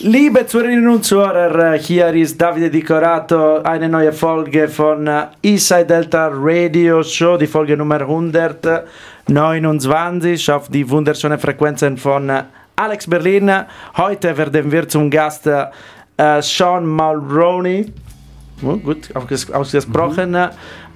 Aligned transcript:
Liebe 0.00 0.46
Zuhörerinnen 0.46 0.88
und 0.88 1.06
Zuhörer, 1.06 1.72
hier 1.78 2.12
ist 2.12 2.38
Davide 2.38 2.68
Dicorato, 2.68 3.62
eine 3.62 3.88
neue 3.88 4.12
Folge 4.12 4.68
von 4.68 5.08
Eastside 5.42 5.86
Delta 5.86 6.28
Radio 6.30 7.02
Show, 7.02 7.38
die 7.38 7.46
Folge 7.46 7.78
Nummer 7.78 8.02
129 8.02 10.52
auf 10.52 10.68
die 10.68 10.86
wunderschönen 10.90 11.38
Frequenzen 11.38 11.96
von 11.96 12.30
Alex 12.76 13.08
Berlin. 13.08 13.50
Heute 13.96 14.36
werden 14.36 14.70
wir 14.70 14.86
zum 14.86 15.10
Gast 15.10 15.46
äh, 15.46 15.70
Sean 16.42 16.86
Mulroney, 16.86 17.90
gut 18.60 19.10
ausgesprochen, 19.52 20.30
mhm. 20.30 20.48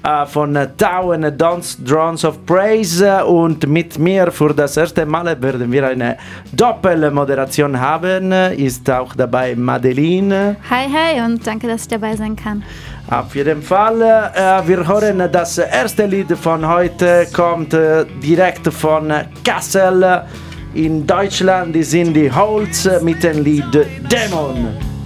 äh, 0.03 0.27
von 0.27 0.59
Town 0.77 1.37
Dance 1.37 1.83
Drones 1.83 2.25
of 2.25 2.45
Praise 2.47 3.25
und 3.25 3.67
mit 3.69 3.99
mir 3.99 4.31
für 4.31 4.55
das 4.55 4.77
erste 4.77 5.05
Mal 5.05 5.41
werden 5.43 5.71
wir 5.71 5.89
eine 5.89 6.17
Doppelmoderation 6.53 7.79
haben. 7.79 8.33
Ist 8.33 8.89
auch 8.91 9.15
dabei 9.15 9.55
Madeline. 9.55 10.57
Hi, 10.71 10.87
hi 10.89 11.21
und 11.21 11.47
danke, 11.47 11.69
dass 11.69 11.83
ich 11.83 11.89
dabei 11.89 12.17
sein 12.17 12.35
kann. 12.35 12.63
Auf 13.11 13.35
jeden 13.35 13.63
Fall, 13.63 14.01
äh, 14.03 14.67
wir 14.69 14.87
hören 14.87 15.29
das 15.31 15.59
erste 15.59 16.07
Lied 16.07 16.31
von 16.39 16.67
heute, 16.67 17.27
kommt 17.33 17.75
äh, 17.75 18.05
direkt 18.23 18.73
von 18.73 19.13
Kassel 19.45 20.23
in 20.75 21.07
Deutschland. 21.07 21.77
Sind 21.85 22.15
die 22.15 22.31
Holz 22.31 22.89
mit 23.03 23.23
dem 23.23 23.43
Lied 23.43 23.75
Dämon. 24.11 25.00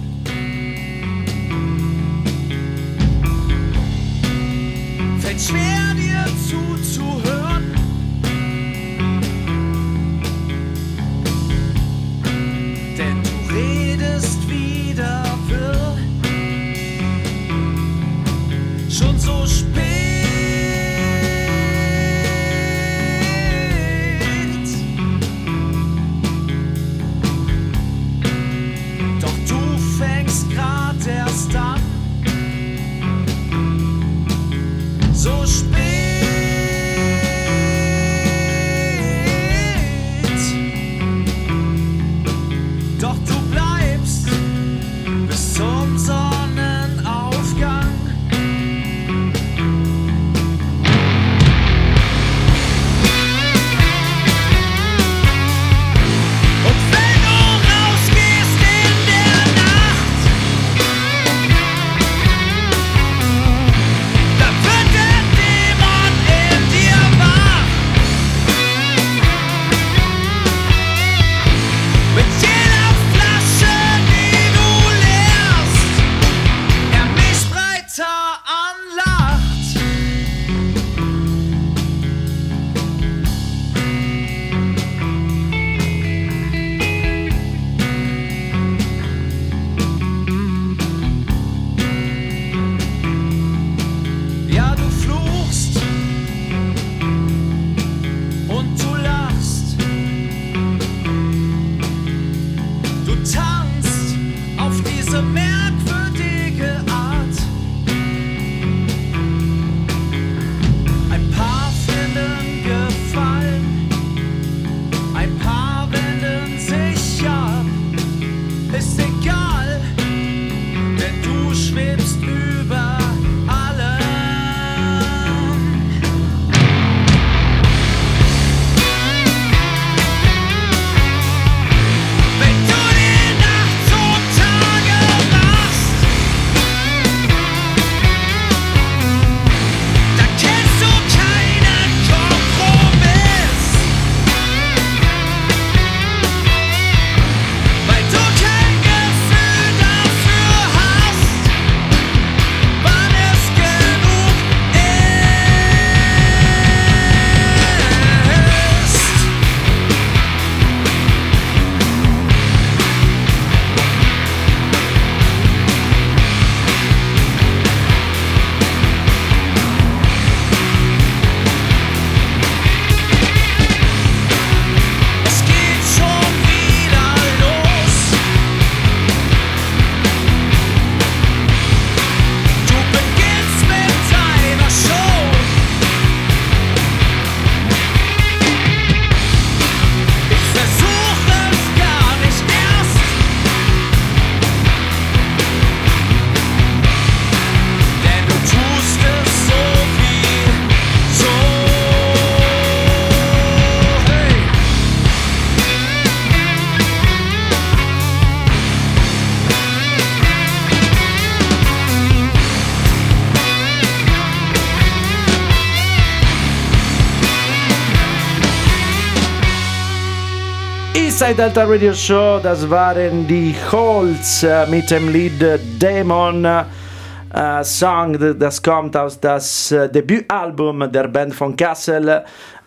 Delta 221.33 221.63
Radio 221.65 221.91
Show, 221.91 222.39
das 222.41 222.69
waren 222.69 223.25
die 223.27 223.55
Holz 223.71 224.43
äh, 224.43 224.67
mit 224.67 224.91
dem 224.91 225.11
Lied 225.11 225.43
Demon 225.81 226.45
äh, 226.45 227.63
Song, 227.63 228.37
das 228.37 228.61
kommt 228.61 228.95
aus 228.95 229.19
das 229.19 229.71
äh, 229.71 229.89
Debütalbum 229.89 230.91
der 230.91 231.07
Band 231.07 231.33
von 231.33 231.55
Kassel, 231.55 232.07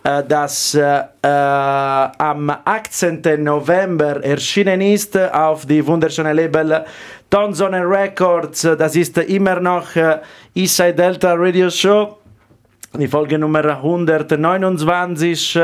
äh, 0.03 0.23
das 0.27 0.75
äh, 0.75 1.03
am 1.21 2.51
18. 2.65 3.21
November 3.41 4.21
erschienen 4.23 4.81
ist 4.81 5.17
auf 5.17 5.65
die 5.65 5.87
wunderschöne 5.87 6.33
Label 6.33 6.83
Tonzone 7.29 7.89
Records. 7.89 8.63
Das 8.77 8.93
ist 8.97 9.17
immer 9.19 9.61
noch 9.61 9.85
Eastside 10.53 10.95
Delta 10.95 11.33
Radio 11.33 11.69
Show, 11.69 12.17
die 12.93 13.07
Folge 13.07 13.39
Nummer 13.39 13.63
129. 13.65 15.57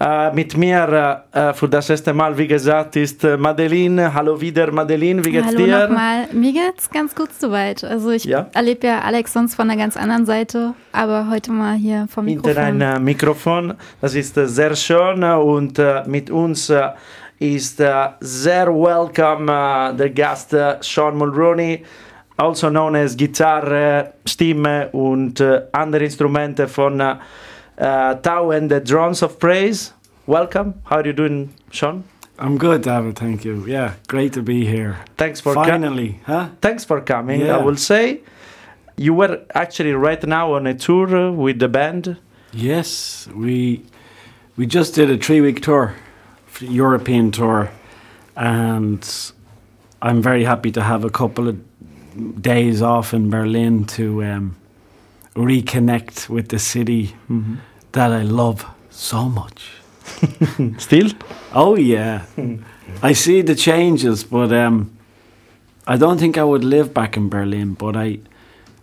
Äh, 0.00 0.28
Äh, 0.30 0.32
mit 0.34 0.56
mir 0.56 1.22
äh, 1.32 1.52
für 1.52 1.68
das 1.68 1.90
erste 1.90 2.14
Mal, 2.14 2.36
wie 2.38 2.46
gesagt, 2.46 2.96
ist 2.96 3.22
äh, 3.22 3.36
Madeline. 3.36 4.14
Hallo 4.14 4.40
wieder, 4.40 4.72
Madeline, 4.72 5.22
wie 5.24 5.30
geht's 5.32 5.48
Hallo 5.48 5.58
dir? 5.58 5.88
nochmal. 5.88 6.26
Mir 6.32 6.52
geht's 6.54 6.88
ganz 6.90 7.14
gut 7.14 7.28
soweit. 7.38 7.84
Also 7.84 8.10
ich 8.10 8.24
Ja? 8.24 8.46
erlebe 8.54 8.86
ja 8.86 9.00
Alex 9.02 9.34
sonst 9.34 9.54
von 9.56 9.68
einer 9.68 9.78
ganz 9.78 9.98
anderen 9.98 10.24
Seite, 10.24 10.72
aber 10.92 11.28
heute 11.30 11.52
mal 11.52 11.74
hier 11.76 12.06
vom 12.08 12.26
Hinter 12.26 12.48
Mikrofon. 12.48 12.80
ein 12.82 12.96
äh, 12.96 12.98
Mikrofon. 12.98 13.74
Das 14.00 14.14
ist 14.14 14.38
äh, 14.38 14.46
sehr 14.48 14.74
schön 14.74 15.22
äh, 15.22 15.34
und 15.34 15.78
äh, 15.78 16.02
mit 16.06 16.30
uns 16.30 16.70
äh, 16.70 16.88
ist 17.38 17.78
äh, 17.80 18.08
sehr 18.20 18.68
welcome 18.68 19.52
äh, 19.52 19.96
der 19.96 20.10
Gast 20.10 20.54
äh, 20.54 20.76
Sean 20.80 21.16
Mulroney, 21.18 21.84
also 22.38 22.70
known 22.70 22.96
as 22.96 23.14
Gitarre, 23.16 24.12
Stimme 24.26 24.88
und 24.92 25.40
äh, 25.40 25.60
andere 25.72 26.04
Instrumente 26.04 26.66
von 26.68 27.02
äh, 27.80 28.14
Tau 28.22 28.50
and 28.50 28.70
the 28.70 28.80
Drones 28.80 29.22
of 29.22 29.38
Praise. 29.38 29.92
Welcome. 30.26 30.74
How 30.84 30.96
are 30.98 31.06
you 31.06 31.12
doing, 31.12 31.52
Sean? 31.70 32.04
I'm 32.38 32.56
good, 32.58 32.82
David. 32.82 33.16
Thank 33.16 33.44
you. 33.44 33.66
Yeah, 33.66 33.94
great 34.08 34.32
to 34.34 34.42
be 34.42 34.64
here. 34.64 34.98
Thanks 35.16 35.40
for 35.40 35.54
Finally, 35.54 36.20
huh? 36.24 36.48
thanks 36.60 36.84
for 36.84 37.00
coming. 37.00 37.50
I 37.50 37.58
will 37.58 37.76
say 37.76 38.20
you 38.96 39.12
were 39.14 39.40
actually 39.54 39.92
right 39.92 40.22
now 40.26 40.54
on 40.54 40.66
a 40.66 40.74
tour 40.74 41.14
uh, 41.14 41.30
with 41.32 41.58
the 41.58 41.68
band. 41.68 42.16
Yes, 42.52 43.28
we 43.34 43.84
we 44.56 44.66
just 44.66 44.94
did 44.94 45.10
a 45.10 45.18
three-week 45.18 45.62
tour, 45.62 45.94
European 46.60 47.30
tour, 47.30 47.70
and 48.36 49.32
I'm 50.02 50.22
very 50.22 50.44
happy 50.44 50.70
to 50.72 50.82
have 50.82 51.04
a 51.04 51.10
couple 51.10 51.48
of 51.48 52.42
days 52.42 52.82
off 52.82 53.12
in 53.14 53.30
Berlin 53.30 53.84
to 53.84 54.24
um, 54.24 54.56
reconnect 55.34 56.28
with 56.28 56.48
the 56.48 56.58
city 56.58 57.14
that 57.92 58.12
I 58.12 58.22
love 58.22 58.64
so 58.90 59.28
much. 59.28 59.70
Still? 60.78 61.10
Oh 61.52 61.76
yeah, 61.76 62.24
I 63.02 63.12
see 63.12 63.42
the 63.42 63.54
changes, 63.54 64.24
but 64.24 64.52
um, 64.52 64.96
I 65.86 65.96
don't 65.96 66.18
think 66.18 66.36
I 66.36 66.44
would 66.44 66.64
live 66.64 66.92
back 66.92 67.16
in 67.16 67.28
Berlin. 67.28 67.74
But 67.74 67.96
I, 67.96 68.20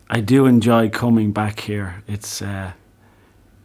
I 0.09 0.21
do 0.21 0.45
enjoy 0.45 0.89
coming 0.89 1.31
back 1.31 1.59
here. 1.61 2.03
It's 2.07 2.41
uh, 2.41 2.71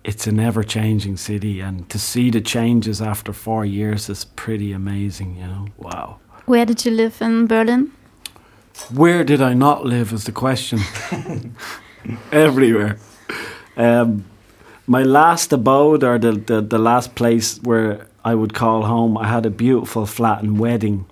it's 0.04 0.26
an 0.26 0.40
ever-changing 0.40 1.16
city, 1.16 1.60
and 1.60 1.88
to 1.88 1.98
see 1.98 2.30
the 2.30 2.40
changes 2.40 3.00
after 3.00 3.32
four 3.32 3.64
years 3.64 4.08
is 4.08 4.24
pretty 4.24 4.72
amazing. 4.72 5.36
You 5.36 5.46
know, 5.46 5.66
wow. 5.78 6.18
Where 6.46 6.66
did 6.66 6.84
you 6.84 6.90
live 6.90 7.22
in 7.22 7.46
Berlin? 7.46 7.92
Where 8.90 9.22
did 9.24 9.40
I 9.40 9.54
not 9.54 9.84
live 9.84 10.12
is 10.12 10.24
the 10.24 10.32
question. 10.32 10.80
Everywhere. 12.32 12.98
Um, 13.76 14.24
my 14.86 15.02
last 15.02 15.52
abode, 15.52 16.04
or 16.04 16.18
the, 16.18 16.32
the, 16.32 16.60
the 16.60 16.78
last 16.78 17.14
place 17.14 17.58
where 17.62 18.06
I 18.24 18.34
would 18.34 18.54
call 18.54 18.82
home, 18.82 19.16
I 19.16 19.28
had 19.28 19.46
a 19.46 19.50
beautiful 19.50 20.06
flat 20.06 20.42
in 20.42 20.58
Wedding 20.58 21.06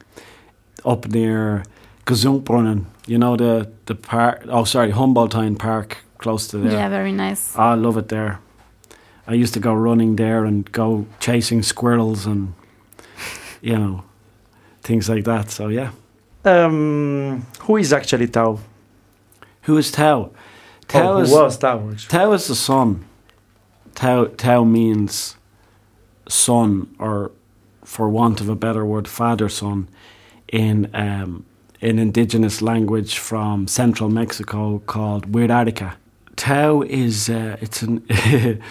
up 0.85 1.09
near 1.09 1.65
Gesundbrunnen. 2.07 2.87
You 3.07 3.19
know, 3.19 3.37
the, 3.37 3.71
the 3.87 3.95
park, 3.95 4.45
oh, 4.49 4.65
sorry, 4.65 4.93
Humboldthain 4.93 5.59
Park, 5.59 5.99
close 6.19 6.49
to 6.49 6.59
there. 6.59 6.73
Yeah, 6.73 6.89
very 6.89 7.13
nice. 7.13 7.57
I 7.57 7.75
love 7.75 7.97
it 7.97 8.09
there. 8.09 8.41
I 9.27 9.35
used 9.35 9.55
to 9.55 9.61
go 9.61 9.73
running 9.75 10.17
there 10.17 10.45
and 10.45 10.71
go 10.73 11.07
chasing 11.21 11.63
squirrels 11.63 12.27
and, 12.27 12.55
you 13.61 13.77
know, 13.77 14.05
things 14.83 15.09
like 15.09 15.25
that. 15.25 15.51
So, 15.51 15.69
yeah. 15.69 15.91
Um, 16.45 17.47
who 17.61 17.77
is 17.77 17.93
actually 17.93 18.29
Tau? 18.29 18.59
Who 19.63 19.77
is 19.77 19.93
Tao? 19.93 20.31
Tau 20.89 21.01
Tao 21.01 21.13
oh, 21.13 21.19
is 21.19 21.31
was 21.31 21.59
Tau? 21.59 21.91
actually? 21.91 22.09
Tau 22.09 22.33
is 22.33 22.49
the 22.49 22.55
sun. 22.55 23.05
Tau 24.01 24.65
means 24.65 25.37
son, 26.27 26.95
or 26.99 27.33
for 27.85 28.09
want 28.09 28.41
of 28.41 28.49
a 28.49 28.57
better 28.57 28.83
word, 28.83 29.07
father 29.07 29.51
son, 29.51 29.89
in 30.49 30.89
um, 30.95 31.45
an 31.83 31.99
indigenous 31.99 32.63
language 32.63 33.19
from 33.19 33.69
central 33.69 34.09
Mexico 34.09 34.79
called 34.87 35.31
Wixárika. 35.31 35.97
Tau 36.37 36.81
is 36.81 37.29
uh, 37.29 37.59
it's 37.61 37.83
an 37.83 38.03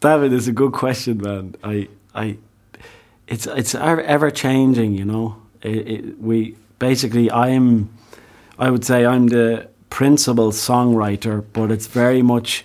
David 0.00 0.32
is 0.32 0.46
a 0.46 0.52
good 0.52 0.72
question, 0.72 1.18
man. 1.18 1.56
I 1.64 1.88
I 2.14 2.36
it's 3.26 3.48
it's 3.48 3.74
ever 3.74 4.30
changing, 4.30 4.94
you 4.94 5.04
know. 5.04 5.42
It, 5.62 5.88
it, 5.88 6.20
we 6.20 6.54
basically 6.78 7.28
I'm 7.32 7.90
I 8.56 8.70
would 8.70 8.84
say 8.84 9.04
I'm 9.04 9.26
the 9.26 9.68
principal 9.90 10.52
songwriter, 10.52 11.44
but 11.52 11.72
it's 11.72 11.88
very 11.88 12.22
much 12.22 12.64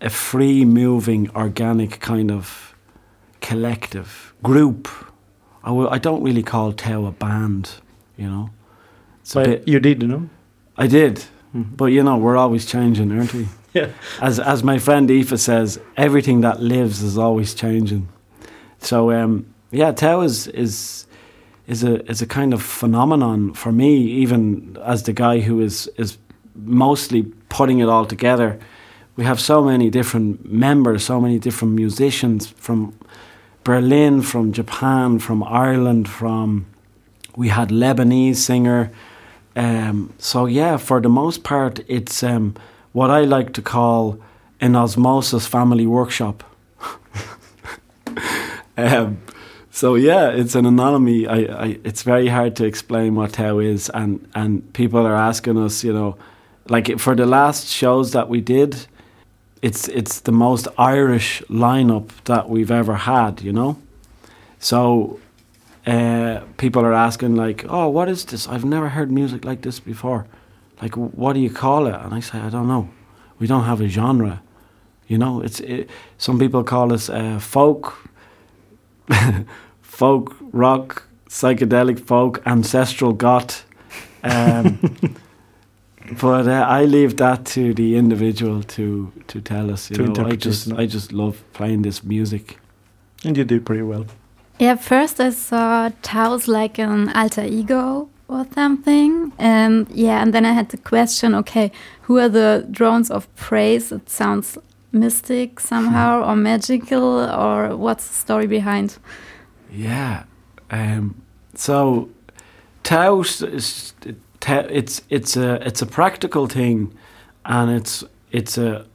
a 0.00 0.10
free 0.10 0.64
moving, 0.64 1.30
organic 1.34 2.00
kind 2.00 2.30
of 2.30 2.74
collective 3.40 4.32
group. 4.42 4.88
I 5.64 5.68
w- 5.68 5.88
I 5.90 5.98
don't 5.98 6.22
really 6.22 6.42
call 6.42 6.72
Tau 6.72 7.06
a 7.06 7.10
band, 7.12 7.70
you 8.16 8.28
know. 8.28 8.50
It's 9.20 9.34
But 9.34 9.44
bit, 9.46 9.68
you 9.68 9.80
did, 9.80 10.02
no? 10.02 10.28
I 10.76 10.86
did, 10.86 11.24
Mhm. 11.54 11.76
but 11.76 11.86
you 11.86 12.02
know 12.02 12.16
we're 12.16 12.36
always 12.36 12.66
changing, 12.66 13.12
aren't 13.12 13.34
we? 13.34 13.46
Yeah. 13.74 13.88
As 14.20 14.40
as 14.40 14.62
my 14.64 14.78
friend 14.78 15.10
Aoife 15.10 15.36
says, 15.38 15.78
everything 15.96 16.40
that 16.42 16.60
lives 16.60 17.02
is 17.02 17.18
always 17.18 17.54
changing. 17.54 18.08
So 18.78 19.10
um, 19.10 19.44
yeah, 19.70 19.92
Tau 19.94 20.22
is 20.22 20.46
is 20.48 21.06
is 21.66 21.84
a 21.84 22.00
is 22.10 22.22
a 22.22 22.26
kind 22.26 22.54
of 22.54 22.62
phenomenon 22.62 23.52
for 23.54 23.70
me, 23.72 24.22
even 24.22 24.76
as 24.84 25.02
the 25.02 25.12
guy 25.12 25.40
who 25.40 25.60
is 25.60 25.88
is 25.98 26.18
mostly 26.54 27.22
putting 27.50 27.80
it 27.80 27.88
all 27.88 28.06
together. 28.06 28.58
We 29.18 29.24
have 29.24 29.40
so 29.40 29.64
many 29.64 29.90
different 29.90 30.48
members, 30.48 31.04
so 31.04 31.20
many 31.20 31.40
different 31.40 31.74
musicians 31.74 32.46
from 32.46 32.96
Berlin, 33.64 34.22
from 34.22 34.52
Japan, 34.52 35.18
from 35.18 35.42
Ireland, 35.42 36.08
from 36.08 36.66
we 37.34 37.48
had 37.48 37.70
Lebanese 37.70 38.36
singer. 38.36 38.92
Um, 39.56 40.12
so 40.18 40.46
yeah, 40.46 40.76
for 40.76 41.00
the 41.00 41.08
most 41.08 41.42
part, 41.42 41.80
it's 41.88 42.22
um, 42.22 42.54
what 42.92 43.10
I 43.10 43.22
like 43.22 43.54
to 43.54 43.60
call 43.60 44.20
an 44.60 44.76
osmosis 44.76 45.48
family 45.48 45.84
workshop. 45.84 46.44
um, 48.76 49.20
so 49.72 49.96
yeah, 49.96 50.28
it's 50.28 50.54
an 50.54 50.64
anomaly. 50.64 51.26
I, 51.26 51.38
I, 51.64 51.78
it's 51.82 52.04
very 52.04 52.28
hard 52.28 52.54
to 52.54 52.64
explain 52.64 53.16
what 53.16 53.32
Tau 53.32 53.58
is, 53.58 53.90
and 53.92 54.28
and 54.36 54.72
people 54.74 55.04
are 55.04 55.16
asking 55.16 55.58
us, 55.58 55.82
you 55.82 55.92
know, 55.92 56.16
like 56.68 57.00
for 57.00 57.16
the 57.16 57.26
last 57.26 57.66
shows 57.66 58.12
that 58.12 58.28
we 58.28 58.40
did, 58.40 58.86
it's 59.62 59.88
it's 59.88 60.20
the 60.20 60.32
most 60.32 60.68
Irish 60.78 61.42
lineup 61.48 62.10
that 62.24 62.48
we've 62.48 62.70
ever 62.70 62.94
had, 62.94 63.42
you 63.42 63.52
know. 63.52 63.76
So 64.58 65.18
uh, 65.86 66.40
people 66.56 66.82
are 66.82 66.92
asking 66.92 67.36
like, 67.36 67.64
"Oh, 67.68 67.88
what 67.88 68.08
is 68.08 68.24
this? 68.24 68.48
I've 68.48 68.64
never 68.64 68.90
heard 68.90 69.10
music 69.10 69.44
like 69.44 69.62
this 69.62 69.80
before. 69.80 70.26
Like, 70.82 70.96
what 70.96 71.32
do 71.32 71.40
you 71.40 71.50
call 71.50 71.86
it?" 71.86 71.94
And 71.94 72.14
I 72.14 72.20
say, 72.20 72.38
"I 72.38 72.50
don't 72.50 72.68
know. 72.68 72.88
We 73.38 73.46
don't 73.46 73.64
have 73.64 73.80
a 73.80 73.88
genre. 73.88 74.42
You 75.06 75.18
know, 75.18 75.40
it's 75.40 75.60
it, 75.60 75.88
some 76.18 76.38
people 76.38 76.62
call 76.64 76.92
us 76.92 77.08
uh, 77.08 77.38
folk, 77.38 78.10
folk 79.82 80.36
rock, 80.52 81.04
psychedelic 81.28 82.00
folk, 82.00 82.42
ancestral 82.46 83.12
goth." 83.12 83.64
Um, 84.22 84.78
but 86.20 86.46
uh, 86.48 86.66
I 86.68 86.84
leave 86.84 87.16
that 87.16 87.44
to 87.46 87.74
the 87.74 87.96
individual 87.96 88.62
to 88.62 89.12
to 89.26 89.40
tell 89.40 89.70
us. 89.70 89.90
You 89.90 89.96
To 89.96 90.02
know, 90.04 90.26
I 90.26 90.36
just 90.36 90.68
no? 90.68 90.76
I 90.76 90.86
just 90.86 91.12
love 91.12 91.42
playing 91.52 91.82
this 91.82 92.02
music. 92.02 92.58
And 93.24 93.36
you 93.36 93.44
do 93.44 93.60
pretty 93.60 93.82
well. 93.82 94.06
Yeah, 94.58 94.76
first 94.76 95.20
I 95.20 95.30
saw 95.30 95.90
Tau's 96.02 96.46
like 96.48 96.78
an 96.78 97.08
alter 97.14 97.44
ego 97.44 98.08
or 98.28 98.46
something. 98.54 99.32
And 99.38 99.86
yeah, 99.90 100.22
and 100.22 100.32
then 100.32 100.44
I 100.44 100.52
had 100.52 100.68
the 100.68 100.78
question 100.78 101.34
okay, 101.34 101.70
who 102.02 102.18
are 102.18 102.28
the 102.28 102.66
drones 102.70 103.10
of 103.10 103.26
praise? 103.36 103.92
It 103.92 104.08
sounds 104.08 104.58
mystic 104.92 105.60
somehow 105.60 106.22
or 106.22 106.36
magical, 106.36 107.20
or 107.30 107.76
what's 107.76 108.06
the 108.08 108.14
story 108.14 108.46
behind? 108.46 108.98
Yeah. 109.70 110.24
Um, 110.70 111.14
so 111.54 112.08
Tau 112.82 113.22
Tau, 114.40 114.66
it's 114.70 115.02
it's 115.08 115.36
a 115.36 115.54
it's 115.66 115.82
a 115.82 115.86
practical 115.86 116.46
thing, 116.46 116.96
and 117.44 117.70
it's 117.70 118.04
it's 118.30 118.58
a 118.58 118.86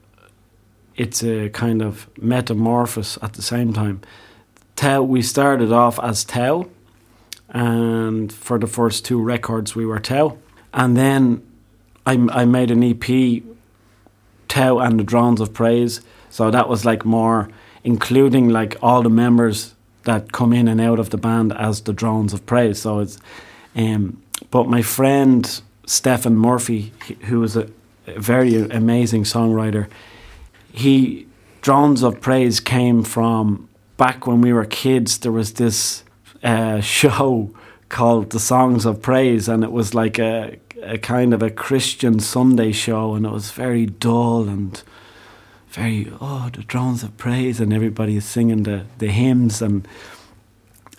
it's 0.96 1.24
a 1.24 1.50
kind 1.50 1.82
of 1.82 2.08
metamorphosis 2.18 3.18
at 3.22 3.34
the 3.34 3.42
same 3.42 3.74
time. 3.74 4.02
Tau 4.76 5.02
we 5.02 5.22
started 5.22 5.72
off 5.72 6.00
as 6.00 6.24
Tau, 6.24 6.70
and 7.50 8.32
for 8.32 8.58
the 8.58 8.68
first 8.68 9.06
two 9.06 9.22
records 9.22 9.76
we 9.76 9.86
were 9.86 10.00
Tau, 10.00 10.38
and 10.74 10.96
then 10.96 11.42
I 12.06 12.14
I 12.32 12.46
made 12.46 12.72
an 12.72 12.84
EP, 12.84 13.44
Tau 14.48 14.80
and 14.80 15.00
the 15.00 15.04
Drones 15.04 15.42
of 15.42 15.54
Praise. 15.54 16.02
So 16.30 16.50
that 16.50 16.68
was 16.68 16.84
like 16.84 17.06
more 17.06 17.50
including 17.84 18.50
like 18.50 18.78
all 18.82 19.02
the 19.02 19.10
members 19.10 19.76
that 20.04 20.32
come 20.32 20.54
in 20.54 20.68
and 20.68 20.80
out 20.82 21.00
of 21.00 21.10
the 21.10 21.18
band 21.18 21.54
as 21.54 21.82
the 21.82 21.94
drones 21.94 22.34
of 22.34 22.46
praise. 22.46 22.82
So 22.82 23.00
it's, 23.00 23.18
um, 23.76 24.22
but 24.54 24.68
my 24.68 24.84
friend 24.84 25.62
Stephen 25.88 26.38
Murphy, 26.38 26.94
who 27.22 27.40
was 27.40 27.58
a, 27.58 27.68
very 28.06 28.56
amazing 28.56 29.24
songwriter, 29.24 29.88
he 30.72 31.26
drones 31.62 32.04
of 32.04 32.22
praise 32.22 32.60
came 32.60 33.02
from 33.02 33.68
back 33.98 34.28
when 34.28 34.42
we 34.42 34.54
were 34.54 34.66
kids, 34.66 35.18
there 35.18 35.32
was 35.32 35.54
this 35.54 36.04
uh, 36.44 36.82
show 37.00 37.50
called 37.90 38.30
The 38.30 38.40
Songs 38.40 38.86
of 38.86 39.02
Praise, 39.02 39.50
and 39.50 39.64
it 39.64 39.72
was 39.72 39.96
like 39.96 40.20
a, 40.20 40.60
a 40.84 41.00
kind 41.00 41.34
of 41.34 41.42
a 41.42 41.50
Christian 41.50 42.20
Sunday 42.20 42.74
show, 42.74 43.16
and 43.16 43.26
it 43.26 43.32
was 43.32 43.50
very 43.50 43.88
dull 43.88 44.48
and 44.48 44.84
very 45.70 46.14
oh 46.22 46.52
the 46.54 46.62
drones 46.62 47.02
of 47.02 47.18
praise, 47.18 47.60
and 47.60 47.74
everybody 47.74 48.18
is 48.18 48.26
singing 48.26 48.64
the, 48.64 48.86
the 49.00 49.08
hymns, 49.08 49.64
and 49.64 49.88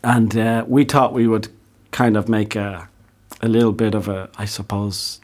and 0.03 0.37
uh, 0.37 0.65
we 0.67 0.83
thought 0.83 1.13
we 1.13 1.29
would 1.29 1.47
kind 1.93 2.17
of 2.17 2.29
make 2.29 2.57
a 2.57 2.89
a 3.45 3.49
little 3.49 3.73
bit 3.73 3.95
of 3.95 4.09
a 4.09 4.29
I 4.39 4.47
suppose 4.47 5.21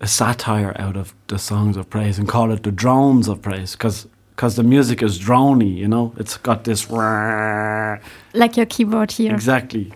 a 0.00 0.06
satire 0.06 0.74
out 0.78 0.96
of 0.96 1.14
the 1.26 1.38
songs 1.38 1.76
of 1.76 1.90
praise 1.90 2.18
and 2.18 2.28
call 2.28 2.52
it 2.52 2.62
the 2.62 2.70
drones 2.70 3.28
of 3.28 3.42
praise 3.42 3.72
because 3.72 4.06
because 4.30 4.56
the 4.56 4.62
music 4.62 5.02
is 5.02 5.18
drony, 5.18 5.74
you 5.74 5.88
know. 5.88 6.12
It's 6.18 6.36
got 6.36 6.64
this 6.64 6.90
like 8.34 8.56
your 8.56 8.66
keyboard 8.66 9.10
here. 9.12 9.34
Exactly, 9.34 9.92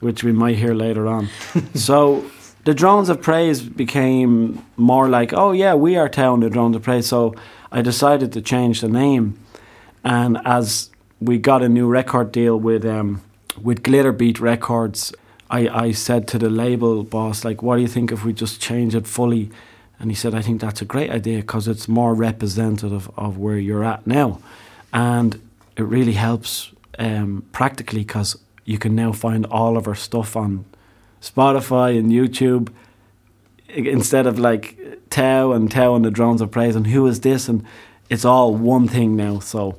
which 0.00 0.24
we 0.24 0.32
might 0.32 0.56
hear 0.56 0.72
later 0.72 1.06
on. 1.06 1.28
so 1.74 2.24
the 2.64 2.72
drones 2.72 3.08
of 3.08 3.20
praise 3.20 3.60
became 3.60 4.64
more 4.76 5.08
like, 5.08 5.32
oh 5.32 5.52
yeah, 5.52 5.74
we 5.74 5.96
are 5.96 6.08
Tau 6.08 6.32
and 6.34 6.42
the 6.42 6.48
drones 6.48 6.76
of 6.76 6.82
praise. 6.82 7.06
So 7.06 7.34
I 7.72 7.82
decided 7.82 8.32
to 8.32 8.40
change 8.40 8.80
the 8.80 8.88
name, 8.88 9.38
and 10.02 10.38
as 10.44 10.90
we 11.20 11.38
got 11.38 11.62
a 11.62 11.68
new 11.68 11.88
record 11.88 12.32
deal 12.32 12.56
with 12.56 12.86
um, 12.86 13.20
with 13.60 13.82
Glitterbeat 13.82 14.40
Records, 14.40 15.12
I, 15.52 15.68
I 15.68 15.92
said 15.92 16.26
to 16.28 16.38
the 16.38 16.48
label 16.48 17.04
boss, 17.04 17.44
like, 17.44 17.62
what 17.62 17.76
do 17.76 17.82
you 17.82 17.88
think 17.88 18.10
if 18.10 18.24
we 18.24 18.32
just 18.32 18.58
change 18.60 18.94
it 18.94 19.06
fully? 19.06 19.50
And 19.98 20.10
he 20.10 20.14
said, 20.14 20.34
I 20.34 20.40
think 20.40 20.62
that's 20.62 20.80
a 20.80 20.86
great 20.86 21.10
idea 21.10 21.38
because 21.40 21.68
it's 21.68 21.86
more 21.86 22.14
representative 22.14 23.10
of 23.18 23.36
where 23.36 23.58
you're 23.58 23.84
at 23.84 24.06
now. 24.06 24.40
And 24.94 25.40
it 25.76 25.82
really 25.82 26.14
helps 26.14 26.72
um, 26.98 27.44
practically 27.52 28.00
because 28.00 28.38
you 28.64 28.78
can 28.78 28.94
now 28.94 29.12
find 29.12 29.44
all 29.46 29.76
of 29.76 29.86
our 29.86 29.94
stuff 29.94 30.36
on 30.36 30.64
Spotify 31.20 31.98
and 31.98 32.10
YouTube 32.10 32.72
instead 33.68 34.26
of 34.26 34.38
like 34.38 34.78
Tau 35.10 35.52
and 35.52 35.70
Tau 35.70 35.94
and 35.94 36.04
the 36.04 36.10
Drones 36.10 36.40
of 36.40 36.50
Praise 36.50 36.76
and 36.76 36.86
who 36.86 37.06
is 37.06 37.20
this 37.20 37.48
and 37.48 37.64
it's 38.08 38.24
all 38.24 38.54
one 38.54 38.88
thing 38.88 39.16
now. 39.16 39.38
So 39.38 39.78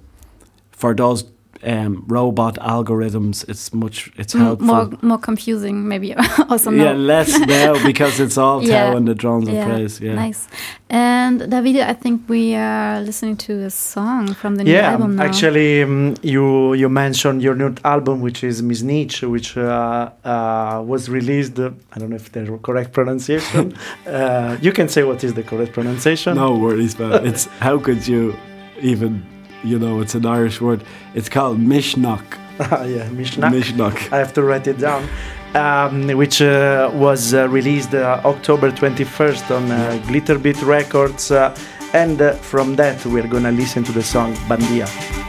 for 0.72 0.94
those 0.94 1.24
um, 1.66 2.04
robot 2.08 2.56
algorithms, 2.56 3.48
it's 3.50 3.74
much 3.74 4.12
it's 4.18 4.34
helpful. 4.34 4.68
More 4.68 4.90
more 5.02 5.18
confusing, 5.18 5.88
maybe 5.88 6.16
also. 6.50 6.72
Yeah, 6.72 6.94
less 6.94 7.38
now 7.40 7.84
because 7.90 8.20
it's 8.20 8.38
all 8.38 8.64
yeah. 8.64 8.92
Tau 8.92 8.98
and 8.98 9.08
the 9.08 9.16
drones 9.16 9.48
of 9.48 9.54
yeah. 9.54 9.66
praise. 9.66 10.00
Yeah, 10.00 10.16
nice. 10.16 10.48
And 10.90 11.42
Davide, 11.42 11.84
I 11.84 11.94
think 11.94 12.30
we 12.30 12.56
are 12.56 13.02
listening 13.02 13.38
to 13.38 13.64
a 13.64 13.70
song 13.70 14.34
from 14.34 14.56
the 14.56 14.64
new 14.64 14.74
yeah, 14.74 14.92
album 14.92 15.16
now. 15.16 15.24
actually, 15.24 15.82
um, 15.84 16.16
you 16.22 16.74
you 16.74 16.90
mentioned 16.90 17.42
your 17.42 17.56
new 17.56 17.74
album, 17.84 18.22
which 18.22 18.44
is 18.44 18.62
Miss 18.62 18.82
Niche, 18.82 19.24
which 19.24 19.58
uh, 19.58 20.12
uh, 20.24 20.84
was 20.86 21.10
released. 21.10 21.58
Uh, 21.60 21.72
I 21.94 22.00
don't 22.00 22.10
know 22.10 22.16
if 22.18 22.32
the 22.32 22.60
correct 22.62 22.94
pronunciation. 22.94 23.74
Uh, 24.06 24.58
you 24.62 24.72
can 24.72 24.88
say 24.88 25.04
what 25.04 25.24
is 25.24 25.34
the 25.34 25.44
correct 25.44 25.74
pronunciation. 25.74 26.36
No 26.36 26.56
worries, 26.56 26.94
but 26.96 27.26
it's 27.26 27.46
how 27.60 27.80
could 27.80 28.06
you 28.08 28.36
even 28.82 29.26
you 29.64 29.80
know, 29.80 30.02
it's 30.02 30.16
an 30.16 30.26
Irish 30.26 30.62
word. 30.62 30.84
It's 31.14 31.30
called 31.30 31.60
Misneach. 31.60 32.40
yeah, 32.60 33.10
Mishnok. 33.10 33.52
Mishnok. 33.52 34.14
I 34.14 34.18
have 34.20 34.34
to 34.34 34.44
write 34.44 34.68
it 34.68 34.78
down. 34.78 35.08
Um, 35.56 36.08
which 36.08 36.42
uh, 36.42 36.90
was 36.94 37.34
uh, 37.34 37.48
released 37.48 37.94
uh, 37.94 38.22
October 38.26 38.72
21st 38.72 39.56
on 39.56 39.72
uh, 39.72 40.02
Glitterbeat 40.08 40.66
Records. 40.66 41.32
Uh, 41.32 41.56
and 41.94 42.22
uh, 42.22 42.34
from 42.34 42.76
that, 42.76 43.06
we're 43.06 43.28
gonna 43.28 43.52
listen 43.52 43.84
to 43.84 43.92
the 43.92 44.04
song 44.04 44.34
Bandia. 44.48 45.23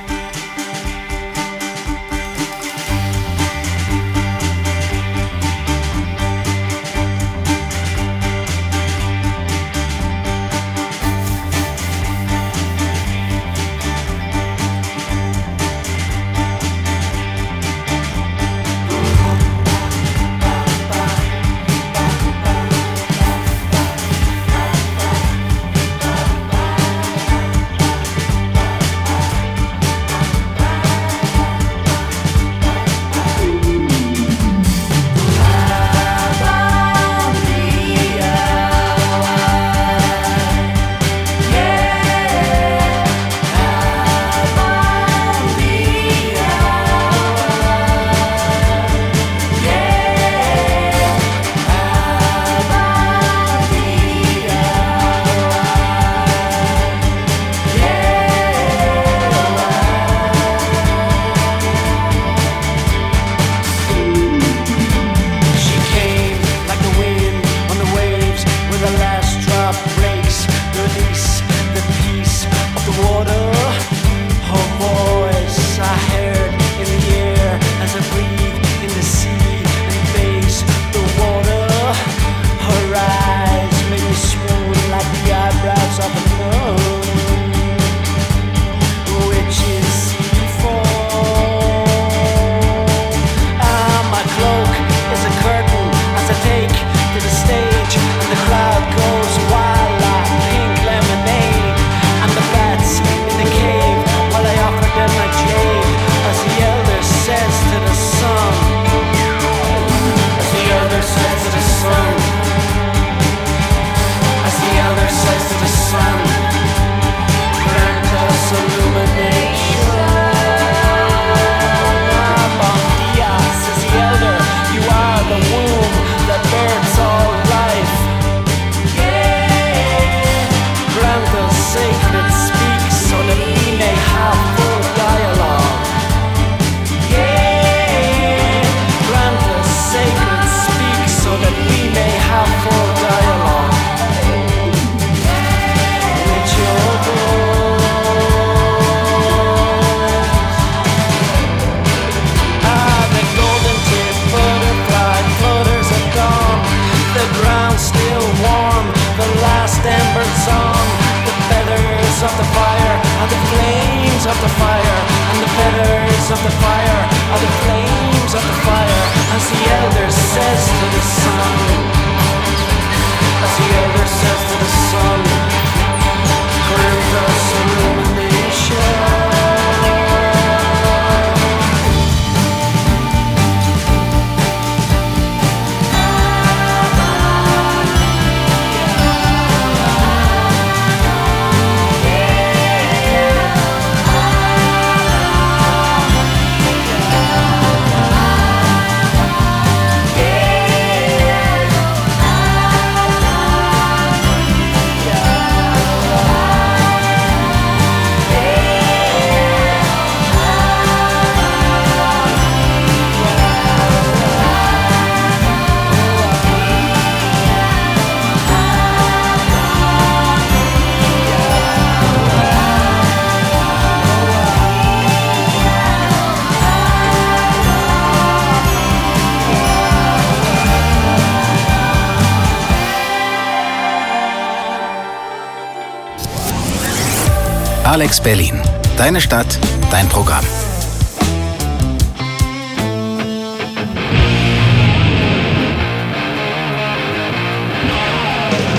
Alex 238.05 238.21
Berlin. 238.21 238.61
Deine 238.99 239.19
Stadt, 239.19 239.59
dein 239.91 240.07
Programm. 240.11 240.45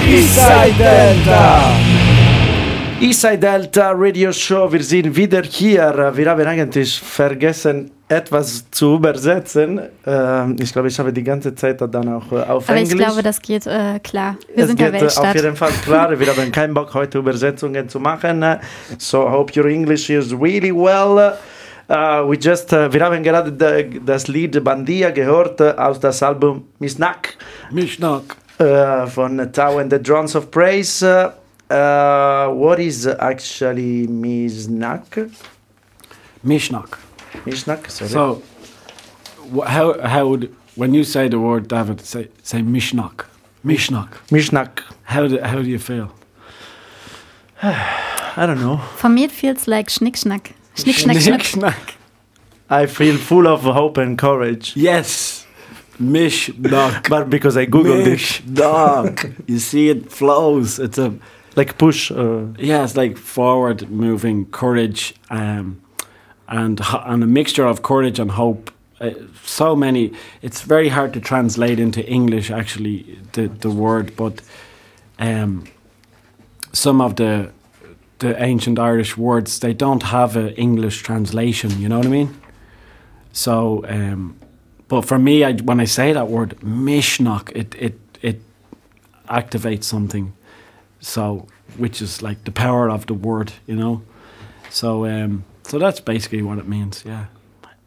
Eastside 0.08 0.76
Delta. 0.78 1.72
Eastside 3.02 3.40
Delta 3.40 3.94
Radio 3.96 4.32
Show, 4.32 4.72
wir 4.72 4.84
sind 4.84 5.16
wieder 5.16 5.42
hier. 5.42 6.12
Wir 6.14 6.30
haben 6.30 6.46
eigentlich 6.46 7.02
vergessen, 7.02 7.90
etwas 8.08 8.70
zu 8.70 8.96
übersetzen. 8.96 9.82
Ähm, 10.06 10.56
ich 10.60 10.72
glaube, 10.72 10.88
ich 10.90 11.00
habe 11.00 11.12
die 11.12 11.24
ganze 11.24 11.56
Zeit 11.56 11.82
dann 11.82 12.08
auch 12.10 12.32
äh, 12.32 12.36
auf 12.42 12.70
Aber 12.70 12.78
Englisch. 12.78 12.94
ich 12.94 12.98
glaube, 13.00 13.24
das 13.24 13.42
geht 13.42 13.66
äh, 13.66 14.00
klar. 14.00 14.38
Wir 14.54 14.64
es 14.64 14.68
sind 14.70 14.80
ja 14.80 14.90
geht 14.90 15.00
äh, 15.00 15.02
Weltstadt. 15.02 15.26
auf 15.28 15.36
jeden 15.36 15.56
Fall 15.56 15.72
klar. 15.84 16.20
Wir 16.20 16.28
haben 16.28 16.52
keinen 16.52 16.74
Bock, 16.74 16.94
heute 16.94 17.18
Übersetzungen 17.18 17.90
zu 17.90 18.00
machen. 18.00 18.46
So, 19.00 19.30
hope 19.30 19.60
your 19.60 19.66
English 19.68 20.10
is 20.10 20.32
really 20.32 20.72
well. 20.72 21.34
Uh, 21.88 22.28
we 22.28 22.36
just, 22.36 22.74
uh, 22.74 22.92
wir 22.92 23.04
haben 23.04 23.22
gerade 23.22 23.52
de, 23.52 24.00
das 24.04 24.28
Lied 24.28 24.64
Bandia 24.64 25.12
gehört 25.12 25.62
aus 25.62 26.00
das 26.00 26.24
Album 26.24 26.64
Misnak 26.80 27.36
Mishnak. 27.72 28.24
uh, 28.60 29.06
von 29.08 29.52
Tau 29.52 29.78
and 29.78 29.92
the 29.92 30.00
Drones 30.00 30.36
of 30.36 30.50
Praise. 30.50 31.04
What 31.70 32.80
is 32.80 33.06
actually 33.08 34.08
Misnak? 34.08 35.30
Mishnak. 36.44 37.05
Misnak, 37.46 37.90
sorry. 37.90 38.10
So, 38.10 38.42
how 39.66 40.00
how 40.08 40.28
would 40.28 40.56
when 40.76 40.94
you 40.94 41.04
say 41.04 41.28
the 41.28 41.40
word 41.40 41.68
David 41.68 42.02
say 42.02 42.30
say 42.44 42.62
Mishnak? 42.62 43.26
Mishnak. 43.66 44.10
Mishnak. 44.30 44.82
How 45.04 45.28
do 45.28 45.40
how 45.42 45.62
do 45.62 45.70
you 45.70 45.80
feel? 45.80 46.12
I 47.62 48.46
don't 48.46 48.60
know. 48.60 48.78
For 48.98 49.10
me, 49.10 49.24
it 49.24 49.32
feels 49.32 49.68
like 49.68 49.88
Schnick, 49.88 50.16
Schnack. 50.18 50.52
Schnick, 50.76 51.04
Schnack, 51.04 51.18
Schnack. 51.18 51.42
Schnack. 51.42 51.96
I 52.70 52.86
feel 52.86 53.18
full 53.18 53.48
of 53.48 53.62
hope 53.62 53.98
and 53.98 54.18
courage. 54.18 54.76
Yes. 54.76 55.46
Mishnak. 56.00 57.10
But 57.10 57.30
because 57.30 57.56
I 57.56 57.66
googled 57.66 58.06
it, 58.06 58.20
Mishnak. 58.20 59.48
you 59.48 59.60
see, 59.60 59.90
it 59.90 60.12
flows. 60.12 60.80
It's 60.80 60.98
a 60.98 61.14
like 61.56 61.78
push. 61.78 62.12
Uh, 62.12 62.48
yeah, 62.60 62.84
it's 62.84 62.98
like 62.98 63.18
forward 63.18 63.90
moving 63.90 64.46
courage, 64.48 65.14
um, 65.30 65.82
and 66.48 66.80
and 67.06 67.24
a 67.24 67.28
mixture 67.28 67.66
of 67.66 67.82
courage 67.82 68.20
and 68.20 68.32
hope. 68.32 68.72
Uh, 69.02 69.12
so 69.44 69.76
many. 69.76 70.14
It's 70.42 70.62
very 70.62 70.90
hard 70.90 71.14
to 71.14 71.20
translate 71.20 71.80
into 71.80 72.06
English. 72.06 72.52
Actually, 72.52 73.20
the 73.34 73.48
the 73.48 73.70
word, 73.70 74.16
but 74.16 74.42
um, 75.20 75.66
some 76.72 77.02
of 77.02 77.16
the 77.16 77.52
the 78.20 78.42
ancient 78.42 78.80
Irish 78.80 79.18
words 79.18 79.60
they 79.60 79.74
don't 79.74 80.04
have 80.04 80.36
an 80.36 80.50
English 80.50 81.04
translation. 81.04 81.72
You 81.80 81.90
know 81.90 81.98
what 81.98 82.08
I 82.08 82.10
mean? 82.10 82.42
So, 83.34 83.86
um, 83.88 84.38
but 84.88 85.02
for 85.02 85.20
me, 85.20 85.44
I, 85.44 85.54
when 85.54 85.80
I 85.82 85.86
say 85.86 86.14
that 86.14 86.30
word 86.30 86.58
Misneach, 86.62 87.52
it 87.56 87.76
it 87.76 88.00
it 88.22 88.42
activates 89.28 89.84
something. 89.84 90.34
So, 91.00 91.48
which 91.78 92.02
is 92.02 92.22
like 92.22 92.44
the 92.46 92.52
power 92.52 92.90
of 92.90 93.06
the 93.06 93.14
word, 93.14 93.52
you 93.68 93.76
know. 93.76 94.02
So, 94.70 95.06
um, 95.06 95.44
so 95.70 95.80
that's 95.80 96.00
basically 96.00 96.42
what 96.42 96.58
it 96.58 96.68
means. 96.68 97.04
Yeah. 97.06 97.26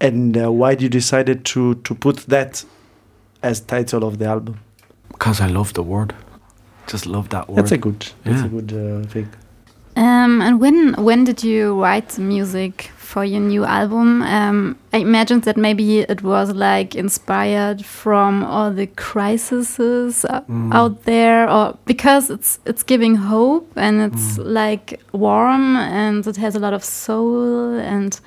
and 0.00 0.36
uh, 0.36 0.50
why 0.60 0.74
did 0.74 0.82
you 0.82 0.88
decided 1.00 1.44
to 1.44 1.74
to 1.86 1.94
put 1.94 2.16
that 2.28 2.64
as 3.42 3.60
title 3.60 4.04
of 4.04 4.18
the 4.18 4.26
album? 4.26 4.54
Because 5.08 5.40
I 5.40 5.48
love 5.48 5.72
the 5.72 5.82
word. 5.82 6.14
Just 6.92 7.06
love 7.06 7.28
that 7.28 7.48
word. 7.48 7.56
That's 7.58 7.72
a 7.72 7.78
good. 7.78 8.00
That's 8.24 8.40
Yeah. 8.40 8.46
a 8.46 8.48
good 8.48 8.72
uh, 8.72 9.08
thing. 9.12 9.28
Um, 9.98 10.40
and 10.40 10.60
when 10.60 10.94
when 10.94 11.24
did 11.24 11.42
you 11.42 11.82
write 11.82 12.10
the 12.10 12.20
music 12.20 12.92
for 12.96 13.24
your 13.24 13.40
new 13.40 13.64
album? 13.64 14.22
Um, 14.22 14.78
I 14.92 14.98
imagined 14.98 15.42
that 15.42 15.56
maybe 15.56 15.98
it 15.98 16.22
was 16.22 16.52
like 16.52 16.94
inspired 16.94 17.84
from 17.84 18.44
all 18.44 18.70
the 18.70 18.86
crises 18.86 20.24
uh, 20.24 20.42
out 20.70 21.02
there, 21.02 21.50
or 21.50 21.76
because 21.84 22.30
it's 22.30 22.60
it's 22.64 22.84
giving 22.84 23.16
hope 23.16 23.68
and 23.74 24.00
it's 24.00 24.38
like 24.38 25.00
warm 25.10 25.74
and 25.76 26.24
it 26.24 26.36
has 26.36 26.54
a 26.54 26.60
lot 26.60 26.74
of 26.74 26.84
soul 26.84 27.74
and 27.80 28.20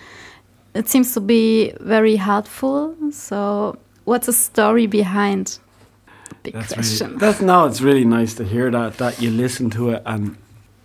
it 0.74 0.90
seems 0.90 1.14
to 1.14 1.22
be 1.22 1.72
very 1.80 2.18
heartful. 2.18 2.96
So, 3.12 3.78
what's 4.04 4.26
the 4.26 4.34
story 4.34 4.88
behind? 4.88 5.58
Big 6.44 6.54
That's 6.54 6.74
question. 6.74 7.08
really, 7.08 7.20
that's 7.20 7.40
no. 7.40 7.66
It's 7.66 7.80
really 7.80 8.04
nice 8.06 8.34
to 8.36 8.44
hear 8.44 8.70
that 8.72 8.98
that 8.98 9.22
you 9.22 9.30
listen 9.30 9.70
to 9.70 9.92
it, 9.92 10.02
and 10.06 10.36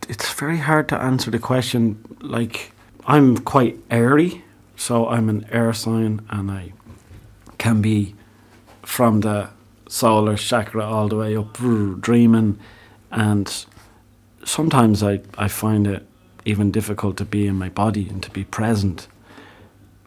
it's 0.08 0.32
very 0.32 0.58
hard 0.58 0.88
to 0.88 1.00
answer 1.00 1.30
the 1.30 1.38
question. 1.38 2.16
Like 2.20 2.72
I'm 3.06 3.38
quite 3.38 3.78
airy, 3.90 4.44
so 4.76 5.08
I'm 5.08 5.28
an 5.28 5.46
air 5.50 5.72
sign, 5.72 6.20
and 6.30 6.50
I 6.50 6.72
can 7.58 7.80
be 7.82 8.14
from 8.82 9.20
the 9.20 9.50
solar 9.88 10.36
chakra 10.36 10.84
all 10.84 11.08
the 11.08 11.16
way 11.16 11.36
up, 11.36 11.58
dreaming, 12.00 12.58
and 13.10 13.66
sometimes 14.44 15.02
I 15.02 15.20
I 15.38 15.48
find 15.48 15.86
it 15.86 16.06
even 16.44 16.70
difficult 16.70 17.16
to 17.16 17.24
be 17.24 17.46
in 17.46 17.56
my 17.56 17.68
body 17.68 18.08
and 18.08 18.22
to 18.22 18.30
be 18.30 18.44
present. 18.44 19.08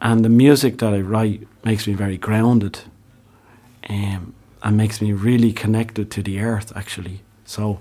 And 0.00 0.24
the 0.24 0.30
music 0.30 0.78
that 0.78 0.94
I 0.94 1.00
write 1.00 1.46
makes 1.62 1.86
me 1.86 1.92
very 1.92 2.16
grounded 2.16 2.80
um, 3.90 4.32
and 4.62 4.76
makes 4.76 5.02
me 5.02 5.12
really 5.12 5.52
connected 5.52 6.10
to 6.12 6.22
the 6.22 6.40
earth 6.40 6.72
actually 6.74 7.20
so 7.44 7.80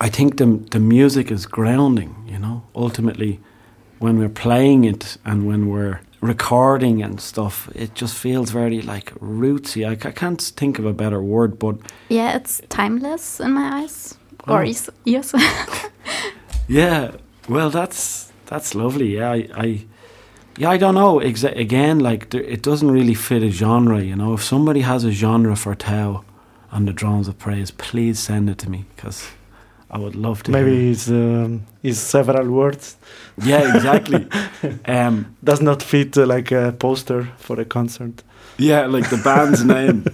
i 0.00 0.08
think 0.08 0.36
the, 0.38 0.46
the 0.70 0.80
music 0.80 1.30
is 1.30 1.46
grounding 1.46 2.14
you 2.28 2.38
know 2.38 2.62
ultimately 2.74 3.40
when 3.98 4.18
we're 4.18 4.28
playing 4.42 4.84
it 4.84 5.16
and 5.24 5.46
when 5.46 5.68
we're 5.68 6.00
recording 6.20 7.02
and 7.02 7.20
stuff 7.20 7.68
it 7.74 7.94
just 7.94 8.14
feels 8.16 8.50
very 8.50 8.80
like 8.82 9.12
rootsy 9.20 9.86
i, 9.88 9.94
ca- 9.94 10.10
can't 10.12 10.40
think 10.56 10.78
of 10.78 10.86
a 10.86 10.92
better 10.92 11.22
word 11.22 11.58
but 11.58 11.76
Yeah, 12.08 12.36
it's 12.36 12.60
timeless 12.68 13.40
in 13.40 13.52
my 13.52 13.80
eyes 13.82 14.16
or 14.48 14.60
Oh. 14.62 14.64
ears. 14.64 14.90
ears. 15.04 15.34
yeah 16.68 17.10
well 17.48 17.70
that's 17.70 18.32
that's 18.46 18.74
lovely 18.74 19.16
yeah 19.16 19.30
i, 19.30 19.48
I 19.54 19.84
yeah 20.58 20.70
i 20.70 20.76
don't 20.78 20.94
know 20.94 21.18
exa- 21.20 21.56
again 21.58 21.98
like 22.00 22.30
there, 22.30 22.42
it 22.42 22.62
doesn't 22.62 22.90
really 22.90 23.14
fit 23.14 23.42
a 23.42 23.50
genre 23.50 24.00
you 24.00 24.16
know 24.16 24.32
if 24.34 24.42
somebody 24.42 24.80
has 24.80 25.04
a 25.04 25.10
genre 25.12 25.56
for 25.56 25.74
tau 25.74 26.24
and 26.70 26.88
the 26.88 26.92
drones 26.92 27.28
of 27.28 27.38
praise 27.38 27.70
please 27.70 28.18
send 28.18 28.48
it 28.50 28.58
to 28.58 28.70
me 28.70 28.84
because 28.96 29.28
i 29.94 29.98
would 29.98 30.16
love 30.16 30.42
to 30.42 30.50
Maybe 30.52 30.90
it's 30.92 31.08
um, 31.08 31.60
it's 31.82 31.98
several 31.98 32.48
words. 32.60 32.96
yeah 33.50 33.74
exactly. 33.76 34.26
Um 34.96 35.14
Does 35.42 35.60
not 35.60 35.82
fit 35.82 36.16
uh, 36.18 36.26
like 36.36 36.50
a 36.54 36.72
poster 36.72 37.20
for 37.38 37.60
a 37.60 37.64
concert. 37.64 38.22
yeah 38.58 38.86
like 38.96 39.08
the 39.10 39.20
band's 39.24 39.62
name. 39.76 40.04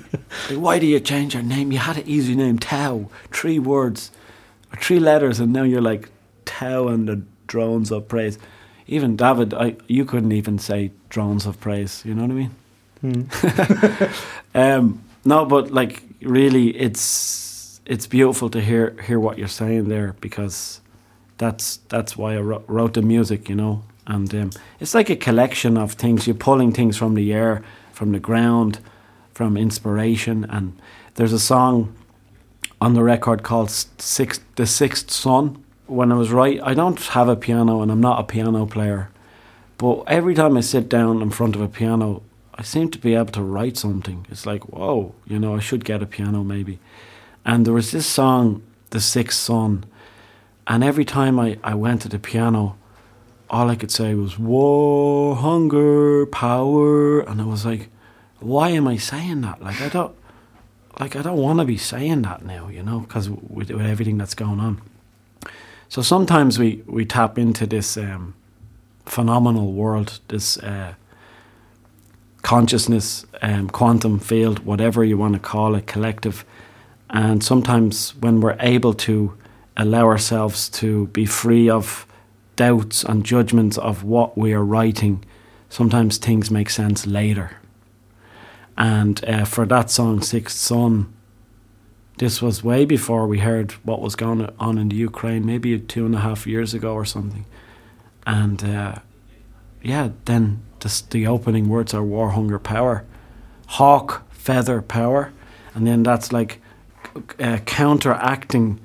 Like, 0.48 0.58
why 0.66 0.78
do 0.80 0.86
you 0.86 1.00
change 1.00 1.34
your 1.34 1.42
name? 1.56 1.72
You 1.72 1.78
had 1.78 1.96
an 1.96 2.06
easy 2.06 2.34
name 2.34 2.58
tau. 2.58 3.08
Three 3.40 3.58
words 3.58 4.10
or 4.72 4.76
three 4.84 5.00
letters 5.00 5.40
and 5.40 5.52
now 5.52 5.64
you're 5.70 5.88
like 5.92 6.08
tau 6.44 6.88
and 6.88 7.08
the 7.08 7.16
drones 7.46 7.90
of 7.92 8.02
praise. 8.08 8.38
Even 8.86 9.16
david 9.16 9.54
i 9.54 9.76
you 9.96 10.04
couldn't 10.04 10.32
even 10.32 10.58
say 10.58 10.90
drones 11.14 11.46
of 11.46 11.54
praise 11.60 12.02
you 12.06 12.14
know 12.14 12.22
what 12.26 12.36
i 12.36 12.40
mean? 12.42 12.52
Hmm. 13.00 13.22
Um, 14.54 15.02
no, 15.24 15.44
but 15.44 15.70
like 15.70 16.02
really, 16.22 16.68
it's 16.86 17.00
it's 17.86 18.06
beautiful 18.06 18.50
to 18.50 18.60
hear 18.60 18.96
hear 19.06 19.18
what 19.18 19.38
you're 19.38 19.48
saying 19.48 19.88
there 19.88 20.14
because 20.20 20.80
that's 21.38 21.78
that's 21.88 22.16
why 22.16 22.34
I 22.34 22.40
wrote, 22.40 22.94
the 22.94 23.02
music, 23.02 23.48
you 23.48 23.54
know. 23.54 23.82
And 24.06 24.32
um, 24.34 24.50
it's 24.78 24.94
like 24.94 25.10
a 25.10 25.16
collection 25.16 25.76
of 25.76 25.92
things. 25.92 26.26
You're 26.26 26.36
pulling 26.36 26.72
things 26.72 26.96
from 26.96 27.14
the 27.14 27.32
air, 27.32 27.62
from 27.92 28.12
the 28.12 28.20
ground, 28.20 28.80
from 29.32 29.56
inspiration. 29.56 30.44
And 30.44 30.78
there's 31.14 31.32
a 31.32 31.38
song 31.38 31.94
on 32.80 32.94
the 32.94 33.02
record 33.02 33.42
called 33.42 33.70
Sixth, 33.70 34.42
"The 34.56 34.66
Sixth 34.66 35.10
Son." 35.10 35.64
When 35.86 36.12
I 36.12 36.14
was 36.14 36.30
right, 36.30 36.60
I 36.62 36.74
don't 36.74 37.00
have 37.00 37.28
a 37.28 37.34
piano, 37.34 37.82
and 37.82 37.90
I'm 37.90 38.00
not 38.00 38.20
a 38.20 38.24
piano 38.24 38.64
player. 38.64 39.10
But 39.76 40.04
every 40.06 40.34
time 40.34 40.56
I 40.56 40.60
sit 40.60 40.88
down 40.88 41.20
in 41.20 41.30
front 41.30 41.56
of 41.56 41.62
a 41.62 41.68
piano, 41.68 42.22
I 42.54 42.62
seem 42.62 42.90
to 42.90 42.98
be 42.98 43.14
able 43.14 43.32
to 43.32 43.42
write 43.42 43.78
something. 43.78 44.26
It's 44.28 44.44
like, 44.44 44.68
whoa, 44.68 45.14
you 45.26 45.38
know, 45.38 45.56
I 45.56 45.60
should 45.60 45.84
get 45.84 46.02
a 46.02 46.06
piano 46.06 46.44
maybe. 46.44 46.78
And 47.50 47.66
there 47.66 47.74
was 47.74 47.90
this 47.90 48.06
song, 48.06 48.62
The 48.90 49.00
Sixth 49.00 49.40
Son. 49.40 49.84
and 50.68 50.84
every 50.84 51.04
time 51.04 51.40
I, 51.40 51.58
I 51.64 51.74
went 51.74 52.00
to 52.02 52.08
the 52.08 52.20
piano, 52.20 52.76
all 53.50 53.68
I 53.68 53.74
could 53.74 53.90
say 53.90 54.14
was 54.14 54.38
war, 54.38 55.34
hunger, 55.34 56.26
power, 56.26 57.18
and 57.18 57.40
I 57.40 57.44
was 57.44 57.66
like, 57.66 57.88
why 58.38 58.68
am 58.68 58.86
I 58.86 58.98
saying 58.98 59.40
that? 59.40 59.60
Like 59.60 59.80
I 59.80 59.88
don't, 59.88 60.14
like 61.00 61.16
I 61.16 61.22
don't 61.22 61.38
want 61.38 61.58
to 61.58 61.64
be 61.64 61.76
saying 61.76 62.22
that 62.22 62.44
now, 62.44 62.68
you 62.68 62.84
know, 62.84 63.00
because 63.00 63.28
with, 63.28 63.70
with 63.70 63.84
everything 63.84 64.16
that's 64.16 64.36
going 64.36 64.60
on. 64.60 64.80
So 65.88 66.02
sometimes 66.02 66.56
we 66.56 66.84
we 66.86 67.04
tap 67.04 67.36
into 67.36 67.66
this 67.66 67.96
um, 67.96 68.34
phenomenal 69.06 69.72
world, 69.72 70.20
this 70.28 70.56
uh, 70.58 70.94
consciousness, 72.42 73.26
um, 73.42 73.68
quantum 73.70 74.20
field, 74.20 74.60
whatever 74.60 75.02
you 75.02 75.18
want 75.18 75.34
to 75.34 75.40
call 75.40 75.74
it, 75.74 75.88
collective. 75.88 76.44
And 77.10 77.42
sometimes 77.42 78.14
when 78.16 78.40
we're 78.40 78.56
able 78.60 78.94
to 78.94 79.36
allow 79.76 80.06
ourselves 80.06 80.68
to 80.68 81.08
be 81.08 81.26
free 81.26 81.68
of 81.68 82.06
doubts 82.56 83.02
and 83.04 83.24
judgments 83.24 83.78
of 83.78 84.04
what 84.04 84.38
we 84.38 84.52
are 84.52 84.64
writing, 84.64 85.24
sometimes 85.68 86.18
things 86.18 86.50
make 86.50 86.70
sense 86.70 87.06
later. 87.06 87.56
And 88.76 89.24
uh, 89.24 89.44
for 89.44 89.66
that 89.66 89.90
song, 89.90 90.22
Sixth 90.22 90.56
Son, 90.56 91.12
this 92.18 92.40
was 92.40 92.62
way 92.62 92.84
before 92.84 93.26
we 93.26 93.38
heard 93.38 93.72
what 93.84 94.00
was 94.00 94.14
going 94.14 94.48
on 94.58 94.78
in 94.78 94.90
the 94.90 94.96
Ukraine, 94.96 95.44
maybe 95.44 95.78
two 95.80 96.06
and 96.06 96.14
a 96.14 96.20
half 96.20 96.46
years 96.46 96.74
ago 96.74 96.92
or 96.92 97.04
something. 97.04 97.44
And 98.26 98.62
uh, 98.62 98.96
yeah, 99.82 100.10
then 100.26 100.62
the, 100.80 101.02
the 101.10 101.26
opening 101.26 101.68
words 101.68 101.94
are 101.94 102.04
war, 102.04 102.30
hunger, 102.30 102.58
power, 102.58 103.04
hawk, 103.66 104.22
feather, 104.30 104.82
power, 104.82 105.32
and 105.74 105.86
then 105.86 106.02
that's 106.02 106.32
like 106.32 106.59
uh, 107.38 107.58
counteracting 107.66 108.80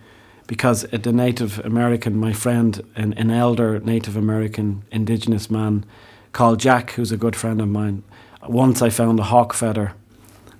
because 0.47 0.83
the 0.83 1.11
Native 1.11 1.59
American, 1.59 2.17
my 2.17 2.33
friend, 2.33 2.81
an, 2.95 3.13
an 3.13 3.31
elder 3.31 3.79
Native 3.79 4.15
American 4.15 4.83
indigenous 4.91 5.49
man 5.49 5.85
called 6.33 6.59
Jack, 6.59 6.91
who's 6.91 7.11
a 7.11 7.17
good 7.17 7.35
friend 7.35 7.61
of 7.61 7.67
mine, 7.67 8.03
once 8.47 8.81
I 8.81 8.89
found 8.89 9.19
a 9.19 9.23
hawk 9.23 9.53
feather 9.53 9.93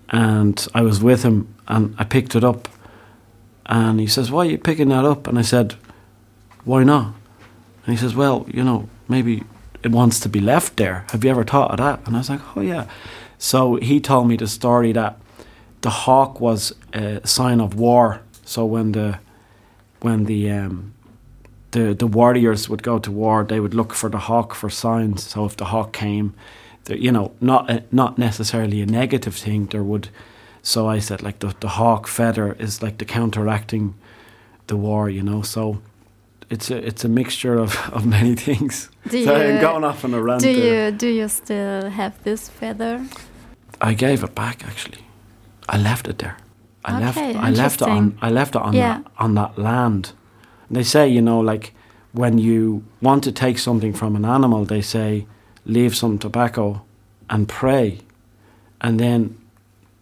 and 0.10 0.68
I 0.74 0.82
was 0.82 1.02
with 1.02 1.24
him 1.24 1.54
and 1.68 1.96
I 1.98 2.04
picked 2.04 2.36
it 2.36 2.44
up 2.44 2.68
and 3.66 4.00
he 4.00 4.08
says, 4.08 4.32
Why 4.32 4.46
are 4.46 4.50
you 4.50 4.58
picking 4.58 4.90
that 4.90 5.06
up? 5.06 5.28
And 5.28 5.38
I 5.38 5.42
said, 5.42 5.76
Why 6.64 6.84
not? 6.84 7.14
And 7.86 7.96
he 7.96 7.98
says, 7.98 8.16
Well, 8.16 8.46
you 8.52 8.64
know, 8.64 8.90
maybe 9.08 9.44
it 9.84 9.92
wants 9.92 10.20
to 10.22 10.30
be 10.30 10.40
left 10.40 10.78
there. 10.78 11.06
Have 11.12 11.24
you 11.24 11.32
ever 11.32 11.44
thought 11.44 11.72
of 11.72 11.78
that? 11.78 12.06
And 12.08 12.16
I 12.16 12.20
was 12.20 12.30
like, 12.30 12.58
Oh, 12.58 12.62
yeah. 12.62 12.88
So 13.38 13.76
he 13.76 14.00
told 14.00 14.28
me 14.28 14.38
the 14.38 14.48
story 14.48 14.92
that 14.94 15.20
the 15.86 15.92
hawk 16.06 16.42
was 16.42 16.74
a 16.94 17.22
sign 17.28 17.62
of 17.62 17.76
war. 17.76 18.20
So 18.44 18.66
when 18.66 18.94
the 18.94 19.20
when 20.02 20.26
the 20.26 20.50
um, 20.50 20.94
the 21.72 21.94
the 21.94 22.08
warriors 22.08 22.68
would 22.70 22.82
go 22.82 22.98
to 23.00 23.12
war, 23.12 23.46
they 23.46 23.60
would 23.60 23.76
look 23.76 23.94
for 23.94 24.10
the 24.10 24.18
hawk 24.18 24.56
for 24.56 24.70
signs. 24.70 25.24
So 25.32 25.46
if 25.46 25.56
the 25.56 25.66
hawk 25.66 25.94
came, 25.94 26.34
the, 26.86 26.94
you 26.98 27.12
know, 27.12 27.32
not 27.40 27.70
a, 27.70 27.84
not 27.92 28.18
necessarily 28.18 28.82
a 28.82 28.86
negative 28.86 29.36
thing. 29.36 29.68
There 29.68 29.84
would. 29.84 30.10
So 30.64 30.90
I 30.96 31.00
said 31.02 31.22
like 31.22 31.38
the 31.40 31.54
the 31.60 31.68
hawk 31.68 32.08
feather 32.08 32.56
is 32.60 32.82
like 32.82 32.98
the 32.98 33.06
counteracting 33.06 33.94
the 34.66 34.76
war. 34.78 35.12
You 35.12 35.22
know, 35.22 35.44
so 35.44 35.78
it's 36.50 36.72
a 36.72 36.78
it's 36.88 37.06
a 37.06 37.10
mixture 37.10 37.60
of, 37.64 37.78
of 37.94 38.06
many 38.06 38.36
things. 38.36 38.90
Do 39.12 39.24
so 39.24 39.36
you- 39.38 39.54
I'm 39.54 39.62
going 39.62 39.84
off 39.84 40.04
on 40.04 40.14
a 40.16 40.20
rant. 40.20 40.42
Do 40.42 40.54
there. 40.54 40.90
you 40.90 40.98
do 40.98 41.08
you 41.08 41.28
still 41.28 41.90
have 41.90 42.14
this 42.24 42.50
feather? 42.50 43.06
I 43.82 43.94
gave 43.94 44.24
it 44.24 44.34
back 44.34 44.66
actually. 44.66 45.05
I 45.70 45.78
left 45.78 46.08
it 46.08 46.18
there. 46.20 46.38
I 46.84 47.00
left 47.00 47.18
I 47.18 47.50
left 47.50 47.82
it 47.82 47.88
on. 47.88 48.18
I 48.22 48.30
left 48.30 48.56
it 48.56 48.62
on 48.62 48.74
Yeah. 48.74 48.98
that, 49.00 49.12
on 49.18 49.34
that 49.36 49.58
land. 49.58 50.12
And 50.68 50.78
they 50.78 50.84
say, 50.84 51.08
you 51.08 51.22
know, 51.22 51.40
like 51.40 51.74
when 52.12 52.38
you 52.38 52.84
want 53.02 53.24
to 53.24 53.32
take 53.32 53.58
something 53.58 53.94
from 53.94 54.16
an 54.16 54.26
animal, 54.26 54.66
they 54.66 54.82
say 54.82 55.26
leave 55.66 55.96
some 55.96 56.18
tobacco 56.18 56.84
and 57.30 57.48
pray. 57.48 58.00
And 58.82 59.00
then 59.00 59.38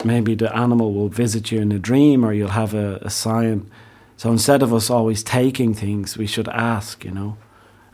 maybe 0.04 0.36
the 0.36 0.54
animal 0.56 0.93
will 0.93 1.08
visit 1.10 1.52
you 1.52 1.62
in 1.62 1.71
a 1.71 1.80
dream 1.80 2.26
or 2.26 2.34
you'll 2.34 2.49
have 2.49 2.73
a, 2.73 2.99
a 3.02 3.10
sign. 3.10 3.69
So 4.17 4.32
instead 4.32 4.62
of 4.62 4.73
us 4.73 4.89
always 4.89 5.23
taking 5.23 5.73
things, 5.73 6.17
we 6.17 6.28
should 6.28 6.49
ask, 6.49 7.06
you 7.06 7.12
know. 7.12 7.38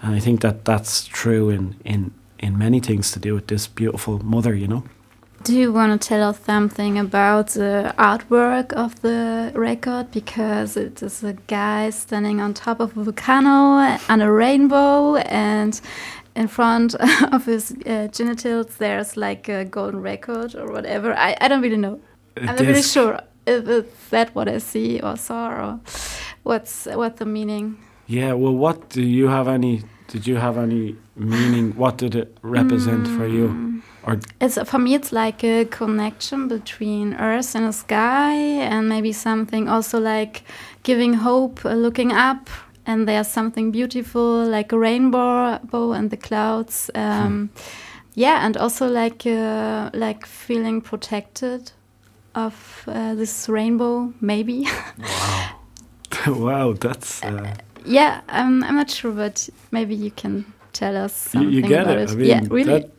And 0.01 0.15
I 0.15 0.19
think 0.19 0.41
that 0.41 0.65
that's 0.65 1.05
true 1.05 1.49
in, 1.49 1.75
in, 1.85 2.11
in 2.39 2.57
many 2.57 2.79
things 2.79 3.11
to 3.11 3.19
do 3.19 3.35
with 3.35 3.47
this 3.47 3.67
beautiful 3.67 4.19
mother, 4.25 4.55
you 4.55 4.67
know. 4.67 4.83
Do 5.41 5.55
you 5.55 5.71
want 5.71 6.01
to 6.01 6.07
tell 6.07 6.29
us 6.29 6.39
something 6.41 6.99
about 6.99 7.49
the 7.51 7.93
artwork 7.97 8.73
of 8.73 9.01
the 9.01 9.51
record? 9.55 10.11
Because 10.11 10.75
it 10.75 11.01
is 11.01 11.23
a 11.23 11.33
guy 11.47 11.91
standing 11.91 12.41
on 12.41 12.53
top 12.53 12.81
of 12.81 12.97
a 12.97 13.03
volcano 13.03 13.97
and 14.09 14.21
a 14.21 14.29
rainbow, 14.29 15.15
and 15.15 15.79
in 16.35 16.49
front 16.49 16.95
of 17.31 17.45
his 17.45 17.73
uh, 17.85 18.07
genitals 18.11 18.75
there's 18.77 19.15
like 19.15 19.47
a 19.47 19.63
golden 19.63 20.01
record 20.01 20.55
or 20.55 20.71
whatever. 20.71 21.13
I, 21.13 21.37
I 21.39 21.47
don't 21.47 21.61
really 21.61 21.77
know. 21.77 22.01
I'm 22.35 22.45
not 22.45 22.59
really 22.59 22.81
sure 22.81 23.21
if 23.47 23.67
it's 23.67 24.09
that 24.09 24.35
what 24.35 24.49
I 24.49 24.57
see 24.57 24.99
or 24.99 25.15
saw 25.15 25.47
or 25.49 25.79
what's 26.43 26.85
what's 26.85 27.19
the 27.19 27.25
meaning. 27.25 27.77
Yeah, 28.07 28.33
well, 28.33 28.55
what 28.55 28.89
do 28.89 29.01
you 29.01 29.27
have 29.27 29.47
any? 29.47 29.83
Did 30.11 30.27
you 30.27 30.37
have 30.37 30.57
any 30.57 30.95
meaning? 31.15 31.73
What 31.77 31.97
did 31.97 32.15
it 32.15 32.37
represent 32.41 33.07
for 33.07 33.27
Mm. 33.27 33.33
you? 33.33 33.81
Or 34.03 34.17
It's 34.41 34.57
for 34.69 34.79
me, 34.79 34.95
it's 34.95 35.11
like 35.11 35.43
a 35.43 35.65
connection 35.65 36.47
between 36.47 37.13
Earth 37.13 37.55
and 37.55 37.65
the 37.67 37.73
sky, 37.73 38.33
and 38.73 38.87
maybe 38.89 39.11
something 39.13 39.69
also 39.69 39.99
like 39.99 40.43
giving 40.83 41.13
hope, 41.15 41.65
uh, 41.65 41.73
looking 41.73 42.11
up, 42.11 42.49
and 42.85 43.07
there's 43.07 43.27
something 43.27 43.71
beautiful 43.71 44.45
like 44.45 44.71
a 44.75 44.77
rainbow 44.79 45.59
bow 45.71 45.93
in 45.93 46.09
the 46.09 46.17
clouds. 46.17 46.89
Um, 46.95 47.49
Yeah, 48.15 48.45
and 48.45 48.57
also 48.57 48.87
like 48.87 49.25
uh, 49.29 49.89
like 49.93 50.25
feeling 50.25 50.81
protected 50.81 51.71
of 52.33 52.83
uh, 52.87 53.15
this 53.15 53.47
rainbow, 53.47 54.11
maybe. 54.19 54.67
wow, 54.97 55.49
wow, 56.27 56.73
that's 56.73 57.23
uh, 57.23 57.53
yeah, 57.85 58.21
um, 58.29 58.63
I'm 58.63 58.75
not 58.75 58.89
sure, 58.89 59.11
but 59.11 59.49
maybe 59.71 59.95
you 59.95 60.11
can 60.11 60.45
tell 60.73 60.95
us 60.95 61.13
something 61.13 61.51
you 61.51 61.61
get 61.61 61.83
about 61.83 61.97
it. 61.97 62.09
it. 62.09 62.11
I 62.11 62.15
mean, 62.15 62.27
yeah, 62.27 62.41
really. 62.49 62.89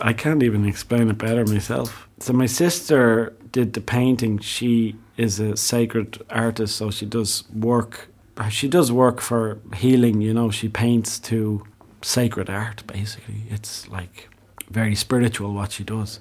I 0.00 0.12
can't 0.12 0.42
even 0.42 0.64
explain 0.66 1.10
it 1.10 1.18
better 1.18 1.44
myself. 1.44 2.08
So 2.18 2.32
my 2.32 2.46
sister 2.46 3.34
did 3.50 3.74
the 3.74 3.80
painting. 3.80 4.38
She 4.38 4.96
is 5.16 5.38
a 5.38 5.56
sacred 5.56 6.22
artist, 6.30 6.76
so 6.76 6.90
she 6.90 7.06
does 7.06 7.44
work. 7.52 8.08
She 8.48 8.68
does 8.68 8.90
work 8.90 9.20
for 9.20 9.58
healing. 9.74 10.22
You 10.22 10.32
know, 10.32 10.50
she 10.50 10.68
paints 10.68 11.18
to 11.20 11.64
sacred 12.00 12.48
art. 12.48 12.86
Basically, 12.86 13.42
it's 13.50 13.88
like 13.88 14.28
very 14.70 14.94
spiritual 14.94 15.52
what 15.52 15.72
she 15.72 15.84
does. 15.84 16.18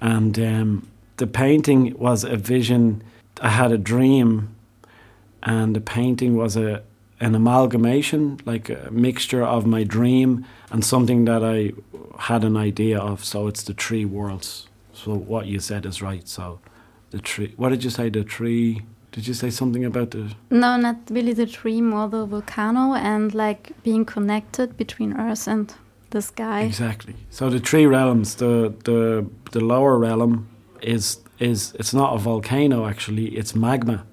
And 0.00 0.38
um, 0.38 0.88
the 1.16 1.26
painting 1.26 1.98
was 1.98 2.24
a 2.24 2.36
vision. 2.36 3.02
I 3.40 3.50
had 3.50 3.72
a 3.72 3.78
dream, 3.78 4.54
and 5.42 5.74
the 5.74 5.80
painting 5.80 6.36
was 6.36 6.56
a 6.56 6.82
an 7.20 7.34
amalgamation, 7.34 8.38
like 8.44 8.68
a 8.70 8.88
mixture 8.90 9.42
of 9.42 9.66
my 9.66 9.82
dream 9.84 10.44
and 10.70 10.84
something 10.84 11.24
that 11.24 11.42
I 11.44 11.72
had 12.18 12.44
an 12.44 12.56
idea 12.56 12.98
of. 12.98 13.24
So 13.24 13.46
it's 13.48 13.62
the 13.62 13.74
three 13.74 14.04
worlds. 14.04 14.68
So 14.92 15.14
what 15.14 15.46
you 15.46 15.60
said 15.60 15.84
is 15.86 16.00
right. 16.02 16.26
So 16.28 16.60
the 17.10 17.18
tree. 17.18 17.54
What 17.56 17.70
did 17.70 17.84
you 17.84 17.90
say? 17.90 18.08
The 18.10 18.24
tree. 18.24 18.82
Did 19.12 19.26
you 19.26 19.34
say 19.34 19.50
something 19.50 19.84
about 19.84 20.10
the? 20.10 20.34
No, 20.50 20.76
not 20.76 20.96
really 21.10 21.32
the 21.32 21.46
tree, 21.46 21.80
more 21.80 22.08
the 22.08 22.26
volcano 22.26 22.94
and 22.94 23.34
like 23.34 23.72
being 23.82 24.04
connected 24.04 24.76
between 24.76 25.16
Earth 25.18 25.48
and 25.48 25.72
the 26.10 26.20
sky. 26.22 26.62
Exactly. 26.62 27.14
So 27.30 27.48
the 27.50 27.58
three 27.58 27.86
realms. 27.86 28.34
The 28.36 28.72
the 28.84 29.26
the 29.52 29.60
lower 29.60 29.98
realm 29.98 30.46
is 30.82 31.18
is 31.38 31.72
it's 31.80 31.94
not 31.94 32.14
a 32.14 32.18
volcano 32.18 32.86
actually. 32.86 33.26
It's 33.36 33.54
magma. 33.54 34.04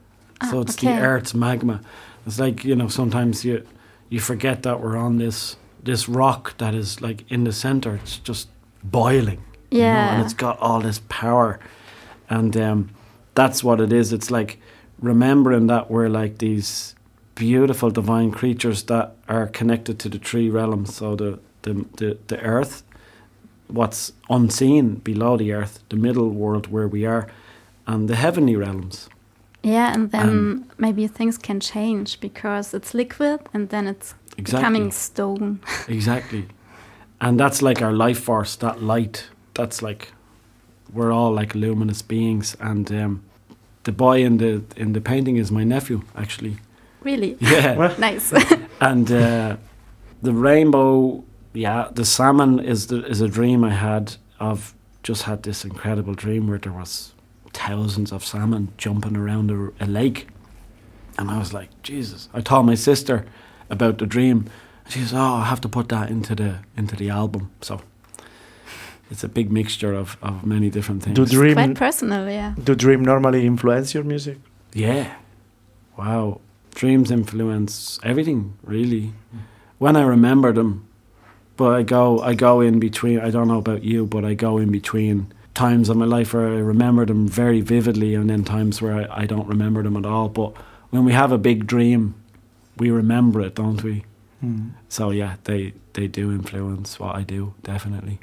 so 0.50 0.58
Ah, 0.60 0.62
it's 0.62 0.78
okay. 0.78 0.96
the 0.96 1.02
Earth's 1.02 1.34
magma. 1.34 1.82
It's 2.26 2.40
like 2.40 2.64
you 2.66 2.76
know 2.76 2.88
sometimes 2.88 3.44
you 3.46 3.66
you 4.10 4.20
forget 4.20 4.64
that 4.64 4.80
we're 4.82 4.98
on 4.98 5.18
this 5.18 5.58
this 5.84 6.10
rock 6.10 6.58
that 6.58 6.74
is 6.74 7.02
like 7.02 7.24
in 7.32 7.44
the 7.44 7.52
center. 7.52 7.96
It's 7.96 8.18
just 8.18 8.50
boiling. 8.84 9.44
you 9.72 9.80
know, 9.82 9.86
Yeah. 9.86 10.14
and 10.16 10.24
it's 10.24 10.34
got 10.34 10.60
all 10.60 10.80
this 10.82 11.00
power, 11.10 11.60
and 12.30 12.56
um, 12.58 12.90
that's 13.36 13.64
what 13.64 13.80
it 13.82 13.92
is. 13.94 14.12
It's 14.14 14.32
like 14.32 14.60
remembering 15.02 15.68
that 15.68 15.90
we're 15.92 16.10
like 16.10 16.38
these 16.38 16.96
beautiful 17.36 17.90
divine 17.92 18.32
creatures 18.32 18.84
that 18.84 19.16
are 19.28 19.48
connected 19.48 20.00
to 20.00 20.10
the 20.10 20.20
three 20.20 20.50
realms. 20.50 20.96
So 20.96 21.16
the 21.16 21.40
the 21.64 21.74
the, 21.98 22.18
the 22.28 22.40
earth, 22.42 22.84
what's 23.68 24.14
unseen 24.30 24.96
below 24.96 25.38
the 25.38 25.52
earth, 25.54 25.80
the 25.90 25.98
middle 25.98 26.30
world 26.30 26.68
where 26.68 26.88
we 26.88 27.06
are, 27.06 27.28
and 27.88 28.08
the 28.10 28.16
heavenly 28.16 28.56
realms. 28.56 29.10
Yeah, 29.66 29.94
and 29.94 30.12
then 30.12 30.30
Um, 30.30 30.66
maybe 30.78 31.08
things 31.08 31.38
can 31.38 31.60
change 31.60 32.20
because 32.20 32.78
it's 32.78 32.94
liquid 32.94 33.40
and 33.54 33.70
then 33.70 33.88
it's 33.88 34.14
Exactly. 34.38 34.60
becoming 34.60 34.92
stone. 34.92 35.60
Exactly. 35.88 36.46
And 37.20 37.40
that's 37.40 37.62
like 37.62 37.82
our 37.86 37.94
life 37.94 38.20
force, 38.20 38.56
that 38.58 38.82
light. 38.82 39.30
That's 39.54 39.82
like 39.82 40.12
we're 40.94 41.12
all 41.12 41.34
like 41.40 41.56
luminous 41.58 42.02
beings 42.04 42.56
and 42.60 42.92
um, 42.92 43.22
the 43.84 43.92
boy 43.92 44.24
in 44.26 44.38
the 44.38 44.62
in 44.76 44.94
the 44.94 45.02
painting 45.02 45.38
is 45.40 45.52
my 45.52 45.64
nephew 45.64 46.02
actually. 46.16 46.58
really 47.06 47.36
Yeah. 47.42 47.94
nice. 48.00 48.34
and 48.82 49.12
uh, 49.12 49.56
the 50.22 50.32
rainbow, 50.34 51.24
yeah, 51.54 51.88
the 51.96 52.06
salmon 52.06 52.60
is 52.60 52.88
the, 52.88 53.04
is 53.10 53.22
a 53.22 53.28
dream 53.28 53.64
I 53.64 53.72
had 53.74 54.18
of 54.40 54.74
just 55.08 55.24
had 55.24 55.42
this 55.44 55.66
incredible 55.66 56.14
dream 56.14 56.48
where 56.48 56.60
there 56.60 56.74
was 56.74 57.14
thousands 57.68 58.12
of 58.12 58.24
salmon 58.24 58.68
jumping 58.78 59.16
around 59.18 59.52
a, 59.52 59.84
a 59.84 59.88
lake, 59.88 60.28
and 61.18 61.30
I 61.32 61.38
was 61.40 61.54
like, 61.54 61.70
Jesus! 61.84 62.30
I 62.34 62.42
told 62.42 62.66
my 62.66 62.76
sister 62.76 63.26
about 63.70 63.98
the 63.98 64.06
dream. 64.06 64.46
She 64.90 65.00
says, 65.00 65.14
"Oh, 65.14 65.36
I 65.42 65.46
have 65.46 65.62
to 65.62 65.70
put 65.70 65.90
that 65.90 66.10
into 66.10 66.36
the 66.36 66.60
into 66.78 66.96
the 66.96 67.10
album." 67.10 67.50
So 67.62 67.82
it's 69.12 69.24
a 69.24 69.28
big 69.30 69.52
mixture 69.52 69.94
of, 69.94 70.18
of 70.22 70.46
many 70.46 70.70
different 70.70 71.04
things. 71.04 71.16
Do 71.16 71.26
dream 71.26 71.54
Quite 71.54 71.76
personal, 71.76 72.30
yeah. 72.30 72.54
do 72.64 72.76
dream 72.76 73.04
normally 73.04 73.46
influence 73.46 73.94
your 73.94 74.04
music? 74.04 74.38
Yeah. 74.74 75.14
Wow. 75.98 76.42
Dreams 76.76 77.10
influence 77.12 78.00
everything, 78.04 78.54
really. 78.64 79.14
when 79.78 79.96
I 79.96 80.04
remember 80.04 80.52
them, 80.54 80.88
but 81.58 81.72
I 81.80 81.84
go 81.84 82.20
I 82.20 82.34
go 82.36 82.62
in 82.62 82.80
between. 82.80 83.20
I 83.20 83.30
don't 83.32 83.48
know 83.48 83.60
about 83.60 83.84
you, 83.84 84.06
but 84.06 84.26
I 84.26 84.34
go 84.36 84.58
in 84.58 84.72
between 84.72 85.32
times 85.56 85.90
of 85.90 85.98
my 85.98 86.06
life 86.06 86.34
where 86.34 86.48
I 86.48 86.60
remember 86.60 87.06
them 87.06 87.28
very 87.28 87.62
vividly, 87.62 88.14
and 88.16 88.30
then 88.30 88.44
times 88.44 88.82
where 88.82 88.96
I, 89.12 89.24
I 89.24 89.26
don't 89.26 89.48
remember 89.48 89.82
them 89.84 89.98
at 89.98 90.06
all. 90.06 90.30
But 90.30 90.54
when 90.92 91.04
we 91.06 91.14
have 91.14 91.32
a 91.32 91.38
big 91.38 91.66
dream, 91.66 92.14
we 92.78 92.92
remember 92.92 93.42
it, 93.42 93.56
don't 93.56 93.82
we? 93.84 94.04
Mm. 94.44 94.72
So 94.90 95.12
yeah, 95.12 95.36
they 95.46 95.74
they 95.94 96.08
do 96.08 96.32
influence 96.32 97.00
what 97.00 97.16
I 97.16 97.24
do 97.24 97.54
definitely. 97.64 98.20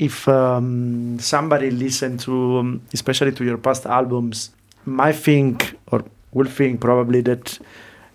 if 0.00 0.26
um, 0.28 1.18
somebody 1.20 1.70
listen 1.70 2.16
to 2.16 2.58
um, 2.58 2.80
especially 2.92 3.32
to 3.32 3.44
your 3.44 3.58
past 3.58 3.84
albums 3.86 4.50
might 4.86 5.12
think 5.16 5.76
or 5.92 6.02
will 6.32 6.48
think 6.48 6.80
probably 6.80 7.20
that 7.20 7.58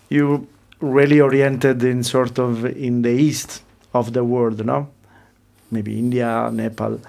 you 0.10 0.48
really 0.82 1.22
oriented 1.22 1.84
in 1.84 2.04
sort 2.04 2.40
of 2.40 2.66
in 2.66 3.04
the 3.04 3.12
east 3.12 3.62
of 3.94 4.14
the 4.14 4.24
world 4.24 4.66
no 4.66 4.88
maybe 5.72 5.98
india 6.00 6.50
nepal 6.52 7.00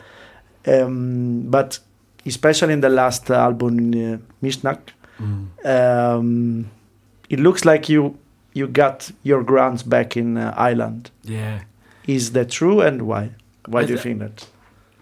um, 0.67 1.43
but 1.51 1.79
especially 2.27 2.73
in 2.73 2.81
the 2.81 2.89
last 2.89 3.31
album 3.31 3.79
uh, 3.95 4.19
mishnak 4.43 4.81
um, 5.65 6.71
it 7.31 7.41
looks 7.41 7.65
like 7.65 7.89
you 7.89 8.17
you 8.55 8.67
got 8.67 9.11
your 9.23 9.43
grounds 9.43 9.83
back 9.83 10.17
in 10.17 10.37
uh, 10.37 10.53
ireland 10.57 11.11
Yeah. 11.23 11.61
is 12.07 12.33
that 12.33 12.51
true 12.51 12.81
and 12.81 13.03
why 13.03 13.31
why 13.69 13.81
I 13.81 13.87
do 13.87 13.93
you 13.93 13.99
think 13.99 14.19
that 14.21 14.47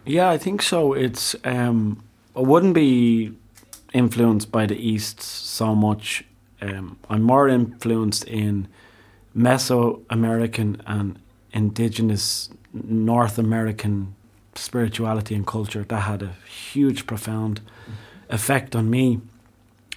Yeah, 0.07 0.35
I 0.35 0.39
think 0.39 0.63
so. 0.63 0.93
It's 0.95 1.35
um, 1.45 2.03
I 2.37 2.41
wouldn't 2.41 2.75
be 2.75 3.33
influenced 3.93 4.51
by 4.53 4.67
the 4.67 4.77
East 4.77 5.21
so 5.23 5.75
much. 5.75 6.25
Um, 6.61 6.97
I'm 7.09 7.23
more 7.23 7.49
influenced 7.55 8.25
in 8.29 8.69
Mesoamerican 9.35 10.81
and 10.87 11.19
indigenous 11.53 12.51
North 12.73 13.39
American 13.39 14.15
spirituality 14.59 15.35
and 15.35 15.47
culture. 15.47 15.85
That 15.85 16.01
had 16.01 16.23
a 16.23 16.35
huge, 16.49 17.07
profound 17.07 17.61
effect 18.29 18.75
on 18.75 18.91
me 18.91 19.21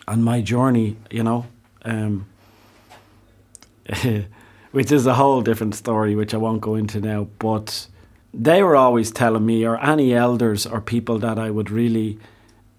and 0.08 0.24
my 0.24 0.42
journey. 0.42 0.98
You 1.12 1.24
know, 1.24 1.46
um, 1.84 2.28
which 4.72 4.92
is 4.92 5.06
a 5.06 5.16
whole 5.16 5.42
different 5.42 5.76
story, 5.76 6.16
which 6.16 6.34
I 6.34 6.38
won't 6.38 6.62
go 6.62 6.76
into 6.76 7.00
now, 7.00 7.28
but 7.40 7.88
they 8.34 8.62
were 8.62 8.76
always 8.76 9.12
telling 9.12 9.46
me, 9.46 9.66
or 9.66 9.78
any 9.82 10.14
elders 10.14 10.66
or 10.66 10.82
people 10.82 11.18
that 11.20 11.40
I 11.40 11.50
would 11.50 11.72
really 11.72 12.20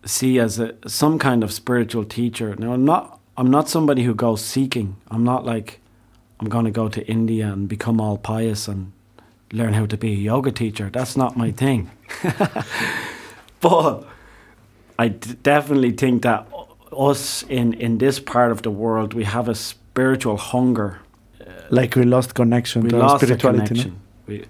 see 0.05 0.39
as 0.39 0.59
a 0.59 0.75
some 0.87 1.19
kind 1.19 1.43
of 1.43 1.53
spiritual 1.53 2.05
teacher. 2.05 2.55
Now 2.57 2.73
I'm 2.73 2.85
not 2.85 3.21
I'm 3.37 3.51
not 3.51 3.69
somebody 3.69 4.05
who 4.05 4.15
goes 4.15 4.45
seeking. 4.45 4.97
I'm 5.11 5.25
not 5.25 5.45
like 5.45 5.81
I'm 6.41 6.49
going 6.49 6.65
to 6.65 6.71
go 6.71 6.89
to 6.89 7.07
India 7.07 7.53
and 7.53 7.69
become 7.69 8.01
all 8.01 8.17
pious 8.17 8.69
and 8.69 8.93
learn 9.53 9.73
how 9.73 9.87
to 9.87 9.97
be 9.97 10.13
a 10.13 10.17
yoga 10.17 10.51
teacher. 10.51 10.91
That's 10.91 11.17
not 11.17 11.37
my 11.37 11.51
thing. 11.51 11.91
but 13.61 14.07
I 14.99 15.09
d- 15.09 15.37
definitely 15.43 15.93
think 15.93 16.23
that 16.23 16.47
us 16.97 17.45
in 17.49 17.75
in 17.75 17.99
this 17.99 18.19
part 18.19 18.51
of 18.51 18.63
the 18.63 18.71
world 18.71 19.13
we 19.13 19.25
have 19.25 19.47
a 19.49 19.55
spiritual 19.55 20.39
hunger 20.39 21.01
uh, 21.41 21.45
like 21.71 21.95
we 21.95 22.03
lost 22.03 22.35
connection 22.35 22.83
we 22.83 22.89
to 22.89 22.97
lost 22.97 23.23
spirituality 23.23 23.61
no? 23.61 23.67
connection. 23.67 24.01
We, 24.27 24.45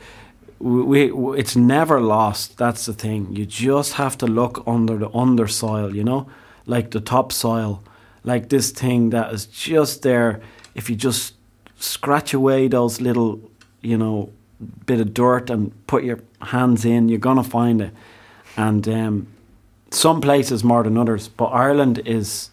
we, 0.61 1.13
we, 1.13 1.39
it's 1.39 1.55
never 1.55 2.01
lost. 2.01 2.59
That's 2.59 2.87
the 2.87 2.93
thing. 2.93 3.35
You 3.35 3.47
just 3.47 3.95
have 3.95 4.19
to 4.19 4.27
look 4.27 4.63
under 4.67 4.97
the 4.97 5.09
undersoil, 5.11 5.95
you 5.95 6.03
know, 6.03 6.29
like 6.67 6.91
the 6.91 7.01
topsoil, 7.01 7.83
like 8.25 8.49
this 8.49 8.71
thing 8.71 9.11
that 9.11 9.33
is 9.33 9.47
just 9.47 10.03
there. 10.03 10.41
If 10.75 10.91
you 10.91 10.97
just 10.97 11.35
scratch 11.77 12.35
away 12.35 12.69
those 12.69 13.01
little, 13.01 13.41
you 13.83 13.97
know, 13.97 14.33
bit 14.87 15.01
of 15.01 15.15
dirt 15.15 15.51
and 15.51 15.73
put 15.87 16.05
your 16.05 16.21
hands 16.41 16.85
in, 16.85 17.09
you're 17.09 17.19
gonna 17.19 17.45
find 17.45 17.81
it. 17.81 17.93
And 18.57 18.89
um, 18.89 19.27
some 19.91 20.21
places 20.21 20.65
more 20.65 20.83
than 20.83 20.97
others, 20.97 21.29
but 21.29 21.47
Ireland 21.47 22.03
is 22.05 22.51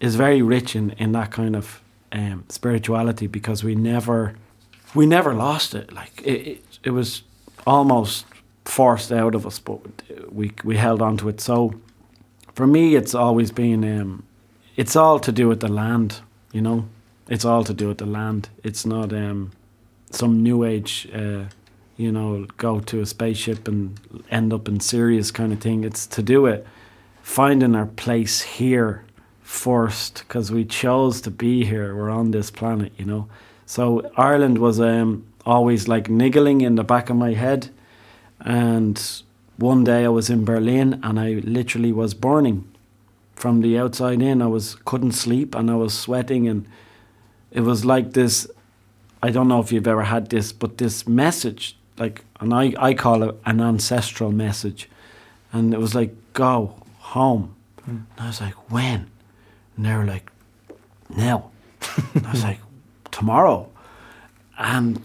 is 0.00 0.16
very 0.16 0.42
rich 0.42 0.76
in, 0.76 0.90
in 0.92 1.12
that 1.12 1.30
kind 1.30 1.56
of 1.56 1.80
um, 2.12 2.44
spirituality 2.48 3.26
because 3.26 3.64
we 3.64 3.74
never 3.74 4.34
we 4.94 5.06
never 5.06 5.34
lost 5.34 5.74
it. 5.74 5.92
Like 5.92 6.20
it, 6.22 6.46
it, 6.46 6.78
it 6.84 6.90
was 6.90 7.22
almost 7.66 8.26
forced 8.64 9.12
out 9.12 9.34
of 9.34 9.46
us, 9.46 9.58
but 9.58 9.80
we 10.30 10.52
we 10.62 10.76
held 10.76 11.02
on 11.02 11.16
to 11.18 11.28
it. 11.28 11.40
So 11.40 11.74
for 12.54 12.66
me, 12.66 12.94
it's 12.94 13.14
always 13.14 13.50
been 13.50 13.82
um, 14.00 14.24
it's 14.76 14.96
all 14.96 15.18
to 15.20 15.32
do 15.32 15.48
with 15.48 15.60
the 15.60 15.68
land. 15.68 16.20
You 16.52 16.62
know, 16.62 16.88
it's 17.28 17.44
all 17.44 17.64
to 17.64 17.74
do 17.74 17.88
with 17.88 17.98
the 17.98 18.06
land. 18.06 18.48
It's 18.62 18.86
not 18.86 19.12
um, 19.12 19.52
some 20.14 20.42
new 20.42 20.64
age. 20.64 21.08
Uh, 21.14 21.44
you 21.96 22.10
know, 22.10 22.46
go 22.56 22.80
to 22.80 23.00
a 23.00 23.06
spaceship 23.06 23.68
and 23.68 24.00
end 24.30 24.52
up 24.52 24.66
in 24.66 24.80
Sirius 24.80 25.30
kind 25.30 25.52
of 25.52 25.60
thing. 25.60 25.84
It's 25.84 26.06
to 26.08 26.22
do 26.22 26.46
it 26.46 26.66
finding 27.24 27.74
our 27.74 27.86
place 27.86 28.42
here 28.42 29.02
first 29.42 30.24
because 30.28 30.52
we 30.52 30.64
chose 30.64 31.22
to 31.22 31.30
be 31.30 31.64
here. 31.64 31.96
We're 31.96 32.10
on 32.10 32.32
this 32.32 32.50
planet, 32.50 32.92
you 32.98 33.06
know. 33.06 33.28
So 33.64 34.10
Ireland 34.16 34.58
was 34.58 34.78
um, 34.78 35.24
always 35.46 35.88
like 35.88 36.10
niggling 36.10 36.60
in 36.60 36.74
the 36.74 36.84
back 36.84 37.08
of 37.08 37.16
my 37.16 37.32
head. 37.32 37.70
And 38.40 39.00
one 39.56 39.84
day 39.84 40.04
I 40.04 40.08
was 40.08 40.28
in 40.28 40.44
Berlin 40.44 41.00
and 41.02 41.18
I 41.18 41.40
literally 41.44 41.92
was 41.92 42.12
burning 42.12 42.68
from 43.36 43.62
the 43.62 43.78
outside 43.78 44.20
in. 44.20 44.42
I 44.42 44.46
was 44.46 44.74
couldn't 44.84 45.12
sleep 45.12 45.54
and 45.54 45.70
I 45.70 45.76
was 45.76 45.94
sweating 45.94 46.46
and 46.46 46.66
it 47.50 47.60
was 47.60 47.84
like 47.86 48.12
this. 48.12 48.46
I 49.24 49.30
don't 49.30 49.48
know 49.48 49.58
if 49.58 49.72
you've 49.72 49.86
ever 49.86 50.02
had 50.02 50.28
this, 50.28 50.52
but 50.52 50.76
this 50.76 51.08
message, 51.08 51.78
like, 51.96 52.26
and 52.40 52.52
I, 52.52 52.74
I 52.78 52.92
call 52.92 53.22
it 53.22 53.34
an 53.46 53.58
ancestral 53.58 54.30
message, 54.30 54.90
and 55.50 55.72
it 55.72 55.80
was 55.80 55.94
like, 55.94 56.14
go 56.34 56.76
home. 56.98 57.54
Hmm. 57.84 57.90
And 57.90 58.06
I 58.18 58.26
was 58.26 58.42
like, 58.42 58.70
when? 58.70 59.10
And 59.76 59.86
they 59.86 59.94
were 59.96 60.04
like, 60.04 60.30
now. 61.08 61.52
I 61.80 62.30
was 62.32 62.44
like, 62.44 62.60
tomorrow. 63.12 63.70
And 64.58 65.00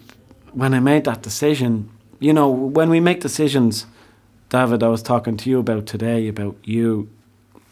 when 0.52 0.74
I 0.74 0.82
made 0.82 1.06
that 1.06 1.22
decision, 1.22 1.90
you 2.20 2.34
know, 2.34 2.50
when 2.50 2.90
we 2.90 3.00
make 3.00 3.22
decisions, 3.22 3.86
David, 4.50 4.84
I 4.84 4.90
was 4.90 5.02
talking 5.02 5.38
to 5.38 5.50
you 5.50 5.60
about 5.60 5.86
today 5.86 6.28
about 6.28 6.58
you. 6.66 7.10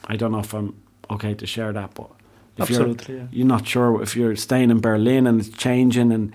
I 0.06 0.16
don't 0.16 0.32
know 0.32 0.40
if 0.40 0.54
I'm 0.54 0.82
okay 1.10 1.34
to 1.34 1.46
share 1.46 1.74
that, 1.74 1.94
but 1.94 2.10
if 2.58 2.70
Absolutely, 2.70 3.16
you're, 3.16 3.24
yeah. 3.24 3.30
you're 3.32 3.48
not 3.48 3.68
sure 3.68 4.02
if 4.02 4.16
you're 4.16 4.36
staying 4.36 4.72
in 4.72 4.80
Berlin 4.80 5.28
and 5.28 5.40
it's 5.40 5.50
changing, 5.50 6.12
and 6.12 6.34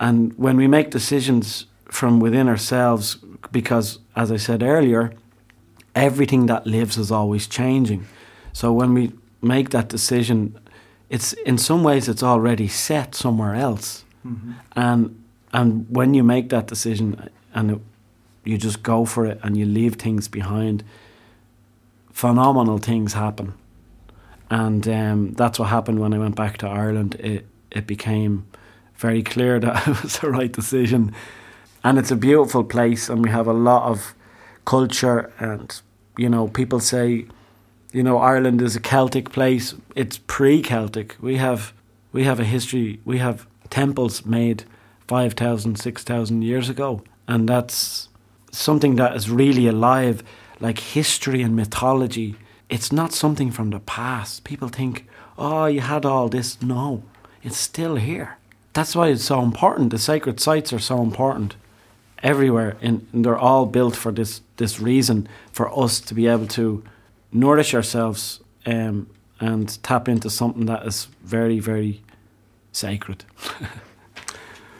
and 0.00 0.32
when 0.38 0.56
we 0.56 0.66
make 0.66 0.90
decisions 0.90 1.66
from 1.84 2.20
within 2.20 2.48
ourselves, 2.48 3.18
because 3.52 3.98
as 4.14 4.32
I 4.32 4.36
said 4.36 4.62
earlier, 4.62 5.12
everything 5.94 6.46
that 6.46 6.66
lives 6.66 6.96
is 6.96 7.10
always 7.10 7.46
changing. 7.46 8.06
So 8.52 8.72
when 8.72 8.94
we 8.94 9.12
make 9.42 9.70
that 9.70 9.88
decision, 9.88 10.58
it's 11.10 11.32
in 11.32 11.58
some 11.58 11.82
ways 11.84 12.08
it's 12.08 12.22
already 12.22 12.68
set 12.68 13.14
somewhere 13.14 13.54
else, 13.54 14.04
mm-hmm. 14.26 14.52
and 14.72 15.22
and 15.52 15.86
when 15.90 16.14
you 16.14 16.22
make 16.22 16.48
that 16.48 16.66
decision 16.66 17.30
and 17.54 17.70
it, 17.70 17.80
you 18.44 18.58
just 18.58 18.82
go 18.82 19.04
for 19.04 19.26
it 19.26 19.38
and 19.42 19.56
you 19.56 19.66
leave 19.66 19.96
things 19.96 20.28
behind, 20.28 20.84
phenomenal 22.12 22.78
things 22.78 23.12
happen, 23.12 23.54
and 24.50 24.86
um, 24.88 25.32
that's 25.32 25.58
what 25.58 25.68
happened 25.68 26.00
when 26.00 26.14
I 26.14 26.18
went 26.18 26.36
back 26.36 26.58
to 26.58 26.68
Ireland. 26.68 27.16
It 27.16 27.46
it 27.70 27.86
became 27.86 28.46
very 28.94 29.22
clear 29.22 29.60
that 29.64 29.88
it 29.88 30.02
was 30.02 30.18
the 30.18 30.30
right 30.30 30.52
decision, 30.52 31.14
and 31.82 31.98
it's 31.98 32.10
a 32.10 32.16
beautiful 32.16 32.64
place, 32.64 33.08
and 33.08 33.22
we 33.22 33.30
have 33.30 33.46
a 33.46 33.52
lot 33.52 33.90
of 33.90 34.14
culture, 34.64 35.32
and 35.38 35.80
you 36.16 36.28
know 36.28 36.48
people 36.48 36.80
say 36.80 37.26
you 37.92 38.02
know 38.02 38.18
Ireland 38.18 38.62
is 38.62 38.76
a 38.76 38.80
Celtic 38.80 39.30
place. 39.30 39.74
It's 39.94 40.18
pre-Celtic. 40.18 41.16
We 41.20 41.36
have 41.36 41.72
we 42.12 42.24
have 42.24 42.40
a 42.40 42.44
history. 42.44 43.00
We 43.04 43.18
have 43.18 43.46
temples 43.68 44.24
made 44.24 44.64
5,000, 45.08 45.76
6,000 45.76 46.42
years 46.42 46.68
ago, 46.68 47.02
and 47.28 47.48
that's 47.48 48.08
something 48.50 48.96
that 48.96 49.14
is 49.14 49.30
really 49.30 49.66
alive, 49.66 50.22
like 50.60 50.78
history 50.78 51.42
and 51.42 51.54
mythology. 51.54 52.36
It's 52.68 52.92
not 52.92 53.12
something 53.12 53.50
from 53.50 53.70
the 53.70 53.80
past. 53.80 54.44
People 54.44 54.68
think, 54.68 55.06
oh, 55.38 55.66
you 55.66 55.80
had 55.80 56.04
all 56.04 56.28
this. 56.28 56.60
No, 56.60 57.02
it's 57.42 57.56
still 57.56 57.96
here. 57.96 58.38
That's 58.72 58.94
why 58.94 59.08
it's 59.08 59.24
so 59.24 59.40
important. 59.42 59.90
The 59.90 59.98
sacred 59.98 60.40
sites 60.40 60.72
are 60.72 60.78
so 60.78 61.02
important 61.02 61.56
everywhere, 62.22 62.76
and, 62.82 63.06
they're 63.12 63.38
all 63.38 63.66
built 63.66 63.96
for 63.96 64.12
this 64.12 64.40
this 64.56 64.80
reason 64.80 65.28
for 65.52 65.66
us 65.78 66.00
to 66.00 66.14
be 66.14 66.26
able 66.26 66.46
to 66.46 66.82
nourish 67.32 67.74
ourselves 67.74 68.40
um, 68.64 69.06
and 69.38 69.82
tap 69.82 70.08
into 70.08 70.30
something 70.30 70.66
that 70.66 70.86
is 70.86 71.08
very, 71.22 71.60
very 71.60 72.02
sacred. 72.72 73.24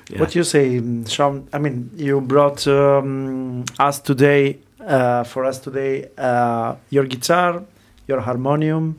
Yeah. 0.09 0.21
What 0.21 0.37
you 0.37 0.45
say, 0.45 0.81
Sean? 1.07 1.49
I 1.53 1.59
mean, 1.59 1.91
you 1.97 2.21
brought 2.21 2.67
um, 2.69 3.65
us 3.79 3.99
today, 3.99 4.59
uh, 4.79 5.25
for 5.25 5.45
us 5.45 5.59
today, 5.59 6.09
uh, 6.17 6.77
your 6.91 7.07
guitar, 7.07 7.65
your 8.07 8.21
harmonium, 8.21 8.99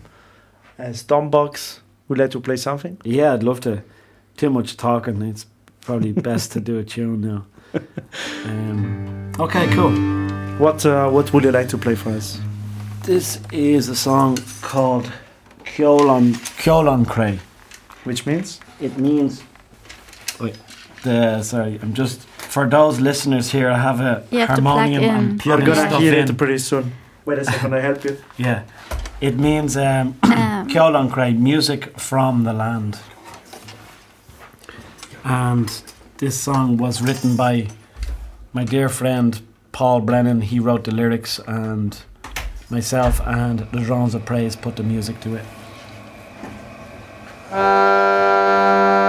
uh, 0.80 0.84
stompbox. 0.94 1.80
Would 2.08 2.18
you 2.18 2.24
like 2.24 2.32
to 2.32 2.40
play 2.40 2.58
something? 2.58 2.98
Yeah, 3.04 3.34
I'd 3.34 3.44
love 3.44 3.60
to. 3.62 3.82
Too 4.38 4.50
much 4.50 4.78
talking. 4.78 5.22
It's 5.24 5.46
probably 5.82 6.12
best 6.30 6.52
to 6.54 6.60
do 6.60 6.78
a 6.80 6.84
tune 6.84 7.22
now. 7.22 7.46
Um, 8.46 9.32
okay, 9.40 9.68
cool. 9.74 9.92
What 10.60 10.86
uh, 10.86 11.10
what 11.10 11.32
would 11.34 11.44
you 11.44 11.52
like 11.52 11.70
to 11.70 11.78
play 11.78 11.96
for 11.96 12.10
us? 12.12 12.40
This 13.04 13.40
is 13.52 13.90
a 13.90 13.96
song 13.96 14.38
called 14.62 15.12
Kyolan 15.66 16.34
Kyolan 16.64 17.06
Cray. 17.08 17.40
Which 18.04 18.26
means? 18.26 18.60
It 18.80 18.98
means. 18.98 19.44
Wait, 20.40 20.58
the 21.04 21.42
sorry. 21.44 21.80
I'm 21.82 21.94
just 21.94 22.22
for 22.28 22.68
those 22.68 23.00
listeners 23.00 23.52
here. 23.52 23.70
I 23.70 23.78
have 23.78 24.00
a 24.00 24.24
You 24.32 24.40
have 24.40 24.56
to 24.56 24.62
plug 24.62 24.78
harmonium. 24.78 25.04
in. 25.04 25.10
I'm 25.16 25.40
You're 25.46 25.62
gonna 25.62 26.00
hear 26.00 26.14
in. 26.14 26.30
it 26.30 26.38
pretty 26.38 26.58
soon. 26.60 26.92
Wait 27.28 27.40
a 27.40 27.44
second, 27.44 27.76
I 27.76 27.82
help 27.82 28.06
you. 28.06 28.18
Yeah, 28.38 28.64
it 29.20 29.38
means 29.38 29.76
um, 29.76 30.16
Um, 30.24 30.70
Kyolan 30.70 31.12
Cray, 31.12 31.34
music 31.34 32.00
from 32.00 32.46
the 32.46 32.54
land. 32.54 33.00
And 35.26 35.70
this 36.20 36.40
song 36.40 36.78
was 36.78 37.02
written 37.02 37.36
by 37.36 37.68
my 38.54 38.64
dear 38.64 38.88
friend 38.88 39.42
Paul 39.74 40.00
Brennan. 40.00 40.40
He 40.40 40.60
wrote 40.62 40.86
the 40.86 40.92
lyrics, 40.92 41.40
and 41.46 42.02
myself 42.70 43.20
and 43.28 43.60
the 43.74 43.82
Drones 43.82 44.16
of 44.16 44.24
Praise 44.26 44.56
put 44.56 44.78
the 44.78 44.84
music 44.84 45.20
to 45.20 45.36
it. 45.36 45.46
Well, 47.52 49.07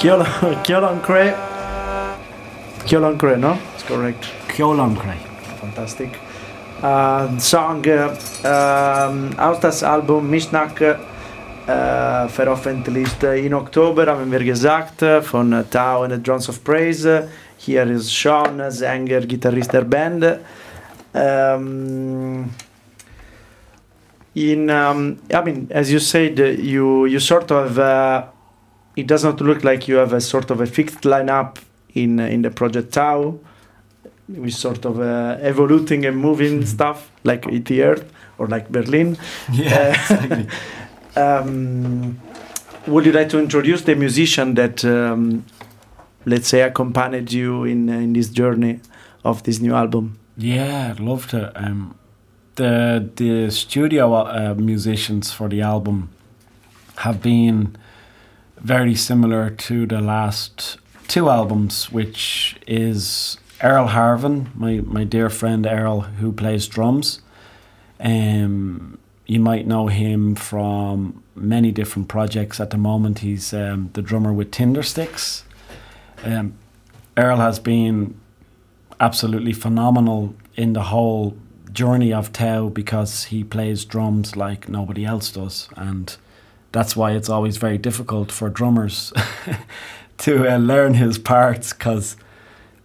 Cray. 0.00 1.34
Kyolan 2.86 3.18
no? 3.40 3.58
It's 3.74 3.82
correct. 3.82 4.24
Kyolan 4.48 4.96
Cray. 4.96 5.18
Fantastic. 5.60 6.18
Uh, 6.82 7.38
song 7.38 7.84
uh, 7.86 8.16
um, 8.42 9.38
aus 9.38 9.60
das 9.60 9.82
Album 9.82 10.30
Misneach 10.30 10.80
uh, 10.80 12.28
veröffentlicht 12.28 13.22
in 13.24 13.52
Oktober, 13.52 14.06
haben 14.06 14.32
wir 14.32 14.42
gesagt, 14.42 15.02
äh, 15.02 15.20
von 15.20 15.52
äh, 15.52 15.64
Tau 15.70 16.04
and 16.04 16.14
the 16.14 16.22
Drones 16.22 16.48
of 16.48 16.64
Praise. 16.64 17.28
Hier 17.58 17.86
ist 17.86 18.08
Sean, 18.08 18.70
Sänger, 18.70 19.20
Gitarrist 19.20 19.74
der 19.74 19.82
Band. 19.82 20.38
Ähm, 21.12 22.48
in 24.32 24.70
um, 24.70 25.18
I 25.30 25.42
mean, 25.44 25.68
as 25.70 25.90
you 25.90 25.98
said, 25.98 26.40
uh, 26.40 26.44
you 26.44 27.04
you 27.04 27.20
sort 27.20 27.52
of 27.52 27.76
uh, 27.76 28.22
it 29.00 29.06
does 29.06 29.24
not 29.24 29.40
look 29.40 29.64
like 29.64 29.88
you 29.88 29.96
have 29.96 30.12
a 30.12 30.20
sort 30.20 30.50
of 30.50 30.60
a 30.60 30.66
fixed 30.66 31.02
lineup 31.02 31.56
in 31.94 32.20
uh, 32.20 32.26
in 32.34 32.42
the 32.42 32.50
project 32.50 32.92
Tau. 32.92 33.38
We 34.28 34.50
sort 34.50 34.84
of 34.84 35.00
uh, 35.00 35.38
evolving 35.40 36.06
and 36.06 36.16
moving 36.16 36.64
stuff 36.76 37.10
like 37.24 37.46
ET 37.52 37.70
Earth 37.70 38.04
or 38.38 38.46
like 38.46 38.68
Berlin. 38.70 39.16
Yeah, 39.52 39.76
Uh, 39.76 39.90
exactly. 39.90 40.46
Um, 41.16 42.20
would 42.86 43.04
you 43.04 43.12
like 43.12 43.28
to 43.30 43.38
introduce 43.40 43.82
the 43.82 43.94
musician 43.96 44.54
that, 44.54 44.84
um, 44.84 45.44
let's 46.24 46.46
say, 46.48 46.62
accompanied 46.62 47.32
you 47.32 47.64
in 47.64 47.88
in 47.88 48.12
this 48.12 48.28
journey 48.30 48.78
of 49.24 49.42
this 49.42 49.60
new 49.60 49.74
album? 49.74 50.18
Yeah, 50.36 50.90
I'd 50.92 51.00
love 51.00 51.26
to. 51.30 51.50
Um, 51.56 51.94
the 52.54 53.08
the 53.16 53.50
studio 53.50 54.12
uh, 54.14 54.54
musicians 54.56 55.32
for 55.32 55.48
the 55.48 55.62
album 55.62 56.08
have 56.96 57.18
been 57.20 57.76
very 58.60 58.94
similar 58.94 59.50
to 59.50 59.86
the 59.86 60.00
last 60.00 60.78
two 61.08 61.28
albums, 61.28 61.90
which 61.90 62.56
is 62.66 63.38
Earl 63.62 63.88
Harvin, 63.88 64.54
my, 64.54 64.80
my 64.80 65.04
dear 65.04 65.30
friend 65.30 65.66
Earl, 65.66 66.00
who 66.00 66.32
plays 66.32 66.66
drums. 66.66 67.20
Um, 67.98 68.98
you 69.26 69.40
might 69.40 69.66
know 69.66 69.88
him 69.88 70.34
from 70.34 71.22
many 71.34 71.70
different 71.72 72.08
projects 72.08 72.60
at 72.60 72.70
the 72.70 72.78
moment. 72.78 73.20
He's 73.20 73.52
um, 73.52 73.90
the 73.92 74.02
drummer 74.02 74.32
with 74.32 74.50
Tindersticks. 74.50 75.42
Um, 76.24 76.54
Earl 77.16 77.38
has 77.38 77.58
been 77.58 78.18
absolutely 78.98 79.52
phenomenal 79.52 80.34
in 80.56 80.72
the 80.72 80.84
whole 80.84 81.36
journey 81.72 82.12
of 82.12 82.32
Tau 82.32 82.68
because 82.68 83.24
he 83.24 83.44
plays 83.44 83.84
drums 83.84 84.36
like 84.36 84.68
nobody 84.68 85.04
else 85.04 85.30
does, 85.30 85.68
and 85.76 86.16
that's 86.72 86.94
why 86.96 87.12
it's 87.12 87.28
always 87.28 87.56
very 87.56 87.78
difficult 87.78 88.30
for 88.30 88.48
drummers 88.48 89.12
to 90.18 90.48
uh, 90.48 90.56
learn 90.58 90.94
his 90.94 91.18
parts 91.18 91.72
because 91.72 92.16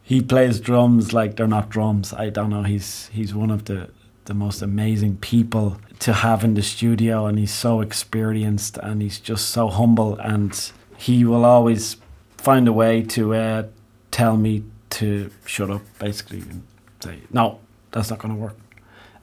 he 0.02 0.22
plays 0.22 0.60
drums 0.60 1.14
like 1.14 1.36
they're 1.36 1.48
not 1.48 1.70
drums. 1.70 2.14
I 2.14 2.30
don't 2.30 2.50
know. 2.50 2.64
He's 2.64 3.08
he's 3.08 3.34
one 3.34 3.52
of 3.52 3.66
the 3.66 3.90
the 4.26 4.34
most 4.34 4.62
amazing 4.62 5.18
people 5.18 5.78
to 6.00 6.14
have 6.14 6.44
in 6.44 6.56
the 6.56 6.62
studio, 6.64 7.26
and 7.26 7.38
he's 7.38 7.54
so 7.54 7.82
experienced, 7.82 8.78
and 8.78 9.02
he's 9.02 9.20
just 9.20 9.50
so 9.50 9.68
humble, 9.68 10.16
and 10.18 10.72
he 10.98 11.24
will 11.24 11.46
always 11.46 11.98
find 12.38 12.68
a 12.68 12.74
way 12.74 13.02
to 13.02 13.34
uh, 13.34 13.64
tell 14.12 14.38
me 14.38 14.64
to 14.92 15.32
shut 15.46 15.70
up, 15.70 15.82
basically, 16.00 16.42
and 16.42 16.64
say 17.00 17.20
no, 17.32 17.60
that's 17.92 18.10
not 18.10 18.20
going 18.20 18.34
to 18.34 18.40
work, 18.40 18.58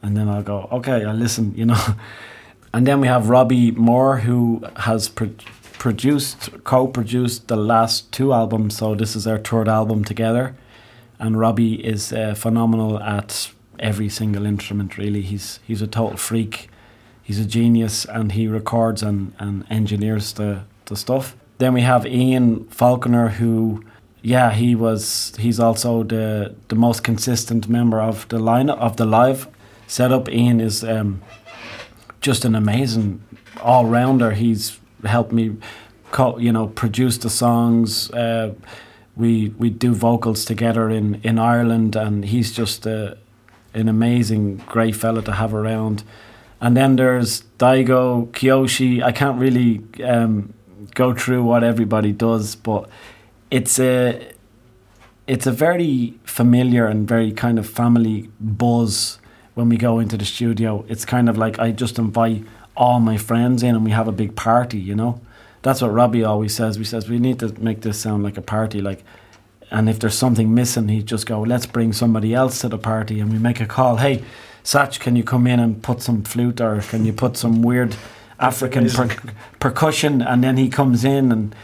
and 0.03 0.17
then 0.17 0.29
I'll 0.29 0.43
go 0.43 0.69
okay, 0.73 1.05
I 1.05 1.13
listen, 1.13 1.55
you 1.57 1.67
know. 1.67 1.81
And 2.75 2.87
then 2.87 3.01
we 3.01 3.07
have 3.07 3.29
Robbie 3.29 3.71
Moore, 3.73 4.19
who 4.19 4.65
has 4.77 5.09
pro- 5.09 5.35
produced, 5.79 6.65
co-produced 6.65 7.49
the 7.49 7.57
last 7.57 8.11
two 8.13 8.33
albums. 8.33 8.79
So 8.79 8.95
this 8.95 9.15
is 9.15 9.27
our 9.27 9.39
third 9.39 9.69
album 9.69 10.05
together, 10.05 10.55
and 11.19 11.39
Robbie 11.39 11.85
is 11.85 12.13
uh, 12.13 12.35
phenomenal 12.35 12.99
at 12.99 13.51
every 13.79 14.09
single 14.09 14.47
instrument. 14.47 14.97
Really, 14.97 15.21
he's 15.21 15.61
he's 15.67 15.83
a 15.83 15.87
total 15.87 16.17
freak. 16.17 16.71
He's 17.23 17.39
a 17.39 17.45
genius, 17.45 18.07
and 18.07 18.33
he 18.33 18.49
records 18.49 19.03
and, 19.03 19.35
and 19.39 19.67
engineers 19.69 20.33
the 20.33 20.63
the 20.87 20.97
stuff. 20.97 21.37
Then 21.59 21.75
we 21.75 21.83
have 21.83 22.07
Ian 22.07 22.65
Falconer, 22.71 23.29
who, 23.29 23.85
yeah, 24.23 24.51
he 24.51 24.75
was 24.75 25.35
he's 25.39 25.61
also 25.61 26.05
the 26.05 26.55
the 26.69 26.77
most 26.77 27.05
consistent 27.05 27.69
member 27.69 28.01
of 28.01 28.27
the 28.29 28.39
line 28.39 28.71
of 28.71 28.97
the 28.97 29.05
live 29.05 29.47
setup. 29.87 30.31
Ian 30.31 30.59
is. 30.61 30.83
Um, 30.83 31.21
just 32.23 32.45
an 32.45 32.55
amazing 32.55 33.23
all 33.61 33.85
rounder. 33.85 34.31
He's 34.31 34.79
helped 35.05 35.33
me, 35.33 35.57
co- 36.11 36.39
you 36.39 36.53
know, 36.53 36.69
produce 36.69 37.19
the 37.19 37.29
songs. 37.31 38.11
Uh, 38.13 38.55
we 39.17 39.51
we 39.59 39.69
do 39.69 39.93
vocals 39.93 40.45
together 40.45 40.89
in, 40.89 41.21
in 41.23 41.39
Ireland, 41.39 41.97
and 41.97 42.25
he's 42.25 42.53
just 42.53 42.87
a, 42.87 43.19
an 43.75 43.89
amazing, 43.89 44.57
great 44.67 44.97
fella 44.97 45.23
to 45.23 45.33
have 45.33 45.53
around. 45.53 46.03
And 46.61 46.77
then 46.77 46.97
there's 46.97 47.43
Daigo 47.59 48.31
Kiyoshi. 48.31 49.03
I 49.03 49.13
can't 49.13 49.39
really 49.39 49.83
um, 50.05 50.55
go 50.95 51.13
through 51.13 51.43
what 51.43 51.65
everybody 51.65 52.13
does, 52.13 52.55
but 52.55 52.89
it's 53.51 53.79
a 53.79 54.33
it's 55.27 55.47
a 55.47 55.53
very 55.53 56.15
familiar 56.25 56.87
and 56.87 57.07
very 57.07 57.33
kind 57.33 57.59
of 57.59 57.69
family 57.69 58.31
buzz 58.41 59.19
when 59.55 59.69
we 59.69 59.77
go 59.77 59.99
into 59.99 60.17
the 60.17 60.25
studio. 60.25 60.85
It's 60.89 61.05
kind 61.05 61.29
of 61.29 61.37
like 61.37 61.59
I 61.59 61.71
just 61.71 61.99
invite 61.99 62.45
all 62.77 63.01
my 63.01 63.17
friends 63.17 63.63
in 63.63 63.75
and 63.75 63.85
we 63.85 63.91
have 63.91 64.09
a 64.09 64.13
big 64.13 64.35
party, 64.35 64.79
you 64.79 64.95
know. 64.95 65.21
That's 65.63 65.81
what 65.81 65.93
Robbie 65.93 66.25
always 66.25 66.55
says. 66.55 66.79
We 66.79 66.85
says 66.85 67.09
we 67.09 67.19
need 67.19 67.39
to 67.41 67.49
make 67.61 67.83
this 67.83 67.99
sound 67.99 68.23
like 68.23 68.37
a 68.37 68.43
party, 68.43 68.81
like. 68.81 69.05
And 69.71 69.89
if 69.89 69.99
there's 70.01 70.19
something 70.19 70.55
missing, 70.55 70.89
he'd 70.89 71.07
just 71.07 71.25
go, 71.25 71.41
"Let's 71.41 71.65
bring 71.65 71.95
somebody 71.95 72.35
else 72.35 72.59
to 72.61 72.69
the 72.69 72.77
party," 72.77 73.21
and 73.21 73.33
we 73.33 73.39
make 73.39 73.59
a 73.59 73.65
call. 73.65 73.97
Hey, 73.97 74.23
Satch, 74.65 75.01
can 75.01 75.17
you 75.17 75.25
come 75.25 75.47
in 75.47 75.61
and 75.61 75.83
put 75.83 76.03
some 76.03 76.23
flute, 76.25 76.61
or 76.61 76.81
can 76.81 77.07
you 77.07 77.13
put 77.13 77.39
some 77.39 77.63
weird 77.63 77.97
African 78.39 78.91
per- 78.91 79.17
percussion? 79.61 80.21
And 80.21 80.45
then 80.45 80.59
he 80.59 80.69
comes 80.69 81.05
in, 81.05 81.33
and 81.33 81.55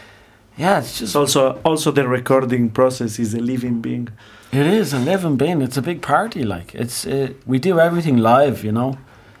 yeah, 0.57 0.79
it's 0.79 0.97
just 0.99 1.15
also 1.15 1.59
also 1.63 1.91
the 1.91 2.07
recording 2.07 2.71
process 2.71 3.19
is 3.19 3.33
a 3.35 3.39
living 3.39 3.79
being. 3.79 4.09
It 4.51 4.65
is 4.65 4.93
a 4.93 4.99
living 4.99 5.37
being. 5.37 5.61
It's 5.61 5.77
a 5.77 5.81
big 5.81 6.01
party. 6.01 6.43
Like 6.43 6.73
it's 6.73 7.05
uh 7.05 7.33
we 7.45 7.59
do 7.59 7.79
everything 7.79 8.17
live, 8.17 8.63
you 8.63 8.71
know. 8.71 8.97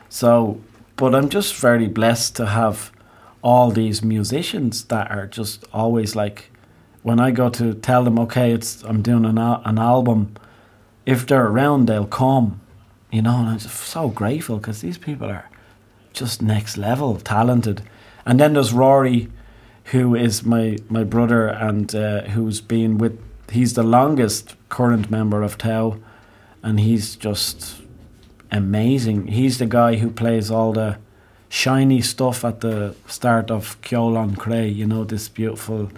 So, 0.07 0.61
but 0.97 1.15
I'm 1.15 1.29
just 1.29 1.55
very 1.55 1.87
blessed 1.87 2.35
to 2.35 2.45
have 2.45 2.91
all 3.41 3.71
these 3.71 4.03
musicians 4.03 4.83
that 4.85 5.09
are 5.09 5.25
just 5.25 5.65
always 5.73 6.15
like, 6.15 6.51
when 7.01 7.19
I 7.19 7.31
go 7.31 7.49
to 7.49 7.73
tell 7.73 8.03
them, 8.03 8.19
okay, 8.19 8.51
it's 8.51 8.83
I'm 8.83 9.01
doing 9.01 9.25
an 9.25 9.39
al- 9.39 9.63
an 9.65 9.79
album. 9.79 10.35
If 11.05 11.25
they're 11.25 11.47
around, 11.47 11.87
they'll 11.87 12.05
come, 12.05 12.61
you 13.11 13.23
know. 13.23 13.37
And 13.39 13.49
I'm 13.49 13.57
just 13.57 13.75
so 13.75 14.09
grateful 14.09 14.57
because 14.57 14.81
these 14.81 14.99
people 14.99 15.27
are 15.27 15.49
just 16.13 16.41
next 16.41 16.77
level 16.77 17.15
talented. 17.17 17.81
And 18.27 18.39
then 18.39 18.53
there's 18.53 18.73
Rory, 18.73 19.29
who 19.85 20.13
is 20.13 20.43
my 20.43 20.77
my 20.87 21.03
brother 21.03 21.47
and 21.47 21.95
uh, 21.95 22.21
who's 22.35 22.61
been 22.61 22.99
with. 22.99 23.17
He's 23.51 23.73
the 23.73 23.83
longest 23.83 24.55
current 24.69 25.09
member 25.09 25.41
of 25.41 25.57
Tau, 25.57 25.97
and 26.61 26.79
he's 26.79 27.15
just 27.15 27.81
amazing. 28.51 29.27
He's 29.27 29.57
the 29.57 29.65
guy 29.65 29.95
who 29.95 30.11
plays 30.11 30.51
all 30.51 30.73
the 30.73 30.97
shiny 31.49 32.01
stuff 32.01 32.45
at 32.45 32.61
the 32.61 32.95
start 33.07 33.49
of 33.49 33.81
Kyolan 33.81 34.37
Cray. 34.37 34.67
You 34.67 34.85
know 34.85 35.03
this 35.03 35.29
beautiful. 35.29 35.91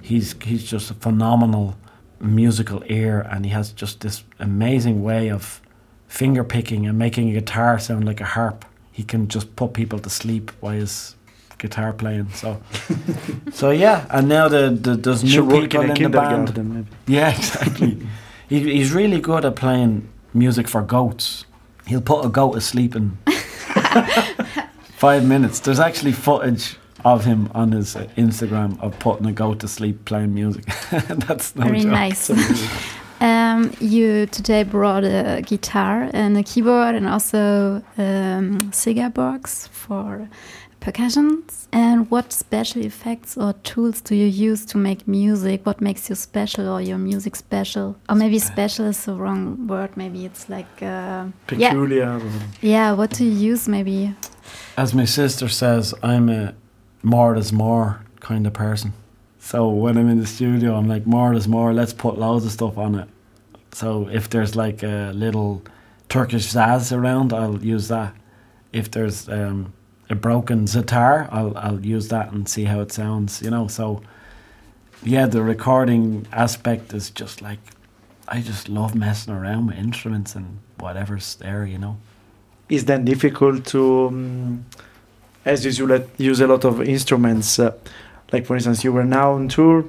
He's 0.00 0.34
he's 0.42 0.64
just 0.64 0.90
a 0.90 0.94
phenomenal 0.94 1.76
musical 2.20 2.82
ear, 2.88 3.20
and 3.30 3.44
he 3.44 3.50
has 3.52 3.72
just 3.72 4.00
this 4.00 4.24
amazing 4.38 5.02
way 5.02 5.30
of 5.30 5.60
finger 6.08 6.44
picking 6.44 6.86
and 6.86 6.98
making 6.98 7.28
a 7.30 7.32
guitar 7.32 7.78
sound 7.78 8.04
like 8.04 8.20
a 8.20 8.24
harp. 8.24 8.64
He 8.92 9.02
can 9.02 9.28
just 9.28 9.56
put 9.56 9.72
people 9.72 9.98
to 9.98 10.10
sleep 10.10 10.52
while 10.60 10.74
he's 10.74 11.13
guitar 11.64 11.92
playing. 11.92 12.28
So, 12.40 12.48
so 13.52 13.70
yeah. 13.70 14.06
And 14.10 14.28
now 14.28 14.48
the, 14.48 14.62
the 14.84 14.92
there's 15.04 15.22
new 15.24 15.30
Should 15.30 15.48
people 15.50 15.80
in 15.82 15.90
in 15.90 16.02
the 16.02 16.08
band. 16.18 16.54
kindergarten. 16.54 16.86
Yeah, 17.06 17.30
exactly. 17.36 17.92
he, 18.50 18.56
he's 18.76 18.92
really 18.92 19.20
good 19.20 19.44
at 19.44 19.56
playing 19.56 20.08
music 20.34 20.68
for 20.68 20.82
goats. 20.82 21.46
He'll 21.86 22.00
put 22.12 22.24
a 22.24 22.28
goat 22.28 22.54
to 22.54 22.60
sleep 22.60 22.96
in 22.96 23.16
five 24.96 25.22
minutes. 25.26 25.60
There's 25.60 25.80
actually 25.80 26.12
footage 26.12 26.76
of 27.04 27.24
him 27.24 27.50
on 27.54 27.72
his 27.72 27.96
uh, 27.96 28.06
Instagram 28.16 28.80
of 28.80 28.98
putting 28.98 29.26
a 29.26 29.32
goat 29.32 29.60
to 29.60 29.68
sleep 29.68 30.04
playing 30.06 30.32
music. 30.34 30.64
That's 31.26 31.54
no 31.56 31.64
Very 31.66 31.80
joke. 31.82 31.90
nice. 31.92 32.30
um, 33.20 33.70
you 33.80 34.26
today 34.26 34.62
brought 34.64 35.04
a 35.04 35.42
guitar 35.44 36.08
and 36.14 36.36
a 36.38 36.42
keyboard 36.42 36.94
and 36.94 37.06
also 37.06 37.82
um, 37.98 38.70
Sega 38.72 39.12
box 39.12 39.68
for 39.68 40.28
percussions. 40.84 41.68
And 41.72 42.10
what 42.10 42.32
special 42.32 42.84
effects 42.84 43.36
or 43.36 43.54
tools 43.64 44.00
do 44.02 44.14
you 44.14 44.26
use 44.26 44.64
to 44.66 44.78
make 44.78 45.08
music? 45.08 45.64
What 45.66 45.80
makes 45.80 46.08
you 46.08 46.14
special 46.14 46.68
or 46.68 46.80
your 46.80 46.98
music 46.98 47.34
special? 47.36 47.96
Or 48.08 48.14
maybe 48.14 48.38
special 48.38 48.86
is 48.86 49.04
the 49.04 49.14
wrong 49.14 49.66
word. 49.66 49.96
Maybe 49.96 50.24
it's 50.26 50.48
like 50.48 50.82
uh, 50.82 50.86
yeah, 50.86 51.30
Peculiar. 51.46 52.16
or- 52.18 52.30
yeah. 52.60 52.92
What 52.92 53.10
do 53.10 53.24
you 53.24 53.32
use? 53.52 53.66
Maybe 53.66 54.14
As 54.76 54.94
my 54.94 55.06
sister 55.06 55.48
says, 55.48 55.94
I'm 56.02 56.28
a 56.28 56.54
more 57.02 57.34
is 57.36 57.52
more 57.52 58.00
kind 58.20 58.46
of 58.46 58.52
person. 58.52 58.92
So 59.38 59.68
when 59.68 59.98
I'm 59.98 60.08
in 60.08 60.20
the 60.20 60.26
studio, 60.26 60.74
I'm 60.74 60.88
like, 60.88 61.06
more 61.06 61.34
is 61.34 61.46
more, 61.46 61.74
let's 61.74 61.92
put 61.92 62.18
loads 62.18 62.46
of 62.46 62.52
stuff 62.52 62.78
on 62.78 62.94
it. 62.94 63.08
So 63.72 64.08
if 64.08 64.30
there's 64.30 64.54
like 64.56 64.82
a 64.82 65.12
little 65.14 65.62
Turkish 66.08 66.46
saz 66.54 66.96
around, 66.96 67.32
I'll 67.32 67.62
use 67.62 67.88
that. 67.88 68.14
If 68.72 68.90
there's 68.90 69.28
um, 69.28 69.72
a 70.10 70.14
broken 70.14 70.66
sitar, 70.66 71.28
I'll, 71.30 71.56
I'll 71.56 71.80
use 71.80 72.08
that 72.08 72.32
and 72.32 72.48
see 72.48 72.64
how 72.64 72.80
it 72.80 72.92
sounds, 72.92 73.42
you 73.42 73.50
know. 73.50 73.68
So 73.68 74.02
yeah, 75.02 75.26
the 75.26 75.42
recording 75.42 76.26
aspect 76.32 76.92
is 76.92 77.10
just 77.10 77.42
like, 77.42 77.58
I 78.28 78.40
just 78.40 78.68
love 78.68 78.94
messing 78.94 79.34
around 79.34 79.66
with 79.66 79.76
instruments 79.76 80.34
and 80.34 80.58
whatever's 80.78 81.34
there, 81.36 81.66
you 81.66 81.78
know. 81.78 81.98
is 82.68 82.86
then 82.86 83.04
difficult 83.04 83.66
to, 83.66 84.08
um, 84.08 84.64
as 85.44 85.64
you 85.78 86.06
use 86.16 86.40
a 86.40 86.46
lot 86.46 86.64
of 86.64 86.82
instruments. 86.82 87.58
Uh, 87.58 87.72
like 88.32 88.46
for 88.46 88.54
instance, 88.56 88.82
you 88.84 88.92
were 88.92 89.04
now 89.04 89.32
on 89.32 89.48
tour. 89.48 89.84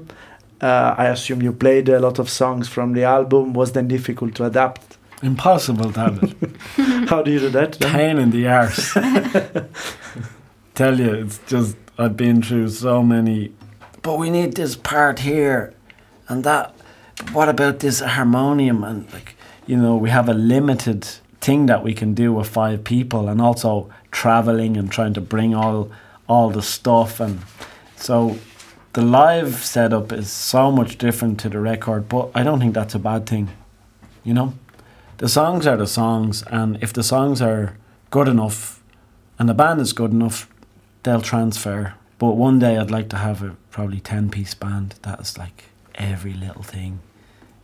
Uh, 0.62 0.96
I 0.98 1.06
assume 1.08 1.42
you 1.42 1.52
played 1.52 1.90
a 1.90 2.00
lot 2.00 2.20
of 2.20 2.30
songs 2.30 2.68
from 2.68 2.94
the 2.94 3.04
album. 3.04 3.54
Was 3.54 3.72
then 3.72 3.88
difficult 3.88 4.36
to 4.36 4.46
adapt? 4.46 4.98
Impossible 5.26 5.92
to 5.92 6.00
have 6.00 6.24
it. 6.24 7.10
How 7.10 7.24
do 7.24 7.32
you 7.32 7.40
do 7.40 7.50
that? 7.50 7.74
then? 7.74 7.92
Pain 7.92 8.18
in 8.20 8.30
the 8.30 8.48
arse. 8.48 8.94
Tell 10.76 11.00
you, 11.00 11.14
it's 11.14 11.40
just 11.48 11.76
I've 11.98 12.16
been 12.16 12.44
through 12.44 12.70
so 12.70 13.02
many. 13.02 13.52
But 14.04 14.20
we 14.20 14.30
need 14.30 14.54
this 14.54 14.76
part 14.76 15.20
here, 15.20 15.74
and 16.28 16.44
that. 16.44 16.76
What 17.32 17.50
about 17.50 17.80
this 17.80 18.02
harmonium? 18.02 18.84
And 18.84 19.12
like, 19.14 19.36
you 19.66 19.78
know, 19.78 19.96
we 19.96 20.12
have 20.12 20.30
a 20.30 20.34
limited 20.34 21.06
thing 21.42 21.66
that 21.66 21.82
we 21.82 21.94
can 21.96 22.14
do 22.14 22.32
with 22.32 22.48
five 22.48 22.84
people, 22.84 23.28
and 23.28 23.42
also 23.42 23.90
traveling 24.12 24.78
and 24.78 24.92
trying 24.92 25.16
to 25.16 25.22
bring 25.22 25.56
all 25.56 25.90
all 26.30 26.52
the 26.52 26.62
stuff, 26.62 27.20
and 27.20 27.40
so 27.96 28.38
the 28.94 29.02
live 29.02 29.56
setup 29.66 30.12
is 30.12 30.32
so 30.32 30.72
much 30.72 31.00
different 31.00 31.40
to 31.40 31.50
the 31.50 31.60
record. 31.60 32.10
But 32.10 32.30
I 32.36 32.44
don't 32.44 32.60
think 32.60 32.76
that's 32.76 32.94
a 32.94 33.00
bad 33.00 33.26
thing, 33.26 33.50
you 34.24 34.36
know. 34.36 34.54
The 35.18 35.30
songs 35.30 35.66
are 35.68 35.78
the 35.78 35.88
songs, 35.88 36.44
and 36.48 36.78
if 36.82 36.92
the 36.94 37.04
songs 37.04 37.42
are 37.42 37.78
good 38.10 38.28
enough, 38.28 38.84
and 39.40 39.48
the 39.48 39.54
band 39.54 39.80
is 39.82 39.94
good 39.94 40.12
enough, 40.12 40.50
they'll 41.04 41.22
transfer. 41.22 41.94
But 42.18 42.36
one 42.36 42.60
day 42.60 42.78
I'd 42.78 42.92
like 42.92 43.10
to 43.10 43.18
have 43.18 43.42
a 43.42 43.56
probably 43.72 44.00
ten 44.00 44.30
piece 44.30 44.54
band 44.54 44.96
that 45.04 45.20
is 45.22 45.38
like 45.38 45.66
every 45.96 46.34
little 46.34 46.64
thing 46.64 47.00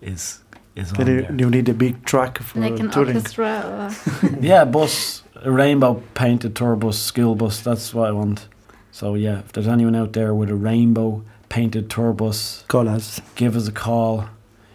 is 0.02 0.40
is 0.76 0.94
on 0.94 1.00
you, 1.00 1.22
there. 1.22 1.36
you 1.38 1.50
need 1.50 1.68
a 1.68 1.74
big 1.74 2.06
truck 2.06 2.38
for 2.40 2.60
like 2.60 2.80
an 2.80 2.90
touring. 2.90 3.16
orchestra 3.18 3.92
or 4.24 4.30
yeah, 4.42 4.64
bus, 4.66 5.24
a 5.36 5.52
rainbow 5.52 6.02
painted 6.14 6.56
tour 6.56 6.76
bus, 6.78 6.98
school 6.98 7.36
bus. 7.36 7.60
That's 7.62 7.94
what 7.94 8.08
I 8.10 8.12
want. 8.12 8.48
So 8.92 9.16
yeah, 9.16 9.40
if 9.40 9.52
there's 9.52 9.68
anyone 9.68 9.96
out 9.96 10.14
there 10.14 10.34
with 10.34 10.50
a 10.50 10.56
rainbow 10.56 11.24
painted 11.50 11.90
tour 11.90 12.14
bus, 12.14 12.64
Call 12.70 12.88
us. 12.88 13.20
give 13.36 13.56
us 13.58 13.68
a 13.68 13.72
call. 13.74 14.30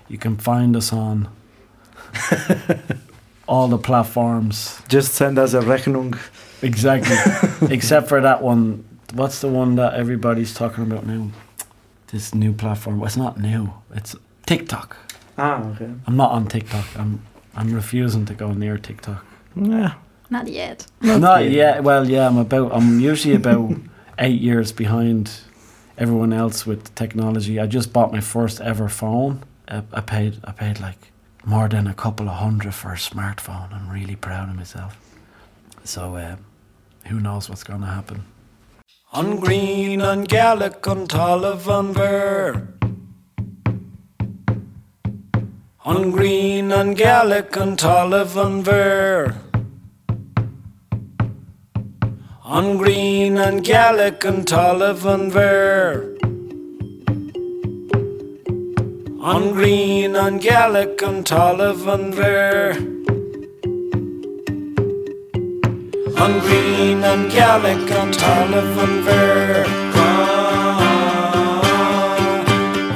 You 0.08 0.18
can 0.18 0.36
find 0.36 0.76
us 0.76 0.92
on 0.92 1.28
all 3.48 3.68
the 3.68 3.78
platforms. 3.78 4.80
Just 4.88 5.14
send 5.14 5.38
us 5.38 5.54
a 5.54 5.60
Rechnung. 5.60 6.18
Exactly. 6.62 7.16
Except 7.74 8.08
for 8.08 8.20
that 8.20 8.42
one. 8.42 8.84
What's 9.12 9.40
the 9.40 9.48
one 9.48 9.76
that 9.76 9.94
everybody's 9.94 10.54
talking 10.54 10.84
about 10.84 11.06
now? 11.06 11.30
This 12.08 12.34
new 12.34 12.52
platform. 12.52 12.98
Well, 12.98 13.06
it's 13.06 13.16
not 13.16 13.38
new. 13.38 13.72
It's 13.94 14.16
TikTok. 14.46 14.96
Ah, 15.38 15.62
okay. 15.70 15.90
I'm 16.06 16.16
not 16.16 16.30
on 16.30 16.46
TikTok. 16.46 16.86
I'm 16.98 17.22
I'm 17.54 17.72
refusing 17.74 18.26
to 18.26 18.34
go 18.34 18.52
near 18.52 18.78
TikTok. 18.78 19.24
Yeah. 19.54 19.94
not 20.28 20.46
yet. 20.48 20.86
Not, 21.00 21.44
yet. 21.44 21.52
yet. 21.52 21.84
Well, 21.84 22.08
yeah, 22.08 22.26
I'm 22.26 22.38
about. 22.38 22.72
I'm 22.72 23.00
usually 23.00 23.34
about 23.34 23.72
eight 24.18 24.40
years 24.40 24.72
behind 24.72 25.30
everyone 25.98 26.32
else 26.32 26.66
with 26.66 26.94
technology. 26.94 27.58
I 27.58 27.66
just 27.66 27.92
bought 27.92 28.12
my 28.12 28.20
first 28.20 28.60
ever 28.60 28.88
phone. 28.88 29.44
I, 29.68 29.82
I 29.92 30.00
paid. 30.00 30.40
I 30.44 30.52
paid 30.52 30.80
like 30.80 31.12
more 31.46 31.68
than 31.68 31.86
a 31.86 31.94
couple 31.94 32.28
of 32.28 32.34
hundred 32.34 32.74
for 32.74 32.92
a 32.92 32.96
smartphone. 32.96 33.72
I'm 33.72 33.88
really 33.88 34.16
proud 34.16 34.48
of 34.50 34.56
myself. 34.56 34.98
So, 35.84 36.16
uh, 36.16 36.36
who 37.06 37.20
knows 37.20 37.48
what's 37.48 37.62
going 37.62 37.82
to 37.82 37.86
happen? 37.86 38.24
On 39.12 39.38
green 39.38 40.00
and 40.00 40.28
Gaelic 40.28 40.86
on 40.88 41.06
an 41.08 41.92
Ver. 41.94 42.68
On 45.84 46.10
green 46.10 46.72
and 46.72 46.96
Gaelic 46.96 47.56
on 47.56 47.76
an 47.76 48.62
Ver. 48.64 49.36
On 52.42 52.76
green 52.76 53.38
and 53.38 53.64
Gaelic 53.64 54.24
on 54.26 54.44
Tallav 54.44 55.04
an 55.04 55.30
Ver. 55.30 56.16
On 59.26 59.50
green 59.50 60.14
on 60.14 60.38
Gaelic 60.38 61.02
on 61.02 61.24
Tallav 61.24 61.84
an 61.92 62.12
Ver. 62.12 62.74
On 66.16 66.38
green 66.46 67.02
on 67.02 67.28
Gaelic 67.28 67.90
on 67.90 68.12
Tallav 68.12 68.78
an 68.84 69.02
Ver. 69.02 69.64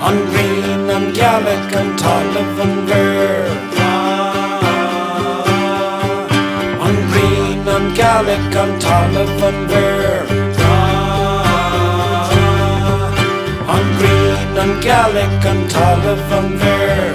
On 0.06 0.16
green 0.30 0.90
and 0.96 1.12
Gaelic 1.16 1.76
on 1.80 1.98
Tallav 1.98 2.60
an 2.64 2.86
Ver. 2.86 3.48
On 6.86 6.94
green 7.10 7.66
and 7.74 7.96
Gaelic 7.96 8.56
on 8.62 8.78
Tallav 8.78 9.42
an 9.48 9.66
Ver. 9.66 10.39
en 14.70 14.80
Gaelic 14.80 15.42
kan 15.42 15.68
tala 15.68 16.16
från 16.16 16.58
världen 16.58 17.14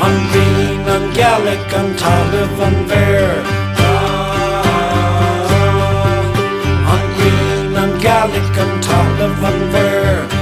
Han 0.00 0.14
vill 0.32 0.88
en 0.88 1.14
kärlek 1.14 1.70
kan 1.70 1.94
tala 1.94 2.46
från 2.56 2.88
världen 2.88 3.44
Han 6.86 7.00
green 7.18 7.76
and 7.76 8.02
Gaelic 8.02 8.56
and 8.56 8.82
tala 8.82 9.34
från 9.40 9.72
världen 9.72 10.35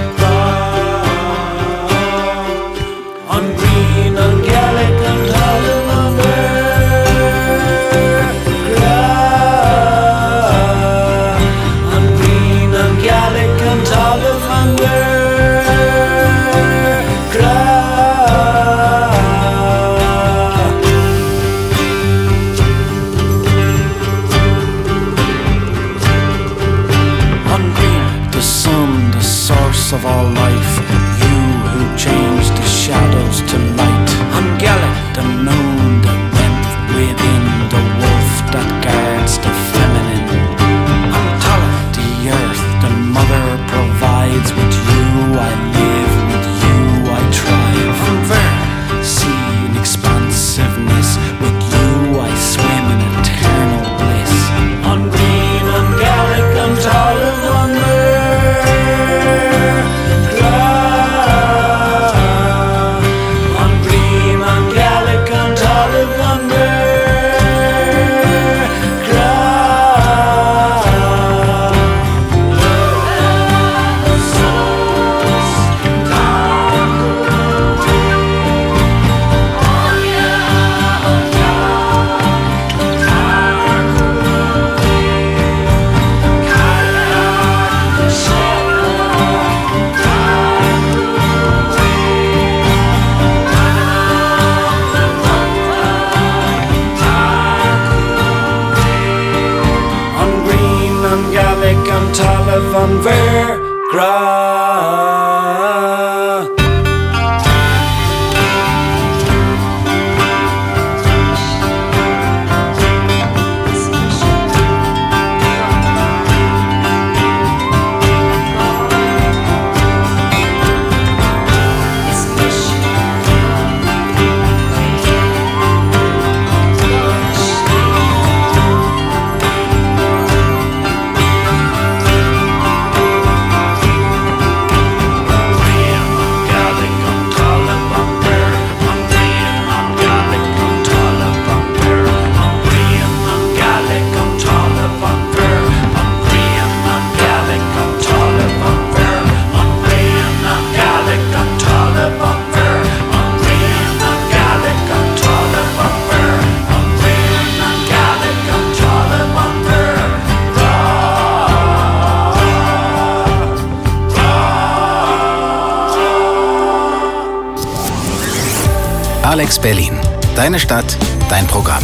Deine 170.55 170.61
Stadt, 170.61 170.96
dein 171.28 171.46
Programm. 171.48 171.82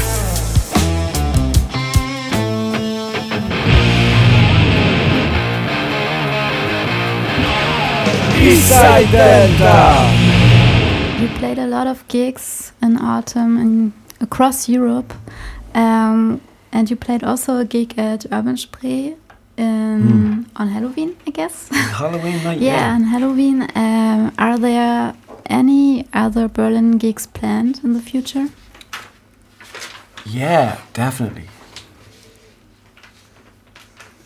Eastside 8.41 9.11
Delta. 9.11 10.09
You 11.21 11.27
played 11.39 11.59
a 11.59 11.67
lot 11.67 11.89
of 11.89 12.07
gigs 12.07 12.73
in 12.81 12.97
autumn 12.97 13.57
and 13.57 13.93
across 14.21 14.69
Europe, 14.69 15.15
um, 15.75 16.41
and 16.71 16.89
you 16.89 16.95
played 16.95 17.25
also 17.25 17.59
a 17.59 17.65
gig 17.65 17.99
at 17.99 18.25
Urban 18.31 18.57
Spree 18.57 19.17
in, 19.57 20.47
on 20.55 20.69
Halloween, 20.69 21.17
I 21.27 21.31
guess. 21.33 21.69
Halloween 21.73 22.45
night. 22.45 22.61
yeah, 22.61 22.95
on 22.95 23.03
Halloween. 23.03 23.63
Um, 23.75 24.33
are 24.39 24.57
there 24.59 25.15
any 25.47 26.07
other 26.13 26.47
Berlin 26.47 26.99
gigs 26.99 27.27
planned 27.27 27.81
in 27.83 27.95
the 27.95 28.01
future? 28.01 28.47
Yeah, 30.31 30.81
definitely. 30.93 31.45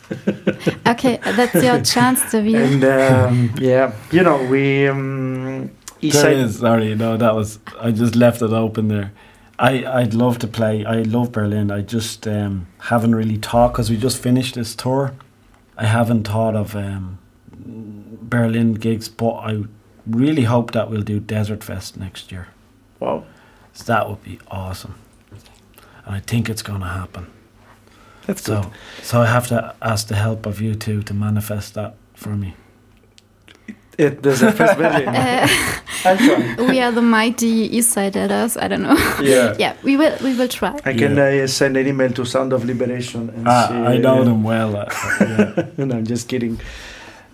Okay, 0.87 1.17
that's 1.23 1.55
your 1.55 1.81
chance, 1.81 2.31
David. 2.31 2.55
And 2.55 2.83
um, 2.83 3.53
yeah, 3.59 3.91
you 4.11 4.21
know, 4.21 4.43
we. 4.45 4.87
Um, 4.87 5.71
There 6.01 6.11
Eastside. 6.11 6.43
is. 6.43 6.59
Sorry, 6.59 6.93
no, 6.95 7.17
that 7.17 7.33
was. 7.33 7.57
I 7.79 7.89
just 7.91 8.15
left 8.15 8.41
it 8.43 8.51
open 8.51 8.87
there. 8.87 9.11
I 9.57 9.83
I'd 10.01 10.13
love 10.13 10.37
to 10.39 10.47
play. 10.47 10.85
I 10.85 11.01
love 11.01 11.31
Berlin. 11.31 11.71
I 11.71 11.81
just 11.81 12.27
um, 12.27 12.67
haven't 12.79 13.15
really 13.15 13.37
talked 13.39 13.73
because 13.73 13.89
we 13.89 13.97
just 13.97 14.21
finished 14.21 14.53
this 14.55 14.75
tour. 14.75 15.13
I 15.77 15.85
haven't 15.87 16.27
thought 16.27 16.55
of 16.55 16.75
um, 16.75 17.17
Berlin 17.55 18.75
gigs, 18.75 19.09
but 19.09 19.33
I 19.37 19.63
really 20.05 20.43
hope 20.43 20.71
that 20.73 20.89
we'll 20.91 21.01
do 21.01 21.19
Desert 21.19 21.63
Fest 21.63 21.97
next 21.97 22.31
year. 22.31 22.47
Wow. 22.99 23.23
So 23.73 23.83
that 23.85 24.07
would 24.07 24.23
be 24.23 24.39
awesome, 24.49 24.95
and 26.05 26.15
I 26.15 26.19
think 26.19 26.49
it's 26.49 26.61
going 26.61 26.81
to 26.81 26.87
happen. 26.87 27.27
That's 28.27 28.45
good. 28.47 28.63
So, 28.63 28.71
so 29.03 29.21
I 29.21 29.25
have 29.27 29.47
to 29.47 29.75
ask 29.81 30.07
the 30.07 30.15
help 30.15 30.45
of 30.45 30.59
you 30.61 30.75
two 30.75 31.03
to 31.03 31.13
manifest 31.13 31.73
that 31.75 31.95
for 32.15 32.35
me. 32.35 32.55
It, 33.97 34.23
there's 34.23 34.41
a 34.41 34.51
first 34.51 34.77
Berlin. 34.77 35.07
Uh, 35.07 35.47
we 36.69 36.81
are 36.81 36.91
the 36.91 37.01
mighty 37.01 37.47
East 37.77 37.91
Side 37.91 38.17
Elders. 38.17 38.57
I 38.57 38.67
don't 38.67 38.81
know. 38.81 38.97
Yeah. 39.21 39.55
yeah, 39.59 39.73
we 39.83 39.95
will. 39.95 40.17
We 40.21 40.35
will 40.35 40.49
try. 40.49 40.77
I 40.83 40.93
can 40.93 41.15
Yeah. 41.15 41.43
uh, 41.43 41.47
send 41.47 41.77
an 41.77 41.87
email 41.87 42.11
to 42.11 42.25
Sound 42.25 42.51
of 42.51 42.65
Liberation 42.65 43.29
and 43.29 43.47
Ah, 43.47 43.67
see. 43.69 43.75
I 43.75 43.97
know 43.97 44.17
yeah. 44.17 44.23
them 44.25 44.43
well. 44.43 44.75
uh, 44.75 44.85
yeah. 45.21 45.85
no, 45.85 45.95
I'm 45.95 46.05
just 46.05 46.27
kidding. 46.27 46.59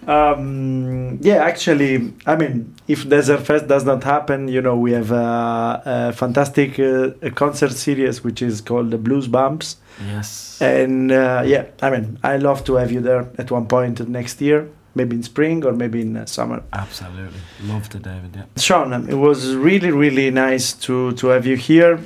Um, 0.08 1.20
yeah, 1.22 1.44
actually, 1.44 2.14
I 2.26 2.36
mean, 2.36 2.74
if 2.88 3.08
Desert 3.08 3.42
Fest 3.46 3.68
does 3.68 3.86
not 3.86 4.04
happen, 4.04 4.48
you 4.48 4.62
know, 4.62 4.76
we 4.76 4.92
have 4.94 5.12
a, 5.12 5.82
a 5.86 6.14
fantastic 6.14 6.80
uh, 6.80 7.12
a 7.22 7.32
concert 7.32 7.72
series 7.72 8.24
which 8.24 8.42
is 8.42 8.62
called 8.62 8.92
the 8.92 8.98
Blues 8.98 9.28
Bumps, 9.28 9.78
Yes. 10.08 10.60
and 10.62 11.12
uh, 11.12 11.44
yeah, 11.46 11.66
I 11.82 11.90
mean, 11.92 12.18
I 12.24 12.38
love 12.38 12.64
to 12.66 12.76
have 12.76 12.92
you 12.92 13.02
there 13.02 13.30
at 13.38 13.52
one 13.52 13.68
point 13.68 14.08
next 14.10 14.42
year, 14.42 14.68
maybe 14.96 15.16
in 15.16 15.24
spring 15.24 15.64
or 15.66 15.72
maybe 15.74 16.02
in 16.02 16.18
uh, 16.18 16.26
summer. 16.26 16.64
Absolutely. 16.74 17.40
Love 17.66 17.88
to, 17.90 18.00
David. 18.00 18.36
Yeah. 18.36 18.44
Sean, 18.58 18.94
it 19.10 19.16
was 19.16 19.54
really, 19.56 19.92
really 19.92 20.32
nice 20.32 20.74
to 20.86 21.12
to 21.14 21.28
have 21.28 21.46
you 21.46 21.58
here. 21.58 22.00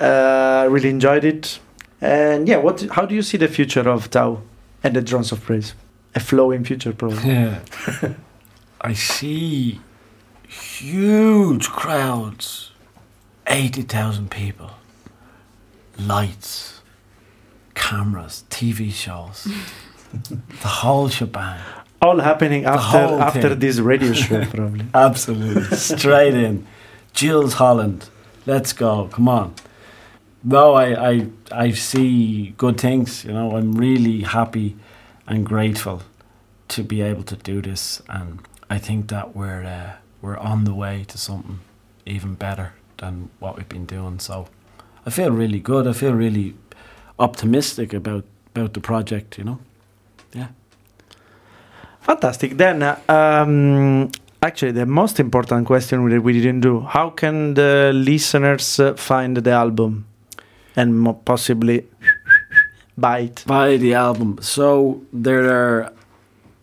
Uh, 0.00 0.66
really 0.70 0.88
enjoyed 0.88 1.24
it, 1.24 1.60
and 2.00 2.48
yeah, 2.48 2.56
what? 2.56 2.80
How 2.90 3.04
do 3.06 3.14
you 3.14 3.22
see 3.22 3.36
the 3.38 3.46
future 3.48 3.88
of 3.88 4.10
Tau 4.10 4.40
and 4.82 4.96
the 4.96 5.02
Drones 5.02 5.30
of 5.32 5.42
Praise? 5.44 5.74
A 6.14 6.20
flowing 6.20 6.64
future, 6.64 6.92
probably. 6.92 7.30
Yeah. 7.30 7.60
I 8.80 8.92
see 8.92 9.80
huge 10.48 11.68
crowds 11.68 12.72
80,000 13.46 14.30
people, 14.30 14.70
lights, 15.98 16.80
cameras, 17.74 18.44
TV 18.50 18.92
shows, 18.92 19.48
the 20.30 20.68
whole 20.68 21.08
shebang. 21.08 21.60
All 22.00 22.18
happening 22.18 22.64
after 22.64 22.98
after 22.98 23.48
thing. 23.50 23.58
this 23.60 23.78
radio 23.78 24.12
show, 24.12 24.44
probably. 24.50 24.86
Absolutely. 24.92 25.76
Straight 25.76 26.34
in. 26.34 26.66
Jools 27.12 27.54
Holland. 27.54 28.08
Let's 28.44 28.72
go. 28.72 29.08
Come 29.12 29.28
on. 29.28 29.54
No, 30.42 30.74
I, 30.74 31.10
I 31.10 31.26
I 31.52 31.70
see 31.70 32.54
good 32.56 32.80
things. 32.80 33.24
You 33.24 33.32
know, 33.32 33.56
I'm 33.56 33.74
really 33.74 34.22
happy 34.22 34.76
and 35.26 35.46
grateful 35.46 36.02
to 36.68 36.82
be 36.82 37.02
able 37.02 37.22
to 37.24 37.36
do 37.36 37.60
this, 37.62 38.02
and 38.08 38.40
I 38.70 38.78
think 38.78 39.08
that 39.08 39.36
we're 39.36 39.64
uh, 39.64 39.96
we're 40.20 40.38
on 40.38 40.64
the 40.64 40.74
way 40.74 41.04
to 41.08 41.18
something 41.18 41.60
even 42.06 42.34
better 42.34 42.72
than 42.98 43.30
what 43.38 43.56
we've 43.56 43.68
been 43.68 43.86
doing. 43.86 44.18
So 44.18 44.48
I 45.06 45.10
feel 45.10 45.30
really 45.30 45.60
good. 45.60 45.86
I 45.86 45.92
feel 45.92 46.12
really 46.12 46.54
optimistic 47.18 47.92
about 47.92 48.24
about 48.54 48.72
the 48.74 48.80
project. 48.80 49.38
You 49.38 49.44
know. 49.44 49.58
Yeah. 50.32 50.48
Fantastic. 52.00 52.56
Then, 52.56 52.82
um, 53.08 54.10
actually, 54.42 54.72
the 54.72 54.86
most 54.86 55.20
important 55.20 55.66
question 55.66 56.08
that 56.08 56.22
we 56.22 56.32
didn't 56.32 56.60
do: 56.60 56.80
How 56.80 57.10
can 57.10 57.54
the 57.54 57.92
listeners 57.94 58.80
uh, 58.80 58.94
find 58.94 59.36
the 59.36 59.50
album 59.52 60.06
and 60.76 61.24
possibly 61.24 61.84
buy 63.06 63.18
it? 63.28 63.44
buy 63.46 63.76
the 63.84 63.92
album. 64.06 64.30
So 64.40 64.64
there 65.12 65.44
are 65.60 65.92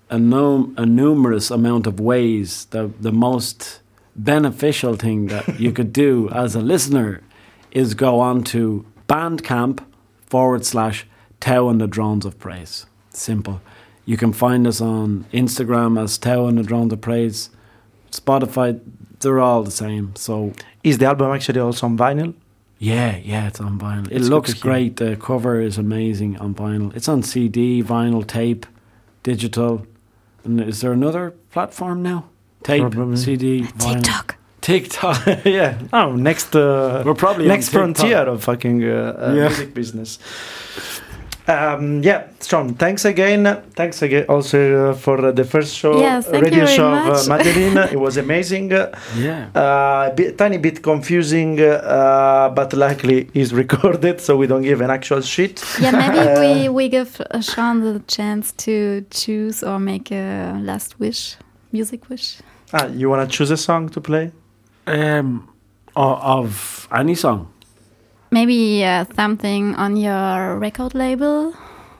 a, 0.10 0.18
num- 0.18 0.74
a 0.78 0.86
numerous 0.86 1.52
amount 1.52 1.86
of 1.92 1.96
ways. 2.12 2.50
The 2.74 2.84
the 3.08 3.12
most 3.30 3.82
beneficial 4.16 4.94
thing 5.04 5.20
that 5.34 5.46
you 5.64 5.72
could 5.78 5.92
do 6.06 6.14
as 6.44 6.56
a 6.56 6.64
listener 6.74 7.22
is 7.82 7.94
go 8.06 8.20
on 8.30 8.44
to 8.54 8.86
Bandcamp 9.08 9.78
forward 10.34 10.64
slash 10.66 10.98
Tau 11.40 11.70
and 11.72 11.80
the 11.80 11.88
Drones 11.96 12.26
of 12.26 12.34
Praise. 12.46 12.86
Simple. 13.12 13.58
You 14.06 14.18
can 14.18 14.34
find 14.34 14.66
us 14.72 14.82
on 14.82 15.26
Instagram 15.32 15.92
as 16.04 16.18
Tau 16.18 16.48
and 16.48 16.58
the 16.58 16.64
Drones 16.64 16.94
of 16.94 17.02
Praise. 17.02 17.50
Spotify, 18.12 18.80
they're 19.20 19.40
all 19.40 19.64
the 19.64 19.72
same. 19.86 20.06
So 20.16 20.54
Is 20.84 20.98
the 20.98 21.06
album 21.06 21.32
actually 21.36 21.60
also 21.60 21.86
on 21.86 21.98
vinyl? 21.98 22.34
Yeah, 22.80 23.18
yeah, 23.18 23.48
it's 23.48 23.60
on 23.60 23.78
vinyl. 23.78 24.08
It 24.08 24.14
It's 24.18 24.28
looks 24.30 24.54
great. 24.54 24.96
The 24.96 25.16
cover 25.18 25.60
is 25.62 25.78
amazing 25.78 26.38
on 26.40 26.56
vinyl. 26.56 26.96
It's 26.96 27.08
on 27.10 27.22
CD, 27.24 27.84
vinyl, 27.84 28.26
tape, 28.26 28.66
digital. 29.24 29.86
And 30.46 30.60
is 30.62 30.80
there 30.82 30.94
another 30.94 31.32
platform 31.52 32.02
now? 32.02 32.30
Tape, 32.64 32.82
Probably. 32.92 33.18
CD, 33.18 33.62
vinyl. 33.64 33.94
TikTok. 33.96 34.36
TikTok. 34.62 35.26
yeah. 35.46 35.78
Oh, 35.94 36.16
next. 36.16 36.56
Uh, 36.56 37.04
We're 37.06 37.14
probably 37.14 37.48
next 37.48 37.70
frontier 37.70 38.20
of 38.28 38.44
fucking 38.44 38.84
uh, 38.84 38.88
uh, 39.30 39.34
Yeah. 39.36 39.48
music 39.50 39.74
business. 39.74 40.20
Um, 41.50 42.04
yeah, 42.04 42.28
Sean, 42.42 42.76
thanks 42.76 43.06
again. 43.06 43.44
Thanks 43.74 44.04
again 44.04 44.26
also 44.30 44.92
uh, 44.92 44.94
for 44.94 45.18
uh, 45.26 45.32
the 45.32 45.44
first 45.44 45.76
show, 45.76 46.00
Yes, 46.00 46.28
thank 46.28 46.44
radio 46.44 46.60
you 46.60 46.66
very 46.66 46.76
show 46.78 46.94
of 46.94 47.08
uh, 47.26 47.28
Madeline. 47.28 47.78
it 47.92 48.00
was 48.00 48.18
amazing. 48.18 48.72
Uh, 48.80 48.92
Yeah. 49.18 49.50
a 50.10 50.14
bit, 50.16 50.38
tiny 50.38 50.58
bit 50.60 50.82
confusing, 50.84 51.60
uh, 51.60 52.50
but 52.56 52.74
luckily 52.74 53.30
is 53.34 53.52
recorded, 53.64 54.22
so 54.22 54.38
we 54.38 54.46
don't 54.46 54.62
give 54.62 54.80
an 54.82 54.92
actual 54.92 55.22
shit. 55.22 55.64
Yeah, 55.82 55.92
maybe 55.92 56.20
Uh, 56.20 56.40
we, 56.40 56.70
we 56.70 56.88
give 56.90 57.20
uh, 57.32 57.42
Sean 57.42 57.82
the 57.82 58.00
chance 58.08 58.52
to 58.66 59.02
choose 59.10 59.64
or 59.64 59.80
make 59.80 60.12
a 60.12 60.60
last 60.62 61.00
wish, 61.00 61.36
music 61.72 62.10
wish. 62.10 62.38
Ah, 62.74 62.86
you 62.88 63.10
wanna 63.10 63.26
choose 63.28 63.50
a 63.50 63.58
song 63.58 63.90
to 63.90 64.00
play? 64.02 64.32
Um, 64.86 65.50
of 65.96 66.88
any 66.92 67.16
song. 67.16 67.48
Maybe 68.32 68.84
uh, 68.86 69.06
something 69.16 69.76
on 69.76 69.96
your 69.98 70.58
record 70.60 70.94
label. 70.94 71.54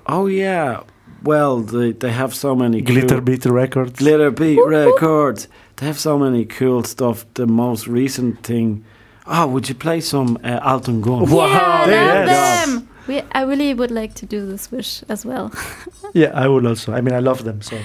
Oh 0.06 0.28
yeah. 0.28 0.82
Well, 1.24 1.60
they 1.62 1.92
they 1.94 2.12
have 2.12 2.34
so 2.34 2.56
many 2.56 2.82
Glitter 2.82 3.16
cool- 3.16 3.22
Beat 3.22 3.46
Records. 3.46 4.00
Glitterbeat 4.00 4.58
Records. 4.68 5.48
They 5.76 5.86
have 5.88 5.98
so 6.00 6.18
many 6.18 6.46
cool 6.46 6.84
stuff. 6.84 7.26
The 7.34 7.46
most 7.46 7.88
recent 7.88 8.44
thing. 8.44 8.84
Oh, 9.26 9.48
would 9.48 9.68
you 9.70 9.76
play 9.76 10.02
some 10.02 10.38
uh, 10.44 10.60
Altın 10.74 11.02
Gün? 11.02 11.30
Wow, 11.30 11.48
yeah, 11.48 11.84
I 11.84 11.88
there 11.88 12.06
love 12.06 12.28
it 12.28 12.32
is. 12.32 12.66
them. 12.76 12.88
We, 13.08 13.22
I 13.32 13.42
really 13.44 13.74
would 13.74 13.92
like 13.92 14.14
to 14.16 14.26
do 14.26 14.46
this 14.46 14.72
wish 14.72 15.04
as 15.10 15.26
well. 15.26 15.52
Yeah, 16.14 16.32
I 16.34 16.48
would 16.48 16.66
also. 16.66 16.94
I 16.94 17.02
mean, 17.02 17.14
I 17.14 17.20
love 17.20 17.44
them. 17.44 17.62
So 17.62 17.78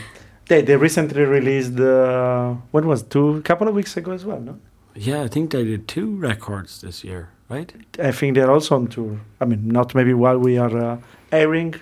they 0.48 0.62
they 0.62 0.76
recently 0.76 1.24
released. 1.24 1.78
Uh, 1.78 2.54
what 2.72 2.84
was 2.84 3.02
two 3.02 3.40
couple 3.42 3.68
of 3.68 3.74
weeks 3.74 3.96
ago 3.96 4.12
as 4.12 4.24
well? 4.24 4.40
No, 4.40 4.54
Yeah, 4.94 5.24
I 5.24 5.28
think 5.28 5.50
they 5.50 5.64
did 5.64 5.86
two 5.88 6.16
records 6.22 6.80
this 6.80 7.04
year, 7.04 7.28
right? 7.48 7.72
I 7.98 8.12
think 8.12 8.34
they're 8.34 8.50
also 8.50 8.76
on 8.76 8.88
tour. 8.88 9.20
I 9.40 9.44
mean, 9.44 9.68
not 9.68 9.94
maybe 9.94 10.14
while 10.14 10.38
we 10.38 10.58
are 10.58 10.76
uh, 10.76 10.98
airing, 11.32 11.74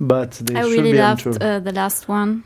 but 0.00 0.32
they 0.32 0.54
I 0.54 0.62
should 0.62 0.72
really 0.72 0.92
be 0.92 0.98
loved, 0.98 1.26
on 1.26 1.32
tour. 1.34 1.42
Uh, 1.42 1.58
the 1.60 1.72
last 1.72 2.08
one. 2.08 2.44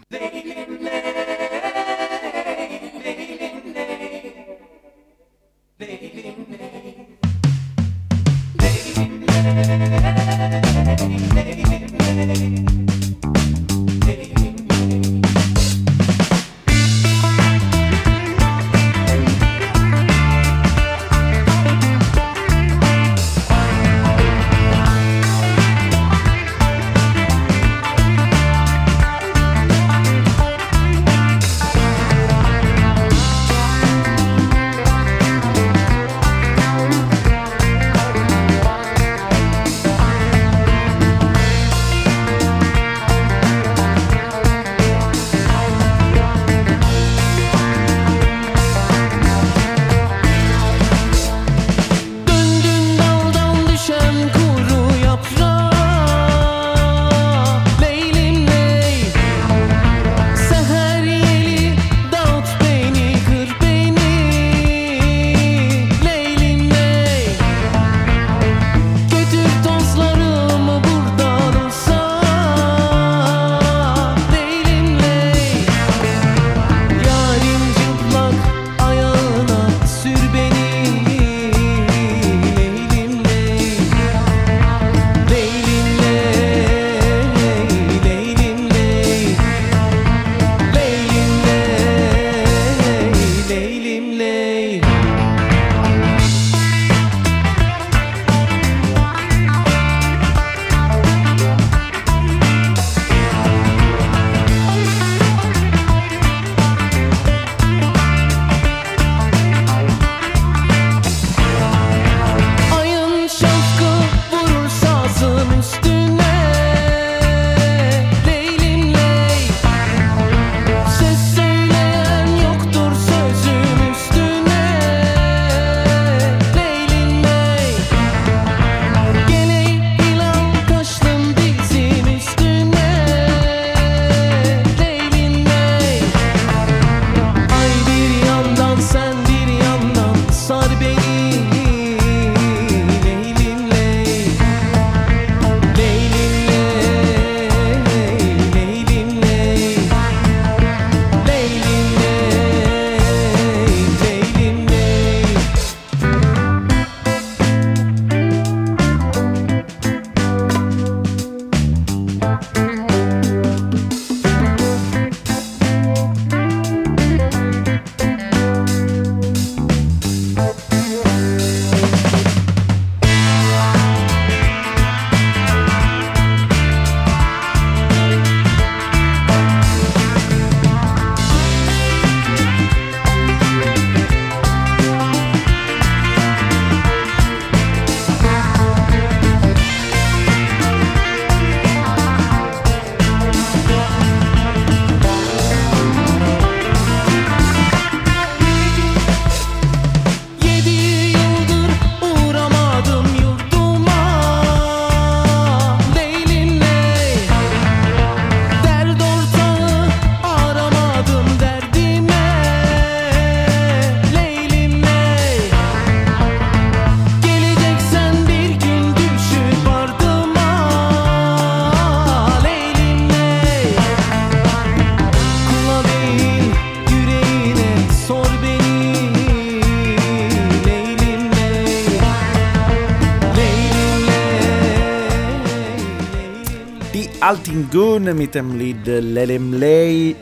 Altingun 237.93 238.17
mit 238.17 238.35
dem 238.35 238.59
Lied 238.59 238.87
Lelemlei. 238.87 240.17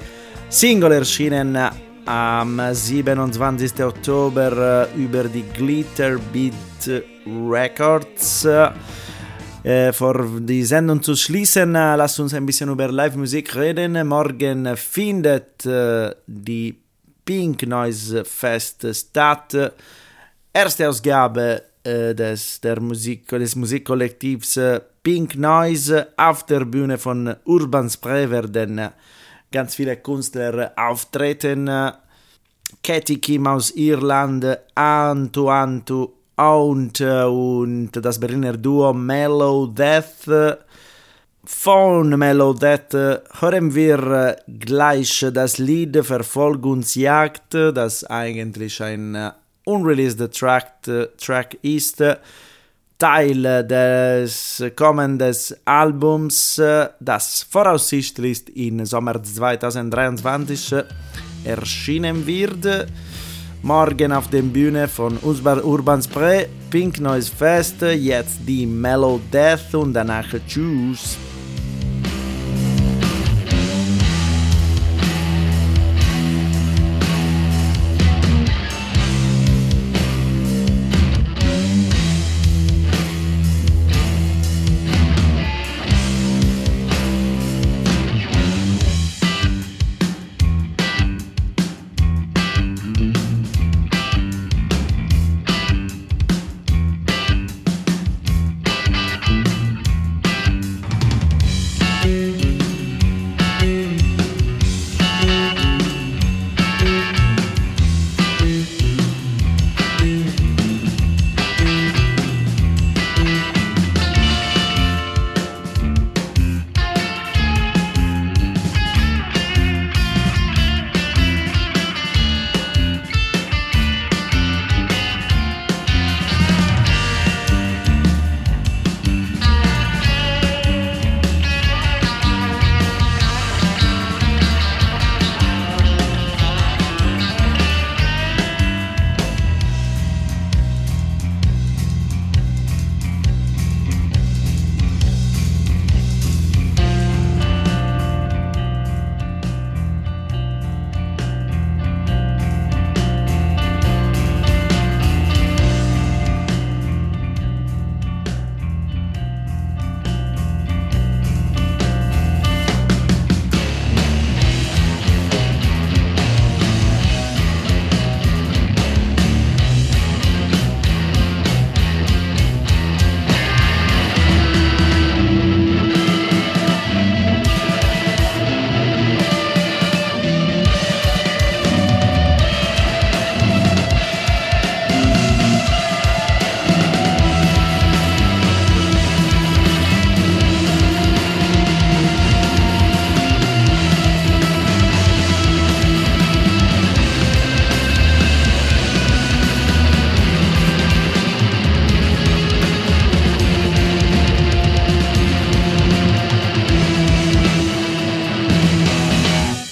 Single 0.49 0.93
erschienen 0.93 1.57
am 2.05 2.61
27. 2.73 3.85
Oktober 3.85 4.89
äh, 4.93 5.01
über 5.01 5.25
die 5.25 5.45
Glitterbeat 5.55 7.05
Records. 7.49 8.45
Äh, 9.63 9.93
vor 9.93 10.41
die 10.41 10.65
Sendung 10.65 11.01
zu 11.01 11.15
schließen, 11.15 11.75
äh, 11.77 11.95
lasst 11.95 12.19
uns 12.19 12.35
ein 12.35 12.45
bisschen 12.45 12.71
über 12.71 12.91
Live-Musik 12.91 13.55
reden. 13.55 14.05
Morgen 14.07 14.77
findet 14.77 15.65
äh, 15.65 16.13
die 16.27 16.77
Pink 17.25 17.67
Noise 17.69 18.25
Fest 18.25 18.85
statt. 18.93 19.73
Erste 20.53 20.89
Ausgabe 20.89 21.63
äh, 21.83 22.15
des, 22.15 22.61
der 22.61 22.81
Musik, 22.81 23.29
des 23.29 23.57
Musikkollektivs 23.57 24.57
äh, 24.59 24.81
Pink 25.03 25.37
Noise 25.37 26.09
auf 26.17 26.45
der 26.45 26.67
Bühne 26.67 26.99
von 26.99 27.35
Urban 27.45 27.89
Spray 27.89 28.31
werden 28.31 28.79
äh, 28.79 28.91
ganz 29.51 29.75
viele 29.75 29.97
Künstler 29.97 30.73
auftreten. 30.77 31.71
Katie 32.85 33.19
Kim 33.19 33.47
aus 33.47 33.71
Irland, 33.71 34.47
Antu 34.75 35.49
Antu 35.49 36.09
und, 36.37 37.01
und 37.01 37.91
das 37.93 38.21
Berliner 38.21 38.57
Duo 38.57 38.93
Mellow 38.93 39.67
Death. 39.67 40.59
Von 41.45 42.11
Mellow 42.11 42.53
Death 42.53 42.93
hören 43.41 43.75
wir 43.75 44.37
gleich 44.47 45.27
das 45.33 45.57
Lied 45.59 46.05
Verfolgungsjagd, 46.05 47.55
das 47.55 48.05
eigentlich 48.05 48.83
ein 48.83 49.33
unreleased 49.71 50.33
Track, 50.33 50.83
Track 51.19 51.59
ist. 51.63 52.03
Teil 52.99 53.67
des 53.67 54.63
kommenden 54.77 55.35
Albums, 55.65 56.61
das 57.01 57.47
voraussichtlich 57.51 58.55
im 58.55 58.85
Sommer 58.85 59.23
2023 59.23 60.75
erschienen 61.45 62.27
wird. 62.27 62.89
Morgen 63.63 64.13
auf 64.13 64.29
der 64.29 64.43
Bühne 64.43 64.87
von 64.87 65.19
Urban 65.23 66.03
Spray, 66.03 66.47
Pink 66.69 67.01
Noise 67.01 67.33
Fest, 67.35 67.81
jetzt 67.81 68.41
die 68.47 68.67
Mellow 68.67 69.19
Death 69.33 69.75
und 69.75 69.95
danach 69.95 70.29
Tschüss. 70.47 71.17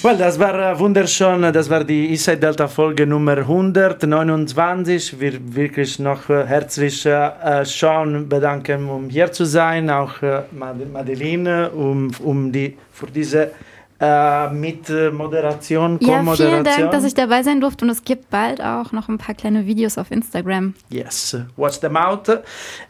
Well, 0.09 0.17
das 0.17 0.39
war 0.39 0.55
äh, 0.71 0.79
wunderschön. 0.79 1.53
Das 1.53 1.69
war 1.69 1.83
die 1.83 2.09
Eastside 2.09 2.37
Delta 2.37 2.67
Folge 2.67 3.05
Nummer 3.05 3.37
129. 3.37 5.19
Wir 5.19 5.33
wirklich 5.53 5.99
noch 5.99 6.27
äh, 6.31 6.47
herzlich 6.47 7.05
äh, 7.05 7.63
Sean 7.63 8.27
bedanken, 8.27 8.89
um 8.89 9.07
hier 9.07 9.31
zu 9.31 9.45
sein, 9.45 9.87
auch 9.91 10.19
äh, 10.23 10.41
Madeline, 10.51 11.69
um, 11.69 12.09
um 12.23 12.51
die, 12.51 12.75
für 12.91 13.05
diese 13.05 13.51
äh, 13.99 14.49
mit 14.51 14.89
äh, 14.89 15.11
Moderation, 15.11 15.97
Ja, 16.01 16.23
vielen 16.33 16.63
Dank, 16.63 16.91
dass 16.91 17.03
ich 17.03 17.13
dabei 17.13 17.43
sein 17.43 17.59
durfte 17.59 17.83
und 17.83 17.91
es 17.91 18.03
gibt 18.03 18.29
bald 18.29 18.61
auch 18.61 18.93
noch 18.93 19.09
ein 19.09 19.17
paar 19.17 19.35
kleine 19.35 19.65
Videos 19.65 19.97
auf 19.97 20.09
Instagram. 20.11 20.73
Yes, 20.89 21.35
watch 21.57 21.79
them 21.81 21.97
out. 21.97 22.29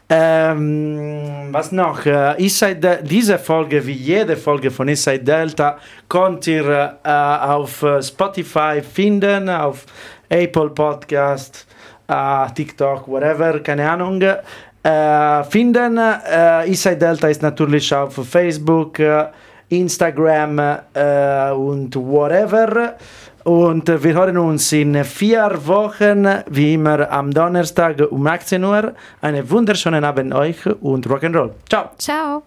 Ähm, 0.08 1.48
was 1.50 1.72
noch? 1.72 2.06
Äh, 2.06 2.40
Inside, 2.40 3.00
diese 3.02 3.38
Folge, 3.38 3.84
wie 3.84 3.92
jede 3.92 4.36
Folge 4.36 4.70
von 4.70 4.86
Inside 4.86 5.24
Delta, 5.24 5.78
könnt 6.08 6.46
ihr 6.46 6.98
äh, 7.02 7.08
auf 7.10 7.84
Spotify 8.00 8.80
finden, 8.80 9.48
auf 9.48 9.86
Apple 10.28 10.70
Podcast, 10.70 11.66
äh, 12.06 12.46
TikTok, 12.54 13.08
whatever, 13.08 13.58
keine 13.58 13.90
Ahnung. 13.90 14.22
Äh, 14.22 15.44
finden. 15.44 15.98
Äh, 15.98 16.68
Inside 16.68 16.96
Delta 16.98 17.28
ist 17.28 17.42
natürlich 17.42 17.92
auf 17.92 18.14
Facebook. 18.14 19.00
Instagram 19.70 20.58
äh, 20.94 21.50
und 21.52 21.96
whatever. 21.96 22.96
Und 23.44 23.88
wir 23.88 24.14
hören 24.14 24.36
uns 24.36 24.70
in 24.72 25.02
vier 25.02 25.50
Wochen, 25.64 26.26
wie 26.50 26.74
immer 26.74 27.10
am 27.10 27.30
Donnerstag 27.32 27.96
um 28.10 28.26
18 28.26 28.62
Uhr. 28.62 28.92
Einen 29.22 29.48
wunderschönen 29.50 30.04
Abend 30.04 30.34
euch 30.34 30.66
und 30.66 31.06
Rock'n'Roll. 31.06 31.50
Ciao. 31.68 31.90
Ciao. 31.96 32.38